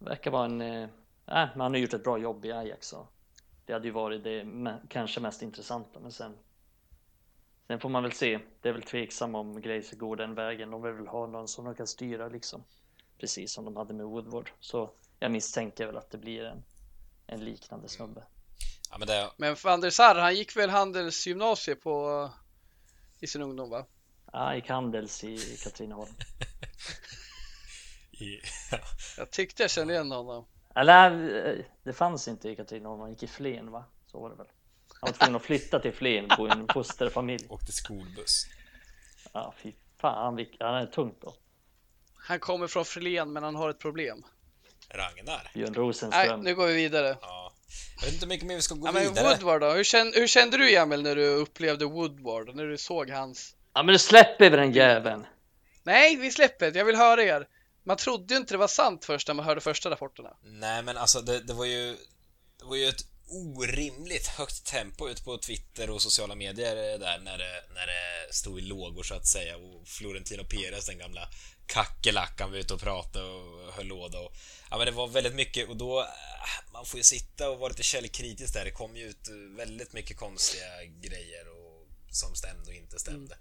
[0.00, 0.88] verkar vara en, eh, äh,
[1.26, 3.08] men han har gjort ett bra jobb i Ajax så
[3.66, 6.38] det hade ju varit det me- kanske mest intressanta, men sen
[7.66, 8.38] Sen får man väl se.
[8.60, 10.70] Det är väl tveksam om Grace går den vägen.
[10.70, 12.64] De vill väl ha någon som de kan styra liksom.
[13.18, 14.50] Precis som de hade med Woodward.
[14.60, 16.62] Så jag misstänker väl att det blir en,
[17.26, 18.24] en liknande snubbe.
[18.90, 19.30] Ja, men det...
[19.36, 22.30] Men van der Sar, han gick väl handelsgymnasiet på
[23.20, 23.86] i sin ungdom va?
[24.32, 26.12] Ja, gick Handels i Katrineholm.
[28.20, 28.40] I,
[28.70, 28.78] ja.
[29.16, 30.46] Jag tyckte jag kände igen honom.
[30.74, 31.10] Eller
[31.46, 33.84] eh, det fanns inte i Katrineholm, han gick i Flen va?
[34.06, 34.46] Så var det väl.
[35.00, 37.46] Han var tvungen att flytta till Flen, bo i en fosterfamilj.
[37.48, 38.46] Åkte skolbuss.
[39.32, 41.34] Ja, fy fan, han, är tungt då.
[42.14, 44.24] Han kommer från Flen men han har ett problem.
[44.88, 45.50] Ragnar.
[45.54, 46.40] Björn Nej, Rosenström.
[46.40, 47.16] nu går vi vidare.
[47.20, 47.52] Ja.
[47.96, 49.28] Jag vet inte hur mycket mer vi ska gå Ja, men vidare.
[49.28, 49.70] Woodward då?
[49.70, 52.54] Hur kände, hur kände du Emil när du upplevde Woodward?
[52.54, 53.56] När du såg hans...
[53.74, 55.26] Ja men nu släpper vi den jäveln.
[55.82, 56.78] Nej, vi släpper det.
[56.78, 57.46] Jag vill höra er.
[57.90, 60.36] Man trodde ju inte det var sant först när man hörde första rapporterna.
[60.42, 61.96] Nej men alltså det, det var ju
[62.58, 67.38] Det var ju ett orimligt högt tempo ut på Twitter och sociala medier där när
[67.38, 71.28] det, när det stod i lågor så att säga och Florentino Perez, den gamla
[71.66, 74.32] kackerlackan var ute och pratade och höll låda och
[74.70, 76.06] Ja men det var väldigt mycket och då
[76.72, 78.64] Man får ju sitta och vara lite källkritisk där.
[78.64, 83.36] Det kom ju ut väldigt mycket konstiga grejer och som stämde och inte stämde.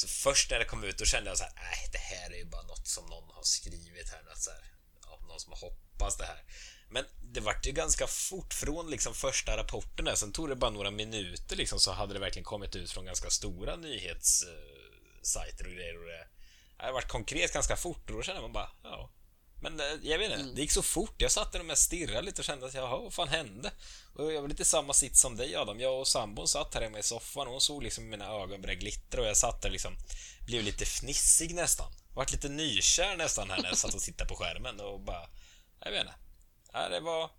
[0.00, 2.36] Så först när det kom ut då kände jag så här, nej det här är
[2.36, 4.22] ju bara något som någon har skrivit här.
[4.22, 4.64] Något så här
[5.02, 6.44] ja, någon som har hoppats det här.
[6.88, 10.14] Men det vart ju ganska fort från liksom första rapporten där.
[10.14, 13.30] Sen tog det bara några minuter liksom så hade det verkligen kommit ut från ganska
[13.30, 15.98] stora nyhetssajter och grejer.
[15.98, 16.26] Och det,
[16.86, 19.10] det vart konkret ganska fort och då kände man bara, ja.
[19.60, 21.14] Men eh, jag vet inte, det gick så fort.
[21.18, 23.70] Jag satt där och mest stirrade lite och kände att jaha, vad fan hände?
[24.14, 25.80] Och jag var lite samma sitt som dig Adam.
[25.80, 28.74] Jag och sambon satt här hemma i soffan och hon såg liksom mina ögon börja
[28.74, 29.96] glittra och jag satt där liksom,
[30.46, 31.92] blev lite fnissig nästan.
[32.14, 35.28] Vart lite nykär nästan här när jag satt och tittade på skärmen och bara,
[35.84, 36.14] jag vet inte.
[36.72, 37.30] Ja, det var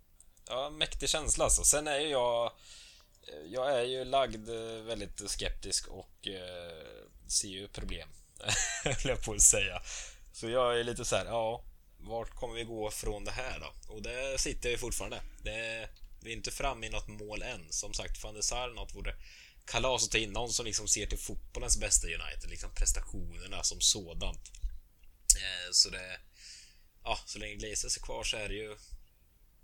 [0.48, 1.64] ja, en mäktig känsla alltså.
[1.64, 2.52] Sen är ju jag
[3.50, 6.96] jag är ju lagd eh, väldigt skeptisk och eh,
[7.28, 8.08] ser ju problem,
[8.84, 9.82] höll jag på att säga.
[10.32, 11.64] Så jag är lite så här, ja,
[12.02, 13.94] vart kommer vi gå från det här då?
[13.94, 15.22] Och det sitter jag ju fortfarande.
[15.42, 15.88] Det,
[16.20, 17.72] vi är inte framme i något mål än.
[17.72, 19.14] Som sagt, van der Sar, något vore
[19.64, 20.32] kalas att ta in.
[20.32, 24.50] Någon som liksom ser till fotbollens bästa United, liksom prestationerna som sådant.
[25.36, 26.20] Eh, så det...
[27.04, 28.76] Ja, så länge Glazers är kvar så är det ju...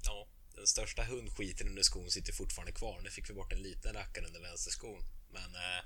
[0.05, 3.01] Ja, den största hundskiten under skon sitter fortfarande kvar.
[3.05, 5.05] Nu fick vi bort en liten rackare under vänsterskon.
[5.33, 5.55] Men...
[5.55, 5.85] Eh,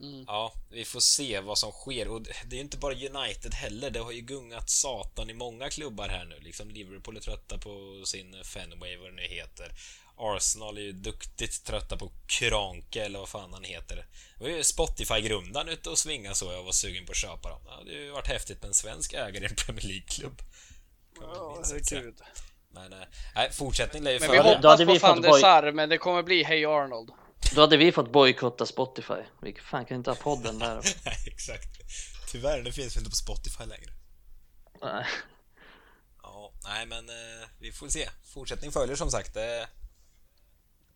[0.00, 0.24] Mm.
[0.26, 2.08] Ja, vi får se vad som sker.
[2.08, 3.90] Och det är ju inte bara United heller.
[3.90, 6.38] Det har ju gungat satan i många klubbar här nu.
[6.40, 9.72] Liksom Liverpool är trötta på sin Fenway, vad det nu heter.
[10.18, 14.06] Arsenal är ju duktigt trötta på Kranke, eller vad fan han heter.
[14.38, 17.60] Det var ju Spotify-grundaren ute och svinga så jag var sugen på att köpa dem.
[17.64, 20.42] Det har ju varit häftigt med en svensk ägare i en Premier League-klubb.
[21.20, 22.20] Ja, herregud.
[22.70, 22.98] Men, eh,
[23.34, 24.58] nej, fortsättning lär ju Men vi följa.
[24.60, 27.10] Då hade hoppas vi på van fått der Sar, men det kommer bli Hey Arnold.
[27.54, 29.22] Då hade vi fått bojkotta Spotify.
[29.42, 30.74] Vi fan kan inte ha podden där.
[31.04, 31.68] Nej, exakt.
[32.32, 33.92] Tyvärr, det finns inte på Spotify längre.
[34.82, 35.06] Nej.
[36.22, 38.08] Ja, nej men eh, vi får se.
[38.24, 39.34] Fortsättning följer som sagt.
[39.34, 39.68] Det,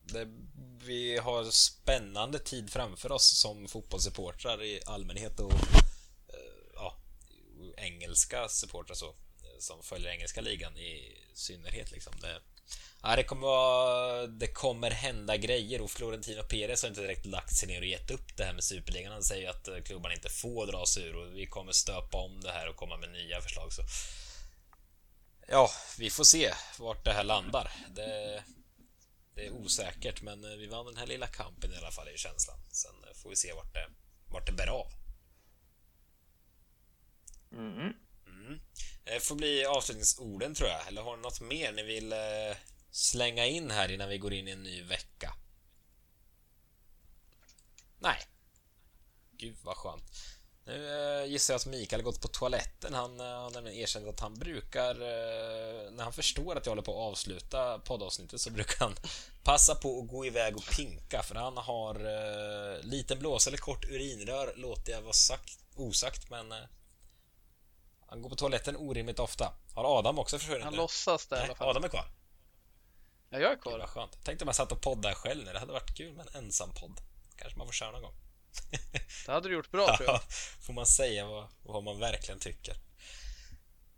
[0.02, 0.28] det,
[0.82, 6.96] vi har spännande tid framför oss som fotbollssupportrar i allmänhet och eh, ja,
[7.76, 9.14] engelska supportrar så,
[9.58, 11.92] som följer engelska ligan i synnerhet.
[11.92, 12.12] Liksom.
[12.20, 12.40] Det,
[13.02, 17.56] ja, det, kommer vara, det kommer hända grejer och Florentino Perez har inte direkt lagt
[17.56, 19.12] sig ner och gett upp det här med Superligan.
[19.12, 22.40] Han säger att eh, klubbarna inte får dra sig ur och vi kommer stöpa om
[22.40, 23.72] det här och komma med nya förslag.
[23.72, 23.82] Så
[25.52, 27.72] Ja, vi får se vart det här landar.
[27.94, 28.42] Det,
[29.34, 32.16] det är osäkert, men eh, vi vann den här lilla kampen i alla fall, är
[32.16, 32.58] känslan.
[32.70, 33.88] Sen eh, får vi se vart det,
[34.28, 34.92] vart det bär av.
[37.52, 37.92] Mm.
[38.26, 38.60] Mm.
[39.10, 40.88] Det får bli avslutningsorden, tror jag.
[40.88, 42.56] Eller har ni något mer ni vill eh,
[42.90, 45.34] slänga in här innan vi går in i en ny vecka?
[47.98, 48.16] Nej.
[49.36, 50.04] Gud, vad skönt.
[50.64, 52.94] Nu eh, gissar jag att Mikael har gått på toaletten.
[52.94, 54.94] Han har nämligen erkänt att han brukar,
[55.90, 58.96] när han förstår att jag håller på att avsluta poddavsnittet så brukar han
[59.42, 64.54] passa på att gå iväg och pinka för han har liten blåsa eller kort urinrör,
[64.56, 66.54] låter jag vara sagt, osagt, men
[68.10, 69.52] han går på toaletten orimligt ofta.
[69.74, 70.76] Har Adam också försvunnit Han nu?
[70.76, 71.68] låtsas det i Nej, alla fall.
[71.68, 72.04] Adam är kvar.
[73.30, 73.78] Ja, jag är Gud, kvar.
[73.78, 74.24] vad skönt.
[74.24, 75.52] Tänkte jag satt och poddade själv nu.
[75.52, 77.00] Det hade varit kul med en ensam podd.
[77.36, 78.14] Kanske man får köra någon gång.
[79.26, 80.16] Det hade du gjort bra tror jag.
[80.16, 80.20] Ja,
[80.60, 82.76] får man säga vad, vad man verkligen tycker.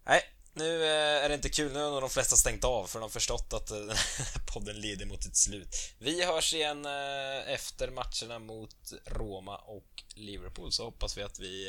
[0.04, 0.22] Nej,
[0.54, 1.72] nu eh, är det inte kul.
[1.72, 4.52] Nu har nog de flesta stängt av för de har förstått att eh, den här
[4.52, 5.76] podden lider mot ett slut.
[5.98, 11.68] Vi hörs igen eh, efter matcherna mot Roma och Liverpool så hoppas vi att vi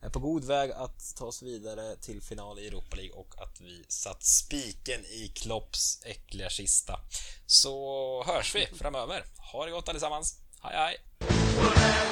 [0.00, 3.60] är på god väg att ta oss vidare till final i Europa League och att
[3.60, 7.00] vi satt spiken i Klopps äckliga kista.
[7.46, 9.24] Så hörs vi framöver.
[9.52, 10.38] Ha det gott allesammans.
[10.62, 10.96] Hej hej!
[11.60, 12.10] We'll never.